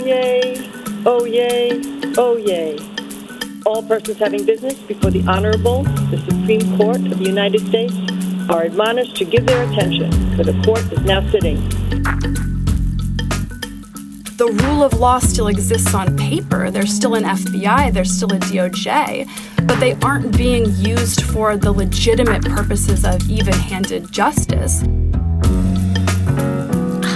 Oh 0.00 0.04
yay, 0.04 0.70
oh 1.06 1.24
yay, 1.24 1.82
oh 2.16 2.36
yay. 2.36 2.78
All 3.66 3.82
persons 3.82 4.18
having 4.18 4.46
business 4.46 4.74
before 4.74 5.10
the 5.10 5.24
Honorable, 5.26 5.82
the 5.82 6.18
Supreme 6.18 6.76
Court 6.76 6.98
of 6.98 7.18
the 7.18 7.24
United 7.24 7.66
States 7.66 7.92
are 8.48 8.62
admonished 8.62 9.16
to 9.16 9.24
give 9.24 9.44
their 9.44 9.68
attention, 9.68 10.12
for 10.36 10.44
the 10.44 10.52
court 10.64 10.84
is 10.92 11.00
now 11.00 11.28
sitting. 11.32 11.56
The 14.36 14.46
rule 14.62 14.84
of 14.84 14.94
law 14.94 15.18
still 15.18 15.48
exists 15.48 15.92
on 15.92 16.16
paper. 16.16 16.70
There's 16.70 16.94
still 16.94 17.16
an 17.16 17.24
FBI, 17.24 17.92
there's 17.92 18.12
still 18.12 18.32
a 18.32 18.38
DOJ, 18.38 19.28
but 19.66 19.80
they 19.80 19.94
aren't 19.94 20.36
being 20.36 20.66
used 20.76 21.22
for 21.22 21.56
the 21.56 21.72
legitimate 21.72 22.44
purposes 22.44 23.04
of 23.04 23.28
even 23.28 23.54
handed 23.54 24.12
justice. 24.12 24.84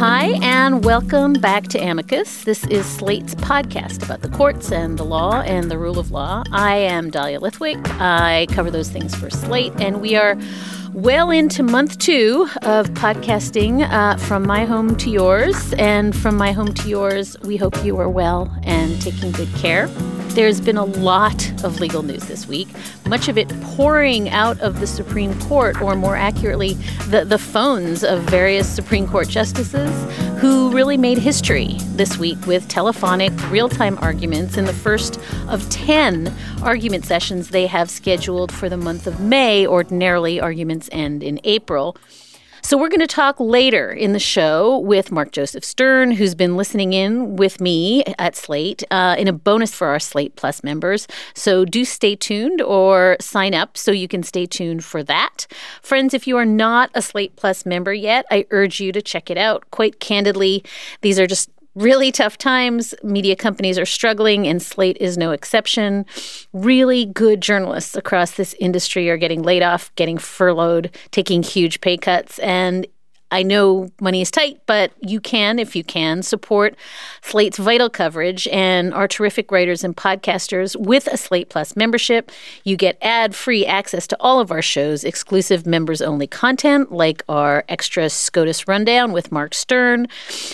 Hi, 0.04 0.36
and 0.42 0.84
welcome 0.84 1.34
back 1.34 1.68
to 1.68 1.78
Amicus. 1.78 2.42
This 2.42 2.66
is 2.66 2.84
Slate's 2.84 3.36
podcast 3.36 4.04
about 4.04 4.20
the 4.20 4.28
courts 4.30 4.72
and 4.72 4.98
the 4.98 5.04
law 5.04 5.42
and 5.42 5.70
the 5.70 5.78
rule 5.78 5.96
of 5.96 6.10
law. 6.10 6.42
I 6.50 6.74
am 6.74 7.08
Dahlia 7.08 7.38
Lithwick. 7.38 7.80
I 8.00 8.48
cover 8.50 8.68
those 8.68 8.90
things 8.90 9.14
for 9.14 9.30
Slate, 9.30 9.72
and 9.76 10.00
we 10.00 10.16
are 10.16 10.36
well 10.92 11.30
into 11.30 11.62
month 11.62 12.00
two 12.00 12.48
of 12.62 12.88
podcasting 12.88 13.88
uh, 13.88 14.16
from 14.16 14.44
my 14.44 14.64
home 14.64 14.96
to 14.96 15.08
yours. 15.08 15.72
And 15.74 16.16
from 16.16 16.36
my 16.36 16.50
home 16.50 16.74
to 16.74 16.88
yours, 16.88 17.36
we 17.42 17.56
hope 17.56 17.84
you 17.84 17.96
are 18.00 18.08
well 18.08 18.52
and 18.64 19.00
taking 19.00 19.30
good 19.30 19.54
care. 19.54 19.88
There's 20.34 20.62
been 20.62 20.78
a 20.78 20.84
lot 20.86 21.62
of 21.62 21.78
legal 21.78 22.02
news 22.02 22.24
this 22.24 22.46
week, 22.46 22.68
much 23.06 23.28
of 23.28 23.36
it 23.36 23.48
pouring 23.60 24.30
out 24.30 24.58
of 24.60 24.80
the 24.80 24.86
Supreme 24.86 25.38
Court, 25.40 25.82
or 25.82 25.94
more 25.94 26.16
accurately, 26.16 26.72
the, 27.08 27.26
the 27.26 27.36
phones 27.36 28.02
of 28.02 28.22
various 28.22 28.66
Supreme 28.66 29.06
Court 29.06 29.28
justices 29.28 29.90
who 30.40 30.72
really 30.72 30.96
made 30.96 31.18
history 31.18 31.76
this 31.96 32.16
week 32.16 32.46
with 32.46 32.66
telephonic, 32.68 33.30
real 33.50 33.68
time 33.68 33.98
arguments 33.98 34.56
in 34.56 34.64
the 34.64 34.72
first 34.72 35.20
of 35.48 35.68
10 35.68 36.34
argument 36.62 37.04
sessions 37.04 37.50
they 37.50 37.66
have 37.66 37.90
scheduled 37.90 38.50
for 38.50 38.70
the 38.70 38.78
month 38.78 39.06
of 39.06 39.20
May. 39.20 39.66
Ordinarily, 39.66 40.40
arguments 40.40 40.88
end 40.92 41.22
in 41.22 41.40
April. 41.44 41.94
So, 42.64 42.78
we're 42.78 42.88
going 42.88 43.00
to 43.00 43.08
talk 43.08 43.40
later 43.40 43.90
in 43.90 44.12
the 44.12 44.20
show 44.20 44.78
with 44.78 45.10
Mark 45.10 45.32
Joseph 45.32 45.64
Stern, 45.64 46.12
who's 46.12 46.36
been 46.36 46.56
listening 46.56 46.92
in 46.92 47.34
with 47.34 47.60
me 47.60 48.04
at 48.20 48.36
Slate 48.36 48.84
uh, 48.92 49.16
in 49.18 49.26
a 49.26 49.32
bonus 49.32 49.74
for 49.74 49.88
our 49.88 49.98
Slate 49.98 50.36
Plus 50.36 50.62
members. 50.62 51.08
So, 51.34 51.64
do 51.64 51.84
stay 51.84 52.14
tuned 52.14 52.62
or 52.62 53.16
sign 53.20 53.52
up 53.52 53.76
so 53.76 53.90
you 53.90 54.06
can 54.06 54.22
stay 54.22 54.46
tuned 54.46 54.84
for 54.84 55.02
that. 55.02 55.48
Friends, 55.82 56.14
if 56.14 56.28
you 56.28 56.36
are 56.36 56.46
not 56.46 56.90
a 56.94 57.02
Slate 57.02 57.34
Plus 57.34 57.66
member 57.66 57.92
yet, 57.92 58.26
I 58.30 58.46
urge 58.52 58.78
you 58.78 58.92
to 58.92 59.02
check 59.02 59.28
it 59.28 59.36
out. 59.36 59.68
Quite 59.72 59.98
candidly, 59.98 60.62
these 61.00 61.18
are 61.18 61.26
just 61.26 61.50
really 61.74 62.12
tough 62.12 62.38
times. 62.38 62.94
Media 63.02 63.36
companies 63.36 63.78
are 63.78 63.86
struggling, 63.86 64.46
and 64.46 64.62
Slate 64.62 64.96
is 65.00 65.16
no 65.16 65.30
exception. 65.30 66.06
Really 66.52 67.06
good 67.06 67.40
journalists 67.40 67.96
across 67.96 68.32
this 68.32 68.54
industry 68.60 69.08
are 69.10 69.16
getting 69.16 69.42
laid 69.42 69.62
off, 69.62 69.94
getting 69.96 70.18
furloughed, 70.18 70.90
taking 71.10 71.42
huge 71.42 71.80
pay 71.80 71.96
cuts. 71.96 72.38
And 72.40 72.86
I 73.32 73.42
know 73.42 73.90
money 73.98 74.20
is 74.20 74.30
tight, 74.30 74.60
but 74.66 74.92
you 75.00 75.18
can, 75.18 75.58
if 75.58 75.74
you 75.74 75.82
can, 75.82 76.22
support 76.22 76.76
Slate's 77.22 77.56
vital 77.56 77.88
coverage 77.88 78.46
and 78.48 78.92
our 78.92 79.08
terrific 79.08 79.50
writers 79.50 79.82
and 79.82 79.96
podcasters 79.96 80.76
with 80.76 81.06
a 81.06 81.16
Slate 81.16 81.48
Plus 81.48 81.74
membership. 81.74 82.30
You 82.64 82.76
get 82.76 82.98
ad 83.00 83.34
free 83.34 83.64
access 83.64 84.06
to 84.08 84.16
all 84.20 84.38
of 84.38 84.52
our 84.52 84.60
shows, 84.60 85.02
exclusive 85.02 85.64
members 85.64 86.02
only 86.02 86.26
content 86.26 86.92
like 86.92 87.22
our 87.26 87.64
extra 87.70 88.10
SCOTUS 88.10 88.68
rundown 88.68 89.12
with 89.12 89.32
Mark 89.32 89.54
Stern. 89.54 90.08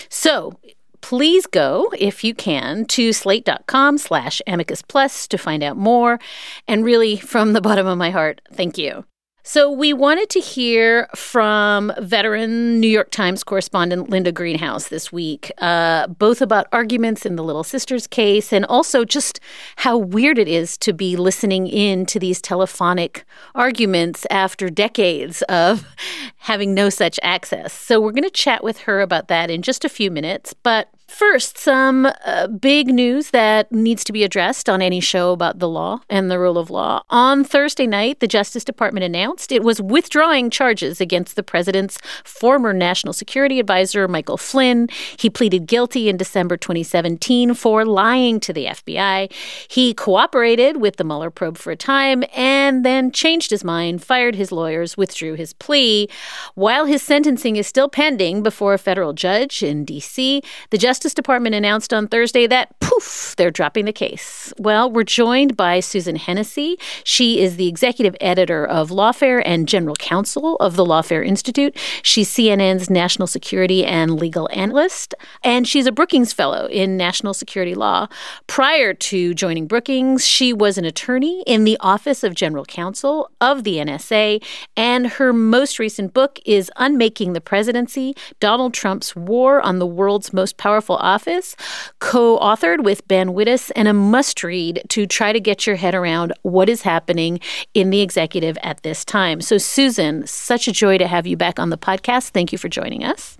So, 0.07 0.57
please 1.01 1.45
go, 1.45 1.91
if 1.97 2.23
you 2.23 2.33
can, 2.33 2.85
to 2.85 3.13
slate.com 3.13 3.97
slash 3.97 4.41
amicus 4.47 4.81
plus 4.81 5.27
to 5.27 5.37
find 5.37 5.63
out 5.63 5.77
more. 5.77 6.19
And 6.67 6.85
really, 6.85 7.17
from 7.17 7.53
the 7.53 7.61
bottom 7.61 7.87
of 7.87 7.97
my 7.97 8.11
heart, 8.11 8.41
thank 8.53 8.77
you. 8.77 9.05
So, 9.51 9.71
we 9.71 9.93
wanted 9.93 10.29
to 10.29 10.39
hear 10.39 11.09
from 11.15 11.91
veteran 11.97 12.79
New 12.79 12.87
York 12.87 13.09
Times 13.09 13.43
correspondent 13.43 14.07
Linda 14.07 14.31
Greenhouse 14.31 14.89
this 14.89 15.11
week, 15.11 15.51
uh, 15.57 16.05
both 16.05 16.39
about 16.39 16.67
arguments 16.71 17.25
in 17.25 17.35
the 17.35 17.43
Little 17.43 17.63
Sisters 17.63 18.05
case 18.05 18.53
and 18.53 18.63
also 18.65 19.03
just 19.03 19.39
how 19.77 19.97
weird 19.97 20.37
it 20.37 20.47
is 20.47 20.77
to 20.77 20.93
be 20.93 21.15
listening 21.15 21.65
in 21.65 22.05
to 22.05 22.19
these 22.19 22.39
telephonic 22.39 23.25
arguments 23.55 24.27
after 24.29 24.69
decades 24.69 25.41
of 25.49 25.83
having 26.37 26.75
no 26.75 26.91
such 26.91 27.19
access. 27.23 27.73
So, 27.73 27.99
we're 27.99 28.11
going 28.11 28.21
to 28.25 28.29
chat 28.29 28.63
with 28.63 28.81
her 28.81 29.01
about 29.01 29.29
that 29.29 29.49
in 29.49 29.63
just 29.63 29.83
a 29.83 29.89
few 29.89 30.11
minutes. 30.11 30.53
But 30.53 30.89
First, 31.09 31.57
some 31.57 32.07
uh, 32.23 32.45
big 32.47 32.89
news 32.89 33.31
that 33.31 33.71
needs 33.71 34.03
to 34.03 34.13
be 34.13 34.23
addressed 34.23 34.69
on 34.69 34.79
any 34.79 34.99
show 34.99 35.31
about 35.31 35.57
the 35.57 35.67
law 35.67 36.01
and 36.07 36.29
the 36.29 36.37
rule 36.37 36.57
of 36.59 36.69
law. 36.69 37.01
On 37.09 37.43
Thursday 37.43 37.87
night, 37.87 38.19
the 38.19 38.27
Justice 38.27 38.63
Department 38.63 39.03
announced 39.03 39.51
it 39.51 39.63
was 39.63 39.81
withdrawing 39.81 40.51
charges 40.51 41.01
against 41.01 41.35
the 41.35 41.41
president's 41.41 41.97
former 42.23 42.73
national 42.73 43.13
security 43.13 43.59
advisor, 43.59 44.07
Michael 44.07 44.37
Flynn. 44.37 44.87
He 45.17 45.31
pleaded 45.31 45.65
guilty 45.65 46.09
in 46.09 46.15
December 46.15 46.57
2017 46.57 47.55
for 47.55 47.85
lying 47.85 48.39
to 48.41 48.53
the 48.53 48.65
FBI. 48.65 49.33
He 49.67 49.95
cooperated 49.95 50.77
with 50.77 50.97
the 50.97 51.03
Mueller 51.03 51.31
probe 51.31 51.57
for 51.57 51.71
a 51.71 51.75
time 51.75 52.23
and 52.35 52.85
then 52.85 53.11
changed 53.11 53.49
his 53.49 53.63
mind, 53.63 54.03
fired 54.03 54.35
his 54.35 54.51
lawyers, 54.51 54.95
withdrew 54.95 55.33
his 55.33 55.53
plea. 55.53 56.07
While 56.53 56.85
his 56.85 57.01
sentencing 57.01 57.55
is 57.55 57.65
still 57.65 57.89
pending 57.89 58.43
before 58.43 58.75
a 58.75 58.77
federal 58.77 59.13
judge 59.13 59.63
in 59.63 59.85
D.C., 59.85 60.43
the 60.69 60.77
Justice 60.77 60.98
Justice 60.99 61.13
Department 61.13 61.55
announced 61.55 61.93
on 61.93 62.09
Thursday 62.09 62.45
that, 62.45 62.77
poof, 62.81 63.33
they're 63.37 63.49
dropping 63.49 63.85
the 63.85 63.93
case. 63.93 64.51
Well, 64.57 64.91
we're 64.91 65.05
joined 65.05 65.55
by 65.55 65.79
Susan 65.79 66.17
Hennessey. 66.17 66.77
She 67.05 67.39
is 67.39 67.55
the 67.55 67.69
executive 67.69 68.17
editor 68.19 68.67
of 68.67 68.89
Lawfare 68.89 69.41
and 69.45 69.65
general 69.65 69.95
counsel 69.95 70.57
of 70.57 70.75
the 70.75 70.83
Lawfare 70.83 71.25
Institute. 71.25 71.77
She's 72.03 72.29
CNN's 72.29 72.89
national 72.89 73.27
security 73.27 73.85
and 73.85 74.19
legal 74.19 74.49
analyst, 74.51 75.15
and 75.41 75.65
she's 75.65 75.87
a 75.87 75.93
Brookings 75.93 76.33
Fellow 76.33 76.65
in 76.65 76.97
national 76.97 77.33
security 77.33 77.75
law. 77.75 78.09
Prior 78.47 78.93
to 78.93 79.33
joining 79.33 79.67
Brookings, 79.67 80.27
she 80.27 80.51
was 80.51 80.77
an 80.77 80.83
attorney 80.83 81.43
in 81.47 81.63
the 81.63 81.77
Office 81.79 82.25
of 82.25 82.35
General 82.35 82.65
Counsel 82.65 83.31
of 83.39 83.63
the 83.63 83.77
NSA, 83.77 84.43
and 84.75 85.07
her 85.11 85.31
most 85.31 85.79
recent 85.79 86.13
book 86.13 86.39
is 86.45 86.69
Unmaking 86.75 87.31
the 87.31 87.39
Presidency 87.39 88.17
Donald 88.41 88.73
Trump's 88.73 89.15
War 89.15 89.61
on 89.61 89.79
the 89.79 89.87
World's 89.87 90.33
Most 90.33 90.57
Powerful 90.57 90.88
Office, 90.95 91.55
co 91.99 92.37
authored 92.39 92.83
with 92.83 93.07
Ben 93.07 93.29
Wittes, 93.29 93.71
and 93.75 93.87
a 93.87 93.93
must 93.93 94.43
read 94.43 94.83
to 94.89 95.05
try 95.05 95.33
to 95.33 95.39
get 95.39 95.67
your 95.67 95.75
head 95.75 95.95
around 95.95 96.33
what 96.41 96.69
is 96.69 96.81
happening 96.81 97.39
in 97.73 97.89
the 97.89 98.01
executive 98.01 98.57
at 98.63 98.83
this 98.83 99.05
time. 99.05 99.41
So, 99.41 99.57
Susan, 99.57 100.25
such 100.27 100.67
a 100.67 100.71
joy 100.71 100.97
to 100.97 101.07
have 101.07 101.27
you 101.27 101.37
back 101.37 101.59
on 101.59 101.69
the 101.69 101.77
podcast. 101.77 102.29
Thank 102.29 102.51
you 102.51 102.57
for 102.57 102.69
joining 102.69 103.03
us. 103.03 103.37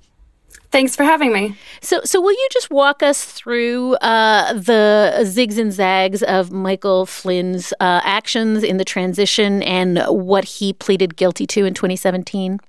Thanks 0.71 0.95
for 0.95 1.03
having 1.03 1.33
me. 1.33 1.57
So, 1.81 2.01
so 2.03 2.21
will 2.21 2.31
you 2.31 2.47
just 2.51 2.69
walk 2.69 3.01
us 3.01 3.25
through 3.25 3.95
uh, 3.95 4.53
the 4.53 5.13
zigs 5.21 5.57
and 5.57 5.73
zags 5.73 6.21
of 6.21 6.51
Michael 6.51 7.07
Flynn's 7.07 7.73
uh, 7.79 8.01
actions 8.03 8.63
in 8.63 8.77
the 8.77 8.85
transition 8.85 9.63
and 9.63 10.00
what 10.07 10.45
he 10.45 10.73
pleaded 10.73 11.15
guilty 11.15 11.47
to 11.47 11.65
in 11.65 11.73
2017? 11.73 12.59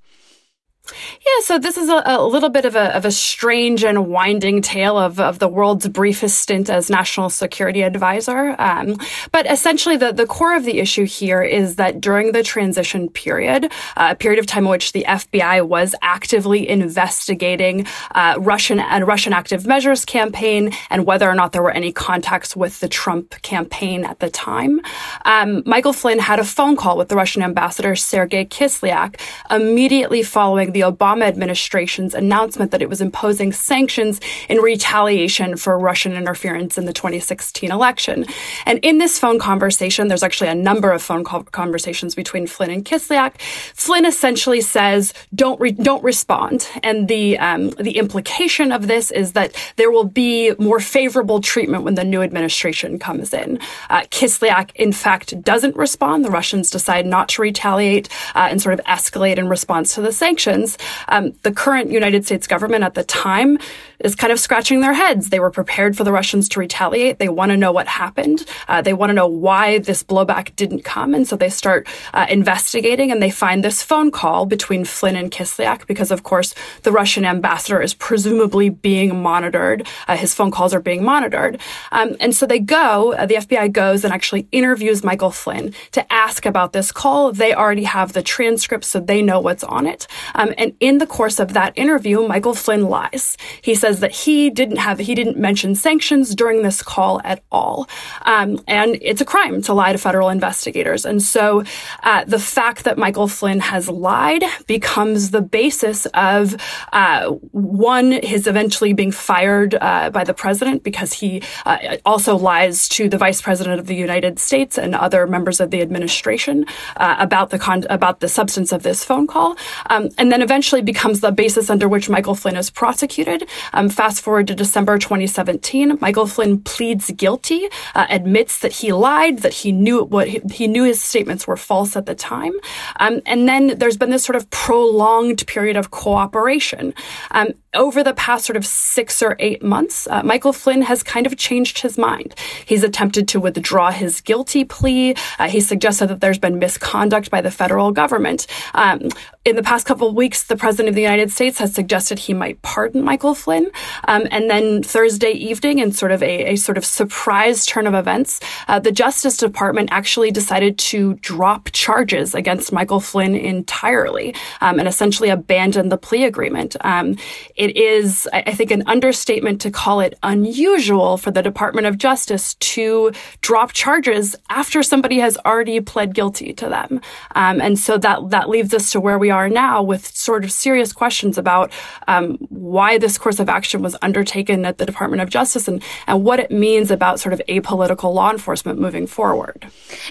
Yeah, 0.89 1.45
so 1.45 1.59
this 1.59 1.77
is 1.77 1.89
a, 1.89 2.03
a, 2.05 2.27
little 2.27 2.49
bit 2.49 2.65
of 2.65 2.75
a, 2.75 2.95
of 2.97 3.05
a 3.05 3.11
strange 3.11 3.85
and 3.85 4.09
winding 4.09 4.63
tale 4.63 4.99
of, 4.99 5.21
of 5.21 5.39
the 5.39 5.49
world's 5.49 5.87
briefest 5.89 6.39
stint 6.39 6.69
as 6.69 6.91
national 6.91 7.31
security 7.31 7.83
advisor. 7.83 8.57
Um, 8.59 8.97
but 9.31 9.51
essentially, 9.51 9.97
the, 9.97 10.13
the 10.13 10.27
core 10.27 10.57
of 10.57 10.65
the 10.65 10.81
issue 10.81 11.05
here 11.05 11.43
is 11.43 11.77
that 11.77 12.01
during 12.01 12.33
the 12.33 12.43
transition 12.43 13.09
period, 13.09 13.67
uh, 13.97 14.09
a 14.11 14.15
period 14.15 14.39
of 14.39 14.47
time 14.47 14.65
in 14.65 14.71
which 14.71 14.93
the 14.93 15.05
FBI 15.07 15.67
was 15.67 15.95
actively 16.03 16.69
investigating 16.69 17.87
uh, 18.15 18.37
Russian 18.39 18.81
and 18.81 19.07
Russian 19.07 19.33
active 19.33 19.67
measures 19.67 20.05
campaign 20.05 20.73
and 20.89 21.07
whether 21.07 21.29
or 21.29 21.35
not 21.35 21.53
there 21.53 21.63
were 21.63 21.71
any 21.71 21.93
contacts 21.93 22.57
with 22.57 22.81
the 22.81 22.89
Trump 22.89 23.41
campaign 23.43 24.05
at 24.05 24.19
the 24.21 24.31
time, 24.31 24.81
um, 25.25 25.63
Michael 25.67 25.93
Flynn 25.93 26.19
had 26.19 26.39
a 26.39 26.45
phone 26.45 26.77
call 26.77 26.97
with 26.97 27.09
the 27.09 27.17
Russian 27.17 27.43
ambassador 27.43 27.95
Sergei 27.95 28.45
Kislyak 28.45 29.21
immediately 29.51 30.23
following 30.23 30.70
the 30.73 30.81
the 30.81 30.91
Obama 30.91 31.25
administration's 31.25 32.15
announcement 32.15 32.71
that 32.71 32.81
it 32.81 32.89
was 32.89 33.03
imposing 33.03 33.53
sanctions 33.53 34.19
in 34.49 34.57
retaliation 34.59 35.57
for 35.57 35.79
Russian 35.79 36.15
interference 36.15 36.79
in 36.79 36.87
the 36.87 36.93
2016 36.93 37.71
election. 37.71 38.25
And 38.65 38.79
in 38.83 38.97
this 38.97 39.19
phone 39.19 39.39
conversation, 39.39 40.09
there's 40.09 40.23
actually 40.23 40.49
a 40.49 40.55
number 40.55 40.91
of 40.91 41.03
phone 41.03 41.23
conversations 41.25 42.15
between 42.15 42.47
Flynn 42.47 42.71
and 42.71 42.85
Kislyak. 42.85 43.39
Flynn 43.75 44.07
essentially 44.07 44.63
says, 44.63 45.13
"Don't 45.35 45.61
re- 45.61 45.73
don't 45.73 46.03
respond," 46.03 46.67
and 46.83 47.09
the 47.09 47.39
um, 47.39 47.71
the 47.71 47.99
implication 47.99 48.73
of 48.73 48.87
this 48.87 49.11
is 49.11 49.33
that 49.33 49.55
there 49.77 49.91
will 49.91 50.05
be 50.05 50.55
more 50.59 50.81
favorable 50.81 51.41
treatment 51.43 51.85
when 51.85 51.95
the 51.95 52.05
new 52.05 52.23
administration 52.23 52.99
comes 52.99 53.35
in. 53.35 53.59
Uh, 53.91 54.01
Kislyak, 54.11 54.71
in 54.77 54.93
fact, 54.93 55.43
doesn't 55.43 55.77
respond. 55.77 56.25
The 56.25 56.31
Russians 56.31 56.71
decide 56.71 57.05
not 57.05 57.29
to 57.31 57.43
retaliate 57.43 58.09
uh, 58.35 58.49
and 58.51 58.63
sort 58.63 58.79
of 58.79 58.85
escalate 58.87 59.37
in 59.37 59.49
response 59.49 59.95
to 59.97 60.01
the 60.01 60.13
sanctions 60.13 60.60
um, 61.09 61.33
the 61.43 61.53
current 61.53 61.91
United 61.91 62.25
States 62.25 62.47
government 62.47 62.85
at 62.85 62.95
the 62.95 63.05
time 63.05 63.59
is 64.01 64.15
kind 64.15 64.33
of 64.33 64.41
scratching 64.41 64.81
their 64.81 64.93
heads. 64.93 65.31
They 65.31 65.41
were 65.41 65.51
prepared 65.51 65.97
for 65.97 66.05
the 66.05 66.13
Russians 66.13 66.49
to 66.51 66.61
retaliate. 66.61 67.19
They 67.19 67.29
want 67.29 67.51
to 67.51 67.57
know 67.57 67.73
what 67.73 67.87
happened. 67.87 68.45
Uh, 68.69 68.83
they 68.83 68.93
want 68.93 69.11
to 69.11 69.15
know 69.15 69.27
why 69.27 69.79
this 69.79 70.03
blowback 70.03 70.57
didn't 70.57 70.83
come. 70.83 71.15
And 71.15 71.27
so 71.27 71.37
they 71.37 71.51
start 71.51 71.87
uh, 72.15 72.27
investigating 72.29 73.11
and 73.11 73.23
they 73.23 73.31
find 73.31 73.65
this 73.65 73.83
phone 73.83 74.11
call 74.11 74.47
between 74.47 74.85
Flynn 74.85 75.17
and 75.17 75.31
Kislyak 75.31 75.87
because, 75.87 76.11
of 76.11 76.23
course, 76.23 76.55
the 76.83 76.93
Russian 76.93 77.25
ambassador 77.25 77.81
is 77.81 77.95
presumably 77.95 78.69
being 78.69 79.23
monitored. 79.23 79.87
Uh, 80.09 80.17
his 80.17 80.35
phone 80.35 80.51
calls 80.51 80.75
are 80.75 80.81
being 80.81 81.05
monitored. 81.05 81.61
Um, 81.93 82.17
and 82.21 82.35
so 82.35 82.47
they 82.47 82.59
go, 82.59 83.13
uh, 83.15 83.27
the 83.27 83.37
FBI 83.37 83.73
goes 83.73 84.05
and 84.05 84.13
actually 84.13 84.49
interviews 84.53 85.05
Michael 85.05 85.31
Flynn 85.31 85.75
to 85.93 86.13
ask 86.13 86.47
about 86.47 86.73
this 86.73 86.93
call. 86.93 87.33
They 87.33 87.55
already 87.55 87.85
have 87.85 88.13
the 88.13 88.23
transcript, 88.23 88.85
so 88.85 89.01
they 89.01 89.23
know 89.23 89.41
what's 89.41 89.65
on 89.65 89.87
it. 89.87 90.07
Um, 90.35 90.55
and 90.57 90.75
in 90.81 90.99
the 90.99 91.07
course 91.07 91.39
of 91.39 91.53
that 91.53 91.73
interview, 91.77 92.27
Michael 92.27 92.55
Flynn 92.55 92.87
lies. 92.87 93.37
He 93.63 93.75
says 93.75 93.90
that 93.99 94.13
he 94.13 94.49
didn't 94.49 94.77
have, 94.77 95.01
he 95.01 95.17
didn't 95.17 95.37
mention 95.37 95.75
sanctions 95.75 96.37
during 96.37 96.63
this 96.63 96.83
call 96.83 97.21
at 97.25 97.43
all. 97.51 97.89
Um, 98.23 98.63
and 98.69 98.97
it's 99.03 99.21
a 99.21 99.25
crime 99.25 99.61
to 99.63 99.75
lie 99.75 99.91
to 99.91 99.99
federal 99.99 100.29
investigators. 100.29 101.05
And 101.05 101.21
so 101.21 101.65
uh, 102.05 102.25
the 102.25 102.39
fact 102.39 102.85
that 102.85 102.97
Michael 102.97 103.27
Flynn 103.27 103.59
has 103.59 103.89
lied 103.89 104.45
becomes 104.69 105.33
the 105.33 105.43
basis 105.43 106.07
of 106.15 106.57
uh, 106.93 107.31
one, 107.51 108.13
his 108.13 108.47
eventually 108.47 108.93
being 108.93 109.11
fired 109.11 109.75
uh, 109.81 110.11
by 110.11 110.23
the 110.23 110.35
president 110.35 110.85
because 110.85 111.13
he 111.13 111.43
uh, 111.67 111.97
also 112.05 112.37
lies 112.37 112.89
to 112.91 113.09
the 113.09 113.19
vice 113.19 113.43
president 113.43 113.81
of 113.81 113.87
the 113.87 113.97
United 113.97 114.39
States 114.39 114.79
and 114.79 114.95
other 114.95 115.27
members 115.27 115.61
of 115.61 115.71
the 115.71 115.81
administration 115.81 116.65
uh, 116.97 117.17
about 117.19 117.51
the 117.51 117.59
con- 117.59 117.87
about 117.91 118.21
the 118.21 118.29
substance 118.29 118.73
of 118.73 118.83
this 118.83 119.05
phone 119.05 119.27
call. 119.27 119.57
Um, 119.87 120.09
and 120.19 120.31
then 120.31 120.43
eventually 120.43 120.83
becomes 120.83 121.21
the 121.21 121.33
basis 121.33 121.71
under 121.71 121.89
which 121.89 122.09
Michael 122.09 122.35
Flynn 122.35 122.57
is 122.57 122.71
prosecuted. 122.71 123.49
Um, 123.81 123.89
fast 123.89 124.21
forward 124.21 124.47
to 124.49 124.55
December 124.55 124.99
2017, 124.99 125.97
Michael 126.03 126.27
Flynn 126.27 126.61
pleads 126.61 127.11
guilty, 127.13 127.67
uh, 127.95 128.07
admits 128.11 128.59
that 128.59 128.73
he 128.73 128.93
lied, 128.93 129.39
that 129.39 129.55
he 129.55 129.73
knew 129.73 130.05
what 130.05 130.29
he, 130.29 130.43
he 130.53 130.69
knew 130.69 130.85
his 130.85 131.01
statements 131.01 131.47
were 131.47 131.57
false 131.57 131.97
at 131.97 132.05
the 132.05 132.15
time, 132.15 132.53
um, 132.97 133.23
and 133.25 133.49
then 133.49 133.79
there's 133.79 133.97
been 133.97 134.11
this 134.11 134.23
sort 134.23 134.37
of 134.37 134.51
prolonged 134.51 135.47
period 135.47 135.79
of 135.79 135.91
cooperation. 135.93 136.93
Um, 137.31 137.55
over 137.75 138.03
the 138.03 138.15
past 138.15 138.47
sort 138.47 138.57
of 138.57 138.67
six 138.67 139.23
or 139.23 139.37
eight 139.39 139.63
months, 139.63 140.09
uh, 140.11 140.23
Michael 140.25 140.53
Flynn 140.53 140.83
has 140.83 141.03
kind 141.03 141.27
of 141.27 141.37
changed 141.37 141.79
his 141.79 141.97
mind. 141.97 142.35
He's 142.67 142.83
attempted 142.83 143.29
to 143.29 143.41
withdraw 143.41 143.93
his 143.93 144.21
guilty 144.21 144.65
plea. 144.65 145.15
Uh, 145.39 145.49
he 145.49 145.61
suggested 145.61 146.09
that 146.09 146.21
there's 146.21 146.39
been 146.39 146.59
misconduct 146.59 147.31
by 147.31 147.41
the 147.41 147.51
federal 147.51 147.93
government. 147.93 148.47
Um, 148.75 149.09
in 149.45 149.57
the 149.57 149.63
past 149.63 149.87
couple 149.87 150.09
of 150.09 150.15
weeks, 150.15 150.43
the 150.45 150.57
president 150.57 150.89
of 150.89 150.95
the 150.97 151.03
United 151.03 151.31
States 151.31 151.59
has 151.59 151.73
suggested 151.73 152.19
he 152.19 152.35
might 152.35 152.61
pardon 152.63 153.03
Michael 153.03 153.35
Flynn. 153.35 153.70
Um, 154.09 154.27
and 154.31 154.51
then 154.51 154.83
Thursday 154.83 155.33
evening, 155.33 155.79
in 155.79 155.93
sort 155.93 156.13
of 156.13 156.23
a, 156.23 156.53
a 156.53 156.57
sort 156.57 156.79
of 156.79 156.85
surprise 156.85 157.67
turn 157.67 157.87
of 157.87 157.95
events, 157.95 158.41
uh, 158.69 158.79
the 158.79 158.93
Justice 158.93 159.37
Department 159.37 159.91
actually 159.93 160.31
decided 160.31 160.79
to 160.79 161.15
drop 161.15 161.71
charges 161.73 162.35
against 162.35 162.73
Michael 162.73 163.01
Flynn 163.01 163.35
entirely 163.35 164.35
um, 164.61 164.79
and 164.79 164.89
essentially 164.89 165.29
abandon 165.29 165.89
the 165.89 165.99
plea 165.99 166.25
agreement. 166.25 166.77
Um, 166.83 167.17
it 167.57 167.77
is, 167.77 168.29
I 168.33 168.55
think, 168.55 168.71
an 168.71 168.83
understatement 168.87 169.61
to 169.63 169.71
call 169.71 170.01
it 170.01 170.19
unusual 170.23 171.17
for 171.17 171.31
the 171.31 171.43
Department 171.43 171.87
of 171.87 171.99
Justice 171.99 172.55
to 172.55 173.13
drop 173.41 173.73
charges 173.73 174.37
after 174.49 174.83
somebody 174.83 175.19
has 175.19 175.37
already 175.45 175.81
pled 175.81 176.15
guilty 176.15 176.53
to 176.55 176.69
them. 176.69 177.01
Um, 177.35 177.61
and 177.61 177.79
so 177.79 177.99
that 177.99 178.31
that 178.31 178.49
leaves 178.49 178.73
us 178.73 178.91
to 178.93 179.01
where 179.01 179.19
we 179.19 179.31
are 179.31 179.49
now 179.49 179.83
with 179.83 180.07
sort 180.17 180.45
of 180.45 180.53
serious 180.53 180.93
questions 180.93 181.37
about 181.39 181.73
um, 182.09 182.37
why 182.49 182.99
this 182.99 183.19
course 183.19 183.41
of 183.41 183.49
action 183.51 183.83
was 183.83 183.97
undertaken 184.01 184.65
at 184.65 184.79
the 184.79 184.87
Department 184.87 185.21
of 185.21 185.29
Justice 185.29 185.69
and, 185.69 185.83
and 186.07 186.25
what 186.25 186.41
it 186.41 186.51
means 186.51 186.91
about 186.91 187.21
sort 187.21 187.33
of 187.33 187.43
apolitical 187.49 188.15
law 188.15 188.31
enforcement 188.31 188.79
moving 188.79 189.07
forward. 189.07 189.67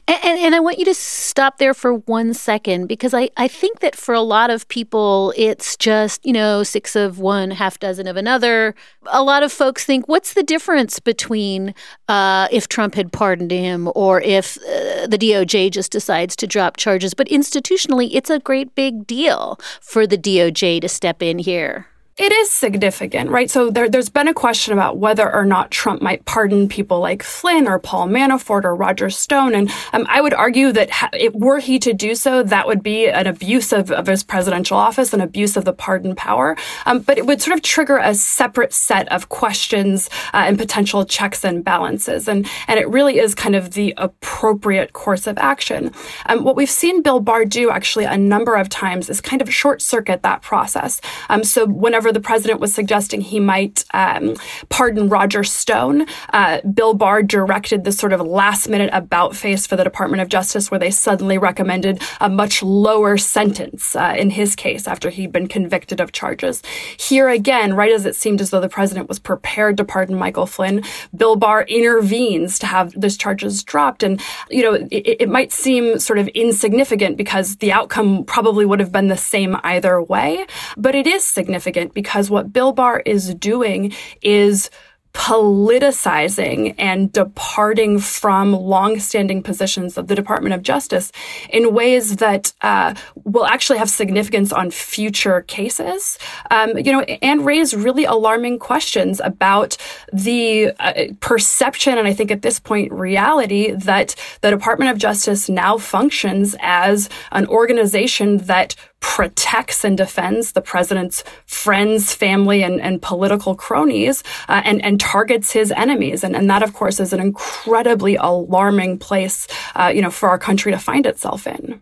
And, 0.07 0.19
and, 0.23 0.39
and 0.39 0.55
I 0.55 0.59
want 0.59 0.77
you 0.77 0.85
to 0.85 0.93
stop 0.93 1.57
there 1.57 1.73
for 1.73 1.93
one 1.93 2.33
second 2.33 2.87
because 2.87 3.13
I, 3.13 3.29
I 3.37 3.47
think 3.47 3.79
that 3.79 3.95
for 3.95 4.13
a 4.13 4.21
lot 4.21 4.49
of 4.49 4.67
people, 4.67 5.33
it's 5.35 5.75
just, 5.77 6.25
you 6.25 6.33
know, 6.33 6.63
six 6.63 6.95
of 6.95 7.19
one, 7.19 7.51
half 7.51 7.79
dozen 7.79 8.07
of 8.07 8.17
another. 8.17 8.75
A 9.07 9.23
lot 9.23 9.43
of 9.43 9.51
folks 9.51 9.85
think, 9.85 10.07
what's 10.07 10.33
the 10.33 10.43
difference 10.43 10.99
between 10.99 11.73
uh, 12.07 12.47
if 12.51 12.67
Trump 12.67 12.95
had 12.95 13.11
pardoned 13.11 13.51
him 13.51 13.89
or 13.95 14.21
if 14.21 14.57
uh, 14.57 15.07
the 15.07 15.17
DOJ 15.17 15.71
just 15.71 15.91
decides 15.91 16.35
to 16.35 16.47
drop 16.47 16.77
charges? 16.77 17.13
But 17.13 17.27
institutionally, 17.27 18.09
it's 18.13 18.29
a 18.29 18.39
great 18.39 18.75
big 18.75 19.07
deal 19.07 19.59
for 19.81 20.05
the 20.05 20.17
DOJ 20.17 20.81
to 20.81 20.89
step 20.89 21.23
in 21.23 21.39
here 21.39 21.88
it 22.19 22.33
is 22.33 22.51
significant, 22.51 23.29
right? 23.29 23.49
So 23.49 23.71
there, 23.71 23.87
has 23.93 24.09
been 24.09 24.27
a 24.27 24.33
question 24.33 24.73
about 24.73 24.97
whether 24.97 25.33
or 25.33 25.45
not 25.45 25.71
Trump 25.71 26.01
might 26.01 26.25
pardon 26.25 26.67
people 26.67 26.99
like 26.99 27.23
Flynn 27.23 27.65
or 27.65 27.79
Paul 27.79 28.09
Manafort 28.09 28.65
or 28.65 28.75
Roger 28.75 29.09
Stone. 29.09 29.55
And 29.55 29.71
um, 29.93 30.05
I 30.09 30.19
would 30.19 30.33
argue 30.33 30.73
that 30.73 30.89
ha- 30.89 31.09
it, 31.13 31.33
were 31.33 31.59
he 31.59 31.79
to 31.79 31.93
do 31.93 32.15
so, 32.15 32.43
that 32.43 32.67
would 32.67 32.83
be 32.83 33.07
an 33.07 33.25
abuse 33.25 33.71
of, 33.71 33.89
of 33.89 34.05
his 34.05 34.21
presidential 34.21 34.75
office, 34.77 35.13
an 35.13 35.21
abuse 35.21 35.55
of 35.55 35.63
the 35.63 35.71
pardon 35.71 36.13
power. 36.13 36.57
Um, 36.85 36.99
but 36.99 37.17
it 37.17 37.25
would 37.25 37.41
sort 37.41 37.55
of 37.55 37.63
trigger 37.63 37.97
a 37.97 38.13
separate 38.13 38.73
set 38.73 39.09
of 39.13 39.29
questions 39.29 40.09
uh, 40.33 40.43
and 40.45 40.57
potential 40.57 41.05
checks 41.05 41.45
and 41.45 41.63
balances. 41.63 42.27
And, 42.27 42.45
and 42.67 42.81
it 42.81 42.89
really 42.89 43.19
is 43.19 43.33
kind 43.33 43.55
of 43.55 43.71
the 43.71 43.93
appropriate 43.95 44.91
course 44.91 45.25
of 45.25 45.37
action. 45.37 45.93
Um, 46.25 46.43
what 46.43 46.57
we've 46.57 46.69
seen 46.69 47.01
Bill 47.01 47.21
Barr 47.21 47.45
do 47.45 47.69
actually 47.69 48.03
a 48.03 48.17
number 48.17 48.55
of 48.55 48.67
times 48.67 49.09
is 49.09 49.21
kind 49.21 49.41
of 49.41 49.53
short 49.53 49.81
circuit 49.81 50.21
that 50.23 50.41
process. 50.41 50.99
Um, 51.29 51.45
so 51.45 51.65
whenever 51.65 52.08
whenever 52.09 52.19
the 52.19 52.27
president 52.27 52.59
was 52.59 52.73
suggesting 52.73 53.21
he 53.21 53.39
might 53.39 53.85
um, 53.93 54.35
pardon 54.69 55.09
Roger 55.09 55.43
Stone, 55.43 56.07
uh, 56.33 56.59
Bill 56.61 56.95
Barr 56.95 57.21
directed 57.21 57.83
this 57.83 57.97
sort 57.97 58.13
of 58.13 58.21
last 58.21 58.67
minute 58.67 58.89
about 58.93 59.35
face 59.35 59.67
for 59.67 59.75
the 59.75 59.83
Department 59.83 60.21
of 60.21 60.27
Justice 60.29 60.71
where 60.71 60.79
they 60.79 60.89
suddenly 60.89 61.37
recommended 61.37 62.01
a 62.19 62.29
much 62.29 62.63
lower 62.63 63.15
sentence 63.17 63.95
uh, 63.95 64.15
in 64.17 64.31
his 64.31 64.55
case 64.55 64.87
after 64.87 65.11
he'd 65.11 65.31
been 65.31 65.47
convicted 65.47 66.01
of 66.01 66.11
charges. 66.11 66.63
Here 66.97 67.29
again, 67.29 67.75
right 67.75 67.91
as 67.91 68.05
it 68.05 68.15
seemed 68.15 68.41
as 68.41 68.49
though 68.49 68.61
the 68.61 68.69
president 68.69 69.07
was 69.07 69.19
prepared 69.19 69.77
to 69.77 69.83
pardon 69.83 70.15
Michael 70.15 70.47
Flynn, 70.47 70.83
Bill 71.15 71.35
Barr 71.35 71.63
intervenes 71.63 72.57
to 72.59 72.65
have 72.65 72.99
those 72.99 73.17
charges 73.17 73.63
dropped. 73.63 74.01
And, 74.01 74.19
you 74.49 74.63
know, 74.63 74.73
it, 74.89 75.21
it 75.21 75.29
might 75.29 75.51
seem 75.51 75.99
sort 75.99 76.17
of 76.17 76.27
insignificant 76.29 77.17
because 77.17 77.57
the 77.57 77.71
outcome 77.71 78.23
probably 78.23 78.65
would 78.65 78.79
have 78.79 78.91
been 78.91 79.09
the 79.09 79.17
same 79.17 79.57
either 79.63 80.01
way, 80.01 80.45
but 80.75 80.95
it 80.95 81.05
is 81.05 81.23
significant 81.23 81.93
because 81.99 82.29
what 82.29 82.53
Bill 82.53 82.71
Barr 82.71 83.01
is 83.05 83.35
doing 83.35 83.93
is 84.21 84.69
politicizing 85.13 86.75
and 86.77 87.11
departing 87.11 87.99
from 87.99 88.53
longstanding 88.53 89.43
positions 89.43 89.97
of 89.97 90.07
the 90.07 90.15
Department 90.15 90.53
of 90.53 90.61
Justice 90.61 91.11
in 91.49 91.73
ways 91.73 92.17
that 92.17 92.53
uh, 92.61 92.93
will 93.25 93.45
actually 93.45 93.79
have 93.79 93.89
significance 93.89 94.53
on 94.53 94.71
future 94.71 95.41
cases, 95.41 96.17
um, 96.51 96.77
you 96.77 96.91
know, 96.91 97.01
and 97.01 97.45
raise 97.45 97.75
really 97.75 98.05
alarming 98.05 98.59
questions 98.59 99.19
about 99.21 99.75
the 100.13 100.71
uh, 100.79 100.93
perception 101.19 101.97
and 101.97 102.07
I 102.07 102.13
think 102.13 102.31
at 102.31 102.43
this 102.43 102.59
point 102.59 102.91
reality 102.93 103.71
that 103.71 104.15
the 104.39 104.51
Department 104.51 104.91
of 104.91 104.97
Justice 104.97 105.49
now 105.49 105.77
functions 105.77 106.55
as 106.61 107.09
an 107.31 107.45
organization 107.47 108.37
that 108.37 108.75
protects 108.99 109.83
and 109.83 109.97
defends 109.97 110.51
the 110.51 110.61
president's 110.61 111.23
friends, 111.45 112.13
family, 112.13 112.63
and, 112.63 112.81
and 112.81 113.01
political 113.01 113.55
cronies, 113.55 114.23
uh, 114.47 114.61
and, 114.65 114.83
and 114.83 114.99
targets 114.99 115.51
his 115.51 115.71
enemies. 115.71 116.23
And, 116.23 116.35
and 116.35 116.49
that, 116.49 116.63
of 116.63 116.73
course, 116.73 116.99
is 116.99 117.13
an 117.13 117.19
incredibly 117.19 118.15
alarming 118.15 118.99
place, 118.99 119.47
uh, 119.75 119.91
you 119.93 120.01
know, 120.01 120.11
for 120.11 120.29
our 120.29 120.37
country 120.37 120.71
to 120.71 120.79
find 120.79 121.05
itself 121.05 121.47
in. 121.47 121.81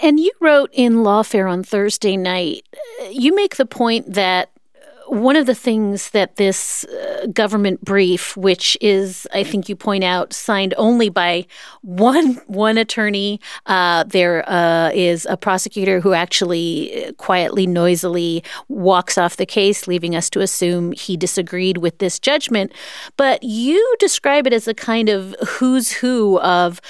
And 0.00 0.20
you 0.20 0.30
wrote 0.40 0.70
in 0.72 0.96
Lawfare 0.96 1.50
on 1.50 1.62
Thursday 1.64 2.16
night, 2.16 2.62
you 3.10 3.34
make 3.34 3.56
the 3.56 3.66
point 3.66 4.14
that 4.14 4.50
one 5.08 5.36
of 5.36 5.46
the 5.46 5.54
things 5.54 6.10
that 6.10 6.36
this 6.36 6.84
uh, 6.84 7.26
government 7.32 7.84
brief, 7.84 8.36
which 8.36 8.76
is, 8.80 9.26
I 9.32 9.42
think 9.42 9.68
you 9.68 9.76
point 9.76 10.04
out, 10.04 10.32
signed 10.32 10.74
only 10.76 11.08
by 11.08 11.46
one 11.82 12.34
one 12.46 12.78
attorney, 12.78 13.40
uh, 13.66 14.04
there 14.04 14.48
uh, 14.48 14.90
is 14.90 15.26
a 15.28 15.36
prosecutor 15.36 16.00
who 16.00 16.12
actually 16.12 17.06
uh, 17.06 17.12
quietly, 17.12 17.66
noisily 17.66 18.44
walks 18.68 19.18
off 19.18 19.36
the 19.36 19.46
case, 19.46 19.86
leaving 19.86 20.14
us 20.14 20.30
to 20.30 20.40
assume 20.40 20.92
he 20.92 21.16
disagreed 21.16 21.78
with 21.78 21.98
this 21.98 22.18
judgment. 22.18 22.72
But 23.16 23.42
you 23.42 23.96
describe 23.98 24.46
it 24.46 24.52
as 24.52 24.68
a 24.68 24.74
kind 24.74 25.08
of 25.08 25.34
who's 25.46 25.92
who 25.92 26.38
of 26.40 26.80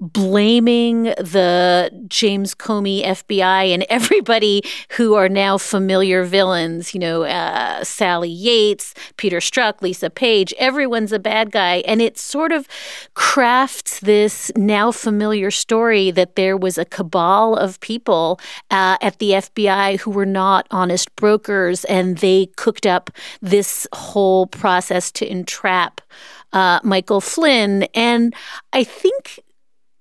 blaming 0.00 1.04
the 1.04 1.90
James 2.08 2.54
Comey 2.54 3.04
FBI 3.04 3.72
and 3.72 3.84
everybody 3.88 4.62
who 4.92 5.14
are 5.14 5.28
now 5.28 5.58
familiar 5.58 6.24
villains, 6.24 6.94
you 6.94 7.00
know, 7.00 7.22
uh, 7.22 7.82
Sally 7.82 8.28
Yates, 8.28 8.94
Peter 9.16 9.38
Strzok, 9.38 9.80
Lisa 9.82 10.10
Page, 10.10 10.52
everyone's 10.58 11.12
a 11.12 11.18
bad 11.18 11.50
guy. 11.50 11.76
And 11.86 12.02
it 12.02 12.18
sort 12.18 12.52
of 12.52 12.68
crafts 13.14 14.00
this 14.00 14.50
now 14.56 14.92
familiar 14.92 15.50
story 15.50 16.10
that 16.10 16.36
there 16.36 16.56
was 16.56 16.78
a 16.78 16.84
cabal 16.84 17.56
of 17.56 17.80
people 17.80 18.38
uh, 18.70 18.98
at 19.00 19.18
the 19.18 19.30
FBI 19.30 20.00
who 20.00 20.10
were 20.10 20.26
not 20.26 20.66
honest 20.70 21.14
brokers 21.16 21.84
and 21.86 22.18
they 22.18 22.46
cooked 22.56 22.86
up 22.86 23.10
this 23.40 23.86
whole 23.92 24.46
process 24.46 25.10
to 25.12 25.30
entrap. 25.30 26.00
Uh, 26.52 26.80
Michael 26.82 27.20
Flynn. 27.20 27.82
And 27.92 28.32
I 28.72 28.84
think 28.84 29.40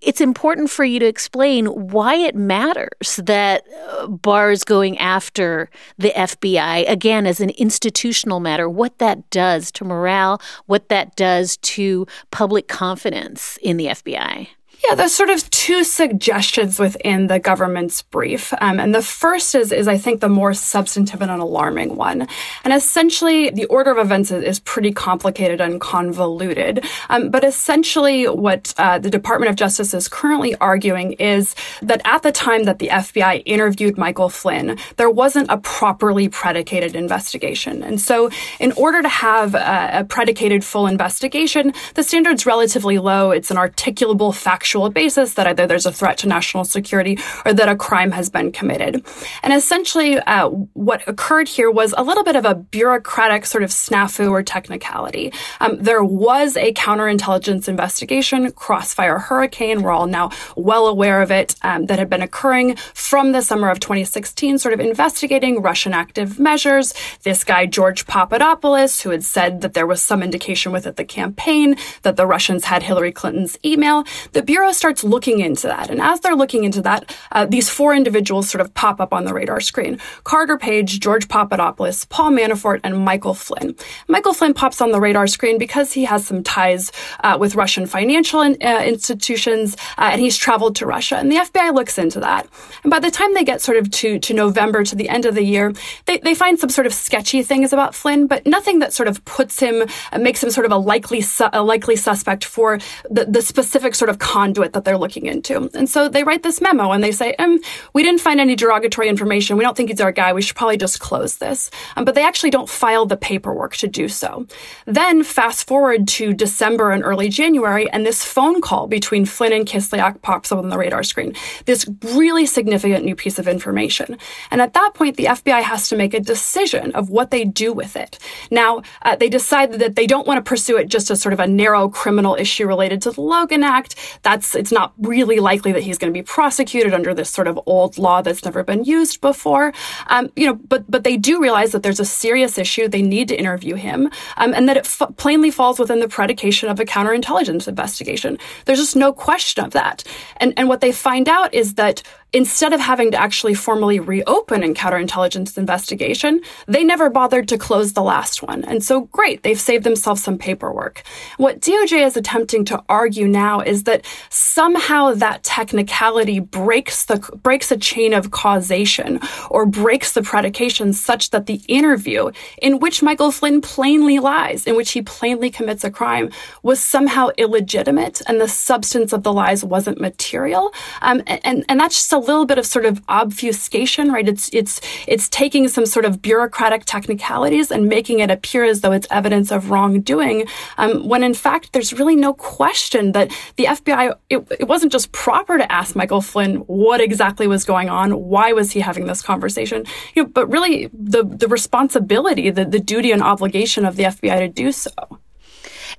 it's 0.05 0.21
important 0.21 0.69
for 0.69 0.85
you 0.85 1.00
to 1.00 1.05
explain 1.05 1.65
why 1.65 2.15
it 2.15 2.35
matters 2.35 3.19
that 3.24 3.65
uh, 3.89 4.07
Barr 4.07 4.51
is 4.51 4.63
going 4.63 4.97
after 5.00 5.69
the 5.97 6.12
FBI, 6.15 6.88
again, 6.89 7.25
as 7.25 7.39
an 7.39 7.50
institutional 7.51 8.39
matter, 8.39 8.69
what 8.69 9.00
that 9.00 9.29
does 9.31 9.71
to 9.74 9.83
morale, 9.83 10.39
what 10.67 10.89
that 10.89 11.15
does 11.15 11.57
to 11.57 12.05
public 12.31 12.67
confidence 12.67 13.57
in 13.63 13.77
the 13.77 13.88
FBI. 13.88 14.47
Yeah, 14.87 14.95
there's 14.95 15.15
sort 15.15 15.31
of 15.31 15.49
two 15.49 15.83
suggestions 15.83 16.79
within 16.79 17.25
the 17.25 17.39
government's 17.39 18.03
brief. 18.03 18.53
Um, 18.61 18.79
and 18.79 18.93
the 18.93 19.01
first 19.01 19.55
is, 19.55 19.71
is, 19.71 19.87
I 19.87 19.97
think, 19.97 20.21
the 20.21 20.29
more 20.29 20.53
substantive 20.53 21.23
and 21.23 21.31
an 21.31 21.39
alarming 21.39 21.95
one. 21.95 22.27
And 22.63 22.71
essentially, 22.71 23.49
the 23.49 23.65
order 23.65 23.91
of 23.91 23.97
events 23.97 24.29
is, 24.29 24.43
is 24.43 24.59
pretty 24.59 24.91
complicated 24.91 25.59
and 25.59 25.81
convoluted. 25.81 26.85
Um, 27.09 27.31
but 27.31 27.43
essentially, 27.43 28.25
what 28.25 28.75
uh, 28.77 28.99
the 28.99 29.09
Department 29.09 29.49
of 29.49 29.55
Justice 29.55 29.93
is 29.95 30.07
currently 30.07 30.55
arguing 30.57 31.13
is 31.13 31.55
that 31.81 32.01
at 32.05 32.21
the 32.21 32.31
time 32.31 32.65
that 32.65 32.77
the 32.77 32.89
FBI 32.89 33.41
interviewed 33.45 33.97
Michael 33.97 34.29
Flynn, 34.29 34.77
there 34.97 35.09
wasn't 35.09 35.49
a 35.49 35.57
properly 35.57 36.29
predicated 36.29 36.95
investigation. 36.95 37.81
And 37.81 37.99
so, 37.99 38.29
in 38.59 38.71
order 38.73 39.01
to 39.01 39.09
have 39.09 39.55
a, 39.55 40.01
a 40.01 40.03
predicated 40.03 40.63
full 40.63 40.85
investigation, 40.85 41.73
the 41.95 42.03
standard's 42.03 42.45
relatively 42.45 42.99
low. 42.99 43.31
It's 43.31 43.49
an 43.49 43.57
articulable 43.57 44.35
factual 44.35 44.75
factual 44.75 44.89
basis 44.89 45.36
that 45.36 45.48
either 45.48 45.65
there's 45.65 45.86
a 45.86 45.91
threat 45.91 46.17
to 46.17 46.27
national 46.27 46.65
security 46.65 47.17
or 47.46 47.53
that 47.53 47.70
a 47.70 47.77
crime 47.77 48.12
has 48.12 48.29
been 48.29 48.51
committed. 48.51 49.05
And 49.41 49.53
essentially, 49.53 50.20
uh, 50.20 50.50
what 50.74 51.01
occurred 51.08 51.48
here 51.48 51.72
was 51.72 51.94
a 51.98 52.03
little 52.03 52.25
bit 52.25 52.36
of 52.36 52.44
a 52.44 52.55
bureaucratic 52.55 53.46
sort 53.46 53.63
of 53.63 53.70
snafu 53.70 54.29
or 54.29 54.44
technicality. 54.44 55.32
Um, 55.62 55.77
there 55.82 56.03
was 56.03 56.58
a 56.58 56.74
counterintelligence 56.74 57.70
investigation, 57.70 58.51
Crossfire 58.51 59.17
Hurricane. 59.17 59.82
We're 59.82 59.91
all 59.91 60.08
now 60.08 60.32
well 60.58 60.88
aware 60.88 61.22
of 61.22 61.32
it, 61.32 61.55
um, 61.62 61.86
that 61.86 61.98
had 61.98 62.10
been 62.10 62.22
occurring 62.22 62.75
from 62.94 63.32
the 63.32 63.41
summer 63.41 63.70
of 63.70 63.79
2016, 63.79 64.58
sort 64.58 64.74
of 64.74 64.82
investigating 64.82 65.62
Russian 65.62 65.94
active 65.94 66.38
measures. 66.38 66.94
This 67.24 67.46
guy, 67.46 67.65
George 67.65 68.05
Papadopoulos, 68.08 69.00
who 69.01 69.12
had 69.12 69.24
said 69.24 69.62
that 69.62 69.74
there 69.74 69.88
was 69.88 70.01
some 70.01 70.22
indication 70.22 70.74
within 70.74 70.96
the 70.96 71.05
campaign 71.05 71.77
that 72.01 72.17
the 72.17 72.27
Russians 72.27 72.65
had 72.65 72.84
Hillary 72.84 73.13
Clinton's 73.13 73.58
email. 73.63 74.03
The 74.34 74.44
Bureau 74.44 74.64
Bureau 74.65 74.74
starts 74.74 75.03
looking 75.03 75.41
into 75.41 75.67
that. 75.67 75.91
And 75.91 76.01
as 76.01 76.22
they're 76.22 76.36
looking 76.36 76.63
into 76.63 76.81
that, 76.81 77.15
uh, 77.31 77.45
these 77.45 77.69
four 77.69 77.93
individuals 77.93 78.50
sort 78.50 78.62
of 78.62 78.74
pop 78.74 79.00
up 79.00 79.13
on 79.13 79.24
the 79.24 79.31
radar 79.31 79.60
screen. 79.60 80.00
Carter 80.24 80.57
Page, 80.57 81.00
George 81.00 81.27
Papadopoulos, 81.27 82.05
Paul 82.05 82.31
Manafort, 82.31 82.79
and 82.84 83.05
Michael 83.05 83.36
Flynn. 83.36 83.75
Michael 84.07 84.34
Flynn 84.34 84.55
pops 84.55 84.81
on 84.81 84.89
the 84.89 85.00
radar 85.00 85.27
screen 85.27 85.60
because 85.60 85.93
he 85.93 86.05
has 86.05 86.25
some 86.25 86.41
ties 86.41 86.91
uh, 87.24 87.38
with 87.39 87.53
Russian 87.53 87.86
financial 87.86 88.41
in, 88.41 88.57
uh, 88.63 88.81
institutions, 88.84 89.75
uh, 90.00 90.10
and 90.12 90.19
he's 90.19 90.36
traveled 90.36 90.75
to 90.77 90.88
Russia. 90.88 91.17
And 91.17 91.31
the 91.31 91.36
FBI 91.36 91.72
looks 91.72 92.00
into 92.00 92.19
that. 92.22 92.48
And 92.84 92.89
by 92.89 93.00
the 93.00 93.12
time 93.12 93.36
they 93.36 93.43
get 93.43 93.62
sort 93.62 93.77
of 93.77 93.91
to, 93.91 94.17
to 94.17 94.34
November, 94.34 94.84
to 94.84 94.95
the 94.95 95.10
end 95.10 95.27
of 95.27 95.36
the 95.36 95.43
year, 95.43 95.74
they, 96.05 96.17
they 96.17 96.34
find 96.34 96.57
some 96.60 96.72
sort 96.72 96.88
of 96.88 96.93
sketchy 96.95 97.43
things 97.43 97.72
about 97.72 97.93
Flynn, 97.93 98.25
but 98.25 98.48
nothing 98.48 98.79
that 98.79 98.93
sort 98.93 99.07
of 99.10 99.24
puts 99.25 99.60
him, 99.60 99.84
uh, 100.12 100.17
makes 100.17 100.43
him 100.43 100.50
sort 100.50 100.65
of 100.65 100.72
a 100.72 100.77
likely, 100.77 101.22
su- 101.22 101.50
a 101.53 101.62
likely 101.62 101.95
suspect 101.95 102.43
for 102.43 102.79
the, 103.12 103.25
the 103.25 103.43
specific 103.43 103.93
sort 103.93 104.10
of 104.10 104.17
conduct 104.17 104.54
conduit 104.55 104.74
that 104.74 104.85
they're 104.85 104.97
looking 104.97 105.25
into. 105.25 105.69
And 105.74 105.89
so 105.89 106.07
they 106.07 106.24
write 106.24 106.43
this 106.43 106.62
memo 106.62 106.91
and 106.91 107.03
they 107.03 107.12
say, 107.12 107.33
um, 107.35 107.59
we 107.93 108.03
didn't 108.03 108.21
find 108.21 108.39
any 108.39 108.55
derogatory 108.55 109.09
information. 109.09 109.57
We 109.57 109.63
don't 109.63 109.75
think 109.75 109.89
he's 109.89 110.00
our 110.00 110.12
guy. 110.12 110.31
We 110.31 110.41
should 110.41 110.55
probably 110.55 110.77
just 110.77 111.00
close 111.00 111.38
this. 111.38 111.69
Um, 111.95 112.05
but 112.05 112.15
they 112.15 112.24
actually 112.24 112.51
don't 112.51 112.69
file 112.69 113.05
the 113.05 113.17
paperwork 113.17 113.75
to 113.77 113.88
do 113.88 114.07
so. 114.07 114.47
Then 114.85 115.24
fast 115.24 115.67
forward 115.67 116.07
to 116.19 116.33
December 116.33 116.91
and 116.91 117.03
early 117.03 117.27
January, 117.27 117.89
and 117.91 118.05
this 118.05 118.24
phone 118.24 118.62
call 118.62 118.88
between 118.88 119.25
Flynn 119.25 119.51
and 119.51 119.65
Kislyak 119.65 120.21
pops 120.21 120.51
up 120.51 120.59
on 120.59 120.69
the 120.69 120.77
radar 120.77 121.03
screen. 121.03 121.35
This 121.65 121.85
really 122.01 122.45
significant 122.45 123.03
new 123.03 123.15
piece 123.15 123.38
of 123.39 123.47
information. 123.47 124.17
And 124.51 124.62
at 124.62 124.74
that 124.74 124.91
point, 124.93 125.17
the 125.17 125.25
FBI 125.25 125.62
has 125.62 125.89
to 125.89 125.97
make 125.97 126.13
a 126.13 126.19
decision 126.19 126.91
of 126.93 127.09
what 127.09 127.31
they 127.31 127.43
do 127.43 127.74
with 127.74 127.95
it. 127.95 128.19
Now, 128.51 128.81
uh, 129.01 129.15
they 129.15 129.29
decide 129.29 129.74
that 129.74 129.95
they 129.95 130.07
don't 130.07 130.27
want 130.27 130.38
to 130.38 130.47
pursue 130.47 130.77
it 130.77 130.88
just 130.88 131.12
as 131.12 131.21
sort 131.21 131.33
of 131.33 131.39
a 131.39 131.47
narrow 131.47 131.89
criminal 131.89 132.35
issue 132.35 132.67
related 132.67 133.01
to 133.01 133.12
the 133.12 133.21
Logan 133.21 133.63
Act. 133.63 133.95
That's 134.21 134.44
it's 134.45 134.55
it's 134.55 134.71
not 134.71 134.93
really 134.99 135.39
likely 135.39 135.71
that 135.71 135.83
he's 135.83 135.97
going 135.97 136.11
to 136.11 136.17
be 136.17 136.23
prosecuted 136.23 136.93
under 136.93 137.13
this 137.13 137.29
sort 137.29 137.47
of 137.47 137.59
old 137.65 137.97
law 137.97 138.21
that's 138.21 138.45
never 138.45 138.63
been 138.63 138.83
used 138.83 139.21
before. 139.21 139.73
Um, 140.07 140.31
you 140.35 140.45
know, 140.47 140.55
but 140.55 140.89
but 140.89 141.03
they 141.03 141.17
do 141.17 141.41
realize 141.41 141.71
that 141.71 141.83
there's 141.83 141.99
a 141.99 142.05
serious 142.05 142.57
issue. 142.57 142.87
They 142.87 143.01
need 143.01 143.27
to 143.29 143.39
interview 143.39 143.75
him, 143.75 144.09
um, 144.37 144.53
and 144.53 144.67
that 144.69 144.77
it 144.77 144.85
f- 144.85 145.15
plainly 145.17 145.51
falls 145.51 145.79
within 145.79 145.99
the 145.99 146.07
predication 146.07 146.69
of 146.69 146.79
a 146.79 146.85
counterintelligence 146.85 147.67
investigation. 147.67 148.37
There's 148.65 148.79
just 148.79 148.95
no 148.95 149.13
question 149.13 149.65
of 149.65 149.71
that. 149.71 150.03
And 150.37 150.53
and 150.57 150.67
what 150.67 150.81
they 150.81 150.91
find 150.91 151.27
out 151.27 151.53
is 151.53 151.75
that 151.75 152.03
instead 152.35 152.73
of 152.73 152.81
having 152.81 153.11
to 153.11 153.17
actually 153.17 153.53
formally 153.53 153.97
reopen 153.97 154.61
a 154.61 154.67
counterintelligence 154.73 155.57
investigation, 155.57 156.41
they 156.67 156.83
never 156.83 157.09
bothered 157.09 157.47
to 157.47 157.57
close 157.57 157.93
the 157.93 158.03
last 158.03 158.43
one. 158.43 158.65
And 158.65 158.83
so, 158.83 159.01
great, 159.01 159.43
they've 159.43 159.59
saved 159.59 159.85
themselves 159.85 160.21
some 160.21 160.37
paperwork. 160.37 161.03
What 161.37 161.61
DOJ 161.61 162.05
is 162.05 162.17
attempting 162.17 162.65
to 162.65 162.83
argue 162.89 163.25
now 163.25 163.61
is 163.61 163.83
that 163.83 164.05
somehow 164.29 165.13
that 165.13 165.43
technicality 165.43 166.41
breaks 166.41 167.05
the 167.05 167.19
breaks 167.41 167.71
a 167.71 167.77
chain 167.77 168.13
of 168.13 168.31
causation 168.31 169.21
or 169.49 169.65
breaks 169.65 170.11
the 170.11 170.21
predication 170.21 170.91
such 170.91 171.29
that 171.29 171.45
the 171.45 171.61
interview 171.69 172.31
in 172.61 172.79
which 172.79 173.01
Michael 173.01 173.31
Flynn 173.31 173.61
plainly 173.61 174.19
lies, 174.19 174.67
in 174.67 174.75
which 174.75 174.91
he 174.91 175.01
plainly 175.01 175.49
commits 175.49 175.85
a 175.85 175.89
crime, 175.89 176.29
was 176.63 176.81
somehow 176.81 177.29
illegitimate 177.37 178.21
and 178.27 178.41
the 178.41 178.49
substance 178.49 179.13
of 179.13 179.23
the 179.23 179.31
lies 179.31 179.63
wasn't 179.63 180.01
material. 180.01 180.73
Um, 181.01 181.23
and, 181.27 181.63
and 181.69 181.79
that's 181.79 181.95
just 181.95 182.11
a 182.11 182.25
little 182.25 182.46
bit 182.46 182.58
of 182.58 182.65
sort 182.65 182.86
of 182.86 183.01
obfuscation, 183.08 184.12
right? 184.12 184.27
It's 184.27 184.50
it's 184.53 184.82
it's 185.08 185.29
taking 185.29 185.67
some 185.67 185.86
sort 185.86 186.05
of 186.05 186.22
bureaucratic 186.22 186.86
technicalities 186.86 187.72
and 187.72 187.88
making 187.88 188.20
it 188.20 188.32
appear 188.32 188.63
as 188.65 188.82
though 188.82 188.91
it's 188.91 189.08
evidence 189.12 189.51
of 189.51 189.70
wrongdoing, 189.70 190.48
um, 190.77 191.08
when 191.08 191.24
in 191.24 191.34
fact 191.34 191.74
there's 191.74 191.94
really 191.94 192.15
no 192.15 192.34
question 192.34 193.12
that 193.13 193.32
the 193.55 193.65
FBI 193.65 194.15
it, 194.29 194.48
it 194.60 194.67
wasn't 194.67 194.91
just 194.91 195.12
proper 195.12 195.58
to 195.58 195.72
ask 195.72 195.96
Michael 195.96 196.22
Flynn 196.22 196.58
what 196.67 197.01
exactly 197.01 197.48
was 197.48 197.63
going 197.63 197.89
on, 197.89 198.12
why 198.12 198.51
was 198.53 198.72
he 198.72 198.79
having 198.79 199.08
this 199.08 199.22
conversation, 199.22 199.86
you 200.15 200.24
know, 200.24 200.29
but 200.29 200.48
really 200.51 200.89
the 200.94 201.24
the 201.24 201.48
responsibility, 201.48 202.50
the 202.50 202.65
the 202.65 202.79
duty 202.79 203.12
and 203.12 203.22
obligation 203.22 203.86
of 203.86 203.96
the 203.96 204.03
FBI 204.03 204.39
to 204.39 204.48
do 204.48 204.72
so. 204.72 204.91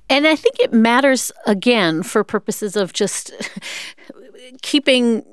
And 0.09 0.25
I 0.25 0.35
think 0.35 0.59
it 0.59 0.73
matters 0.73 1.31
again 1.45 2.03
for 2.03 2.23
purposes 2.23 2.75
of 2.75 2.93
just 2.93 3.31
keeping 4.61 5.23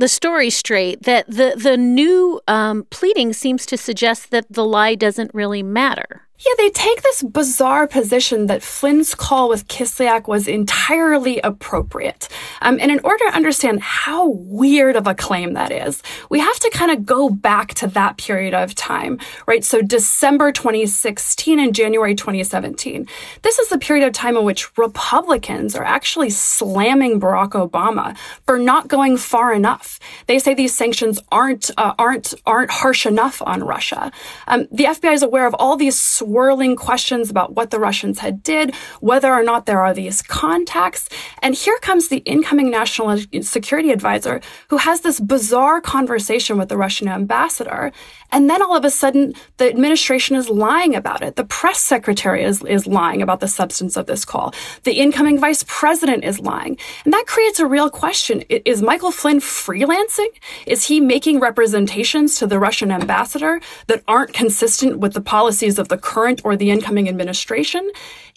the 0.00 0.08
story 0.08 0.50
straight 0.50 1.02
that 1.02 1.26
the 1.28 1.54
the 1.56 1.76
new 1.76 2.40
um, 2.48 2.86
pleading 2.90 3.32
seems 3.32 3.66
to 3.66 3.76
suggest 3.76 4.30
that 4.30 4.46
the 4.50 4.64
lie 4.64 4.94
doesn't 4.94 5.32
really 5.34 5.62
matter. 5.62 6.26
Yeah, 6.42 6.54
they 6.56 6.70
take 6.70 7.02
this 7.02 7.22
bizarre 7.22 7.86
position 7.86 8.46
that 8.46 8.62
Flynn's 8.62 9.14
call 9.14 9.50
with 9.50 9.68
Kislyak 9.68 10.26
was 10.26 10.48
entirely 10.48 11.38
appropriate. 11.40 12.28
Um, 12.62 12.78
and 12.80 12.90
in 12.90 12.98
order 13.04 13.26
to 13.26 13.36
understand 13.36 13.82
how 13.82 14.28
weird 14.30 14.96
of 14.96 15.06
a 15.06 15.14
claim 15.14 15.52
that 15.52 15.70
is, 15.70 16.02
we 16.30 16.38
have 16.38 16.58
to 16.60 16.70
kind 16.70 16.92
of 16.92 17.04
go 17.04 17.28
back 17.28 17.74
to 17.74 17.88
that 17.88 18.16
period 18.16 18.54
of 18.54 18.74
time, 18.74 19.18
right? 19.46 19.62
So 19.62 19.82
December 19.82 20.50
2016 20.50 21.60
and 21.60 21.74
January 21.74 22.14
2017. 22.14 23.06
This 23.42 23.58
is 23.58 23.68
the 23.68 23.78
period 23.78 24.06
of 24.06 24.14
time 24.14 24.38
in 24.38 24.44
which 24.44 24.78
Republicans 24.78 25.76
are 25.76 25.84
actually 25.84 26.30
slamming 26.30 27.20
Barack 27.20 27.50
Obama 27.50 28.16
for 28.46 28.56
not 28.56 28.88
going 28.88 29.18
far 29.18 29.52
enough. 29.52 30.00
They 30.26 30.38
say 30.38 30.54
these 30.54 30.74
sanctions 30.74 31.20
aren't 31.30 31.70
uh, 31.76 31.92
aren't 31.98 32.32
aren't 32.46 32.70
harsh 32.70 33.04
enough 33.04 33.42
on 33.42 33.62
Russia. 33.62 34.10
Um, 34.48 34.68
the 34.72 34.84
FBI 34.84 35.12
is 35.12 35.22
aware 35.22 35.46
of 35.46 35.54
all 35.58 35.76
these 35.76 35.98
swirling 36.30 36.76
questions 36.76 37.28
about 37.28 37.56
what 37.56 37.70
the 37.70 37.80
Russians 37.80 38.20
had 38.20 38.40
did, 38.44 38.72
whether 39.00 39.32
or 39.32 39.42
not 39.42 39.66
there 39.66 39.80
are 39.80 39.92
these 39.92 40.22
contacts. 40.22 41.08
And 41.42 41.56
here 41.56 41.76
comes 41.78 42.06
the 42.06 42.18
incoming 42.18 42.70
national 42.70 43.18
security 43.42 43.90
advisor 43.90 44.40
who 44.68 44.76
has 44.76 45.00
this 45.00 45.18
bizarre 45.18 45.80
conversation 45.80 46.56
with 46.56 46.68
the 46.68 46.76
Russian 46.76 47.08
ambassador. 47.08 47.90
And 48.30 48.48
then 48.48 48.62
all 48.62 48.76
of 48.76 48.84
a 48.84 48.90
sudden, 48.90 49.34
the 49.56 49.68
administration 49.68 50.36
is 50.36 50.48
lying 50.48 50.94
about 50.94 51.22
it. 51.22 51.34
The 51.34 51.44
press 51.44 51.80
secretary 51.80 52.44
is, 52.44 52.62
is 52.62 52.86
lying 52.86 53.22
about 53.22 53.40
the 53.40 53.48
substance 53.48 53.96
of 53.96 54.06
this 54.06 54.24
call. 54.24 54.54
The 54.84 55.00
incoming 55.00 55.40
vice 55.40 55.64
president 55.66 56.24
is 56.24 56.38
lying. 56.38 56.78
And 57.04 57.12
that 57.12 57.26
creates 57.26 57.58
a 57.58 57.66
real 57.66 57.90
question. 57.90 58.42
Is 58.42 58.82
Michael 58.82 59.10
Flynn 59.10 59.40
freelancing? 59.40 60.28
Is 60.64 60.84
he 60.84 61.00
making 61.00 61.40
representations 61.40 62.36
to 62.38 62.46
the 62.46 62.60
Russian 62.60 62.92
ambassador 62.92 63.60
that 63.88 64.04
aren't 64.06 64.32
consistent 64.32 65.00
with 65.00 65.12
the 65.12 65.20
policies 65.20 65.76
of 65.80 65.88
the 65.88 65.98
current 65.98 66.19
current 66.20 66.42
or 66.44 66.54
the 66.54 66.70
incoming 66.70 67.08
administration? 67.08 67.90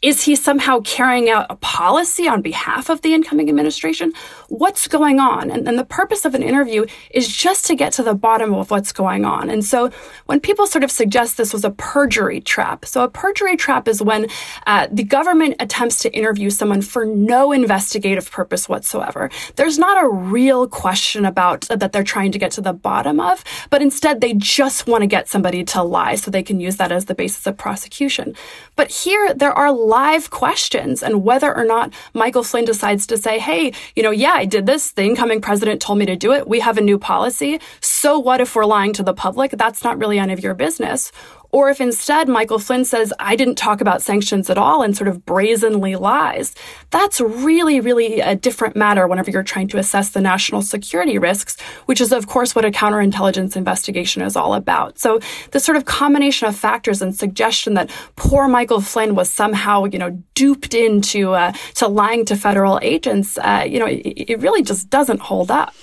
Is 0.03 0.21
he 0.21 0.35
somehow 0.35 0.81
carrying 0.81 1.29
out 1.29 1.45
a 1.49 1.55
policy 1.55 2.27
on 2.27 2.41
behalf 2.41 2.89
of 2.89 3.01
the 3.01 3.13
incoming 3.13 3.47
administration? 3.47 4.11
What's 4.49 4.85
going 4.89 5.21
on? 5.21 5.49
And, 5.49 5.65
and, 5.65 5.79
the 5.79 5.85
purpose 5.85 6.25
of 6.25 6.35
an 6.35 6.43
interview 6.43 6.85
is 7.11 7.25
just 7.27 7.65
to 7.67 7.75
get 7.75 7.93
to 7.93 8.03
the 8.03 8.13
bottom 8.13 8.53
of 8.53 8.69
what's 8.69 8.91
going 8.91 9.23
on. 9.23 9.49
And 9.49 9.63
so 9.63 9.91
when 10.25 10.41
people 10.41 10.67
sort 10.67 10.83
of 10.83 10.91
suggest 10.91 11.37
this 11.37 11.53
was 11.53 11.63
a 11.63 11.71
perjury 11.71 12.41
trap, 12.41 12.85
so 12.85 13.03
a 13.03 13.09
perjury 13.09 13.55
trap 13.55 13.87
is 13.87 14.01
when 14.01 14.27
uh, 14.67 14.87
the 14.91 15.03
government 15.05 15.55
attempts 15.61 15.99
to 15.99 16.13
interview 16.13 16.49
someone 16.49 16.81
for 16.81 17.05
no 17.05 17.53
investigative 17.53 18.29
purpose 18.29 18.67
whatsoever. 18.67 19.31
There's 19.55 19.79
not 19.79 20.03
a 20.03 20.09
real 20.09 20.67
question 20.67 21.23
about 21.25 21.71
uh, 21.71 21.77
that 21.77 21.93
they're 21.93 22.03
trying 22.03 22.33
to 22.33 22.39
get 22.39 22.51
to 22.51 22.61
the 22.61 22.73
bottom 22.73 23.21
of, 23.21 23.41
but 23.69 23.81
instead 23.81 24.19
they 24.19 24.33
just 24.33 24.85
want 24.85 25.03
to 25.03 25.07
get 25.07 25.29
somebody 25.29 25.63
to 25.63 25.81
lie 25.81 26.15
so 26.15 26.29
they 26.29 26.43
can 26.43 26.59
use 26.59 26.75
that 26.75 26.91
as 26.91 27.05
the 27.05 27.15
basis 27.15 27.47
of 27.47 27.57
prosecution. 27.57 28.35
But 28.75 28.89
here 28.89 29.33
there 29.33 29.53
are 29.53 29.71
live 29.71 30.29
questions 30.29 31.03
and 31.03 31.23
whether 31.23 31.55
or 31.55 31.65
not 31.65 31.93
Michael 32.13 32.43
Flynn 32.43 32.65
decides 32.65 33.07
to 33.07 33.17
say, 33.17 33.39
hey, 33.39 33.73
you 33.95 34.03
know, 34.03 34.11
yeah, 34.11 34.33
I 34.35 34.45
did 34.45 34.65
this. 34.65 34.91
The 34.91 35.03
incoming 35.03 35.41
president 35.41 35.81
told 35.81 35.99
me 35.99 36.05
to 36.05 36.15
do 36.15 36.31
it. 36.33 36.47
We 36.47 36.59
have 36.59 36.77
a 36.77 36.81
new 36.81 36.97
policy. 36.97 37.59
So 37.81 38.19
what 38.19 38.41
if 38.41 38.55
we're 38.55 38.65
lying 38.65 38.93
to 38.93 39.03
the 39.03 39.13
public? 39.13 39.51
That's 39.51 39.83
not 39.83 39.99
really 39.99 40.19
any 40.19 40.33
of 40.33 40.41
your 40.41 40.53
business. 40.53 41.11
Or 41.53 41.69
if 41.69 41.79
instead 41.79 42.27
Michael 42.27 42.57
Flynn 42.57 42.83
says, 42.83 43.13
I 43.19 43.35
didn't 43.35 43.59
talk 43.59 43.79
about 43.79 44.01
sanctions 44.01 44.49
at 44.49 44.57
all 44.57 44.81
and 44.81 44.97
sort 44.97 45.07
of 45.07 45.23
brazenly 45.23 45.95
lies, 45.95 46.55
that's 46.89 47.21
really, 47.21 47.79
really 47.79 48.21
a 48.21 48.35
different 48.35 48.75
matter 48.75 49.07
whenever 49.07 49.29
you're 49.29 49.43
trying 49.43 49.67
to 49.67 49.77
assess 49.77 50.09
the 50.09 50.19
national 50.19 50.63
security 50.63 51.19
risks, 51.19 51.61
which 51.85 52.01
is, 52.01 52.11
of 52.11 52.25
course, 52.25 52.55
what 52.55 52.65
a 52.65 52.71
counterintelligence 52.71 53.55
investigation 53.55 54.23
is 54.23 54.35
all 54.35 54.55
about. 54.55 54.97
So 54.97 55.19
the 55.51 55.59
sort 55.59 55.77
of 55.77 55.85
combination 55.85 56.47
of 56.47 56.55
factors 56.55 57.03
and 57.03 57.15
suggestion 57.15 57.75
that 57.75 57.91
poor 58.15 58.47
Michael 58.47 58.81
Flynn 58.81 59.13
was 59.13 59.29
somehow, 59.29 59.85
you 59.85 59.99
know, 59.99 60.09
duped 60.33 60.73
into 60.73 61.33
uh, 61.33 61.53
to 61.75 61.87
lying 61.87 62.25
to 62.25 62.35
federal 62.35 62.79
agents, 62.81 63.37
uh, 63.37 63.63
you 63.67 63.77
know, 63.77 63.85
it, 63.85 63.99
it 64.01 64.39
really 64.39 64.63
just 64.63 64.89
doesn't 64.89 65.19
hold 65.19 65.51
up. 65.51 65.75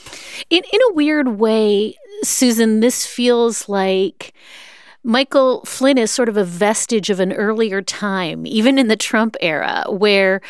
In, 0.50 0.64
in 0.72 0.80
a 0.90 0.94
weird 0.94 1.38
way, 1.38 1.94
Susan, 2.24 2.80
this 2.80 3.06
feels 3.06 3.68
like 3.68 4.34
Michael 5.02 5.64
Flynn 5.64 5.96
is 5.98 6.10
sort 6.10 6.28
of 6.28 6.36
a 6.36 6.44
vestige 6.44 7.08
of 7.08 7.20
an 7.20 7.32
earlier 7.32 7.80
time, 7.80 8.46
even 8.46 8.78
in 8.78 8.88
the 8.88 8.96
Trump 8.96 9.36
era, 9.40 9.84
where 9.88 10.42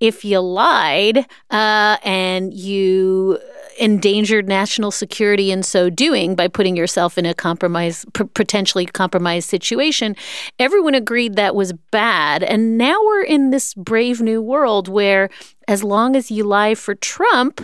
if 0.00 0.24
you 0.24 0.40
lied 0.40 1.26
uh, 1.50 1.96
and 2.02 2.54
you 2.54 3.38
endangered 3.78 4.48
national 4.48 4.90
security 4.90 5.50
in 5.50 5.62
so 5.62 5.90
doing 5.90 6.34
by 6.34 6.48
putting 6.48 6.76
yourself 6.76 7.18
in 7.18 7.26
a 7.26 7.34
compromise, 7.34 8.04
potentially 8.12 8.86
compromised 8.86 9.48
situation, 9.48 10.16
everyone 10.58 10.94
agreed 10.94 11.36
that 11.36 11.54
was 11.54 11.72
bad. 11.90 12.42
And 12.42 12.78
now 12.78 12.98
we're 13.04 13.24
in 13.24 13.50
this 13.50 13.74
brave 13.74 14.20
new 14.20 14.40
world 14.40 14.88
where, 14.88 15.28
as 15.68 15.84
long 15.84 16.16
as 16.16 16.30
you 16.30 16.44
lie 16.44 16.74
for 16.74 16.94
Trump, 16.94 17.60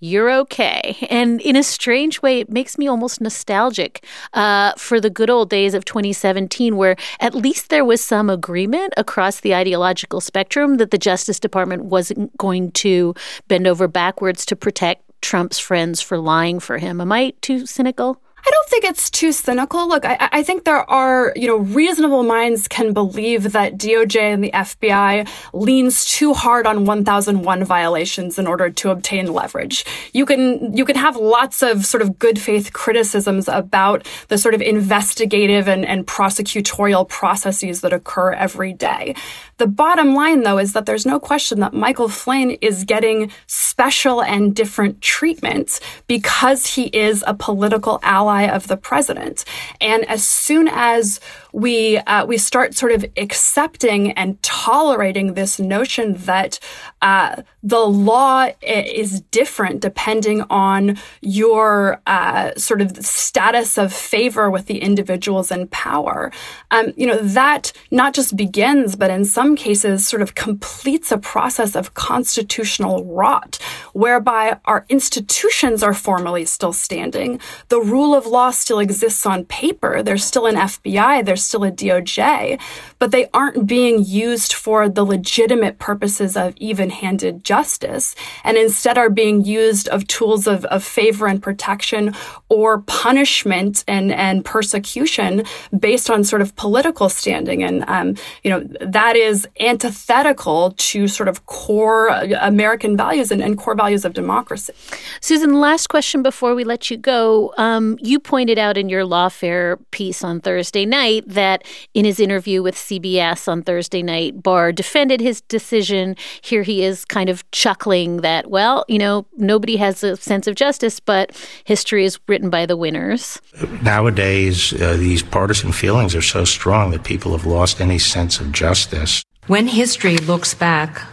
you're 0.00 0.30
okay. 0.30 0.96
And 1.10 1.40
in 1.40 1.56
a 1.56 1.62
strange 1.62 2.22
way, 2.22 2.40
it 2.40 2.50
makes 2.50 2.78
me 2.78 2.86
almost 2.86 3.20
nostalgic 3.20 4.04
uh, 4.32 4.72
for 4.76 5.00
the 5.00 5.10
good 5.10 5.30
old 5.30 5.50
days 5.50 5.74
of 5.74 5.84
2017, 5.84 6.76
where 6.76 6.96
at 7.20 7.34
least 7.34 7.70
there 7.70 7.84
was 7.84 8.00
some 8.00 8.30
agreement 8.30 8.94
across 8.96 9.40
the 9.40 9.54
ideological 9.54 10.20
spectrum 10.20 10.76
that 10.76 10.90
the 10.90 10.98
Justice 10.98 11.40
Department 11.40 11.86
wasn't 11.86 12.36
going 12.36 12.70
to 12.72 13.14
bend 13.48 13.66
over 13.66 13.88
backwards 13.88 14.46
to 14.46 14.56
protect 14.56 15.02
Trump's 15.20 15.58
friends 15.58 16.00
for 16.00 16.16
lying 16.16 16.60
for 16.60 16.78
him. 16.78 17.00
Am 17.00 17.10
I 17.10 17.32
too 17.40 17.66
cynical? 17.66 18.20
I 18.48 18.50
don't 18.50 18.68
think 18.70 18.84
it's 18.84 19.10
too 19.10 19.30
cynical. 19.30 19.86
Look, 19.86 20.06
I, 20.06 20.26
I, 20.32 20.42
think 20.42 20.64
there 20.64 20.88
are, 20.90 21.34
you 21.36 21.46
know, 21.46 21.58
reasonable 21.58 22.22
minds 22.22 22.66
can 22.66 22.94
believe 22.94 23.52
that 23.52 23.76
DOJ 23.76 24.16
and 24.16 24.42
the 24.42 24.50
FBI 24.52 25.28
leans 25.52 26.06
too 26.06 26.32
hard 26.32 26.66
on 26.66 26.86
1001 26.86 27.64
violations 27.64 28.38
in 28.38 28.46
order 28.46 28.70
to 28.70 28.88
obtain 28.88 29.34
leverage. 29.34 29.84
You 30.14 30.24
can, 30.24 30.74
you 30.74 30.86
can 30.86 30.96
have 30.96 31.16
lots 31.16 31.62
of 31.62 31.84
sort 31.84 32.00
of 32.00 32.18
good 32.18 32.38
faith 32.40 32.72
criticisms 32.72 33.48
about 33.48 34.08
the 34.28 34.38
sort 34.38 34.54
of 34.54 34.62
investigative 34.62 35.68
and, 35.68 35.84
and 35.84 36.06
prosecutorial 36.06 37.06
processes 37.06 37.82
that 37.82 37.92
occur 37.92 38.32
every 38.32 38.72
day. 38.72 39.14
The 39.58 39.66
bottom 39.66 40.14
line, 40.14 40.44
though, 40.44 40.58
is 40.58 40.72
that 40.72 40.86
there's 40.86 41.04
no 41.04 41.20
question 41.20 41.60
that 41.60 41.74
Michael 41.74 42.08
Flynn 42.08 42.52
is 42.62 42.84
getting 42.84 43.30
special 43.46 44.22
and 44.22 44.54
different 44.54 45.02
treatment 45.02 45.80
because 46.06 46.64
he 46.64 46.84
is 46.84 47.22
a 47.26 47.34
political 47.34 47.98
ally 48.02 48.37
of 48.46 48.68
the 48.68 48.76
president. 48.76 49.44
And 49.80 50.04
as 50.08 50.24
soon 50.24 50.68
as 50.68 51.20
we 51.52 51.98
uh, 51.98 52.26
we 52.26 52.38
start 52.38 52.74
sort 52.74 52.92
of 52.92 53.04
accepting 53.16 54.12
and 54.12 54.42
tolerating 54.42 55.34
this 55.34 55.58
notion 55.58 56.14
that 56.14 56.58
uh, 57.02 57.42
the 57.62 57.80
law 57.80 58.48
is 58.62 59.20
different 59.30 59.80
depending 59.80 60.42
on 60.50 60.98
your 61.20 62.00
uh, 62.06 62.54
sort 62.56 62.80
of 62.80 62.96
status 63.04 63.78
of 63.78 63.92
favor 63.92 64.50
with 64.50 64.66
the 64.66 64.78
individuals 64.78 65.50
in 65.50 65.66
power. 65.68 66.30
Um, 66.70 66.92
you 66.96 67.06
know 67.06 67.18
that 67.18 67.72
not 67.90 68.14
just 68.14 68.36
begins, 68.36 68.96
but 68.96 69.10
in 69.10 69.24
some 69.24 69.56
cases, 69.56 70.06
sort 70.06 70.22
of 70.22 70.34
completes 70.34 71.12
a 71.12 71.18
process 71.18 71.74
of 71.74 71.94
constitutional 71.94 73.04
rot, 73.04 73.58
whereby 73.92 74.58
our 74.64 74.84
institutions 74.88 75.82
are 75.82 75.94
formally 75.94 76.44
still 76.44 76.72
standing, 76.72 77.40
the 77.68 77.80
rule 77.80 78.14
of 78.14 78.26
law 78.26 78.50
still 78.50 78.78
exists 78.78 79.24
on 79.26 79.44
paper. 79.44 80.02
There's 80.02 80.24
still 80.24 80.46
an 80.46 80.56
FBI. 80.56 81.24
There's 81.24 81.37
still 81.38 81.64
a 81.64 81.70
DOJ, 81.70 82.60
but 82.98 83.10
they 83.10 83.28
aren't 83.32 83.66
being 83.66 84.04
used 84.04 84.52
for 84.52 84.88
the 84.88 85.04
legitimate 85.04 85.78
purposes 85.78 86.36
of 86.36 86.54
even 86.56 86.90
handed 86.90 87.44
justice, 87.44 88.14
and 88.44 88.56
instead 88.56 88.98
are 88.98 89.10
being 89.10 89.44
used 89.44 89.88
of 89.88 90.06
tools 90.06 90.46
of, 90.46 90.64
of 90.66 90.84
favor 90.84 91.26
and 91.26 91.42
protection 91.42 92.14
or 92.48 92.80
punishment 92.82 93.84
and, 93.86 94.12
and 94.12 94.44
persecution 94.44 95.44
based 95.78 96.10
on 96.10 96.24
sort 96.24 96.42
of 96.42 96.54
political 96.56 97.08
standing. 97.08 97.62
And, 97.62 97.84
um, 97.88 98.16
you 98.42 98.50
know, 98.50 98.60
that 98.80 99.16
is 99.16 99.46
antithetical 99.60 100.74
to 100.76 101.08
sort 101.08 101.28
of 101.28 101.46
core 101.46 102.08
American 102.40 102.96
values 102.96 103.30
and, 103.30 103.42
and 103.42 103.56
core 103.56 103.74
values 103.74 104.04
of 104.04 104.12
democracy. 104.12 104.72
Susan, 105.20 105.60
last 105.60 105.88
question 105.88 106.22
before 106.22 106.54
we 106.54 106.64
let 106.64 106.90
you 106.90 106.96
go. 106.96 107.52
Um, 107.56 107.98
you 108.00 108.18
pointed 108.18 108.58
out 108.58 108.76
in 108.76 108.88
your 108.88 109.02
lawfare 109.02 109.78
piece 109.90 110.24
on 110.24 110.40
Thursday 110.40 110.84
night 110.84 111.27
that 111.28 111.64
in 111.94 112.04
his 112.04 112.20
interview 112.20 112.62
with 112.62 112.74
CBS 112.74 113.48
on 113.48 113.62
Thursday 113.62 114.02
night, 114.02 114.42
Barr 114.42 114.72
defended 114.72 115.20
his 115.20 115.40
decision. 115.42 116.16
Here 116.40 116.62
he 116.62 116.82
is 116.82 117.04
kind 117.04 117.30
of 117.30 117.48
chuckling 117.50 118.18
that, 118.18 118.50
well, 118.50 118.84
you 118.88 118.98
know, 118.98 119.26
nobody 119.36 119.76
has 119.76 120.02
a 120.02 120.16
sense 120.16 120.46
of 120.46 120.54
justice, 120.54 121.00
but 121.00 121.36
history 121.64 122.04
is 122.04 122.18
written 122.26 122.50
by 122.50 122.66
the 122.66 122.76
winners. 122.76 123.40
Nowadays, 123.82 124.72
uh, 124.74 124.96
these 124.96 125.22
partisan 125.22 125.72
feelings 125.72 126.14
are 126.14 126.22
so 126.22 126.44
strong 126.44 126.90
that 126.90 127.04
people 127.04 127.32
have 127.32 127.46
lost 127.46 127.80
any 127.80 127.98
sense 127.98 128.40
of 128.40 128.52
justice. 128.52 129.22
When 129.46 129.66
history 129.66 130.18
looks 130.18 130.54
back 130.54 131.06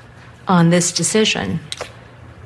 on 0.47 0.69
this 0.69 0.91
decision, 0.91 1.60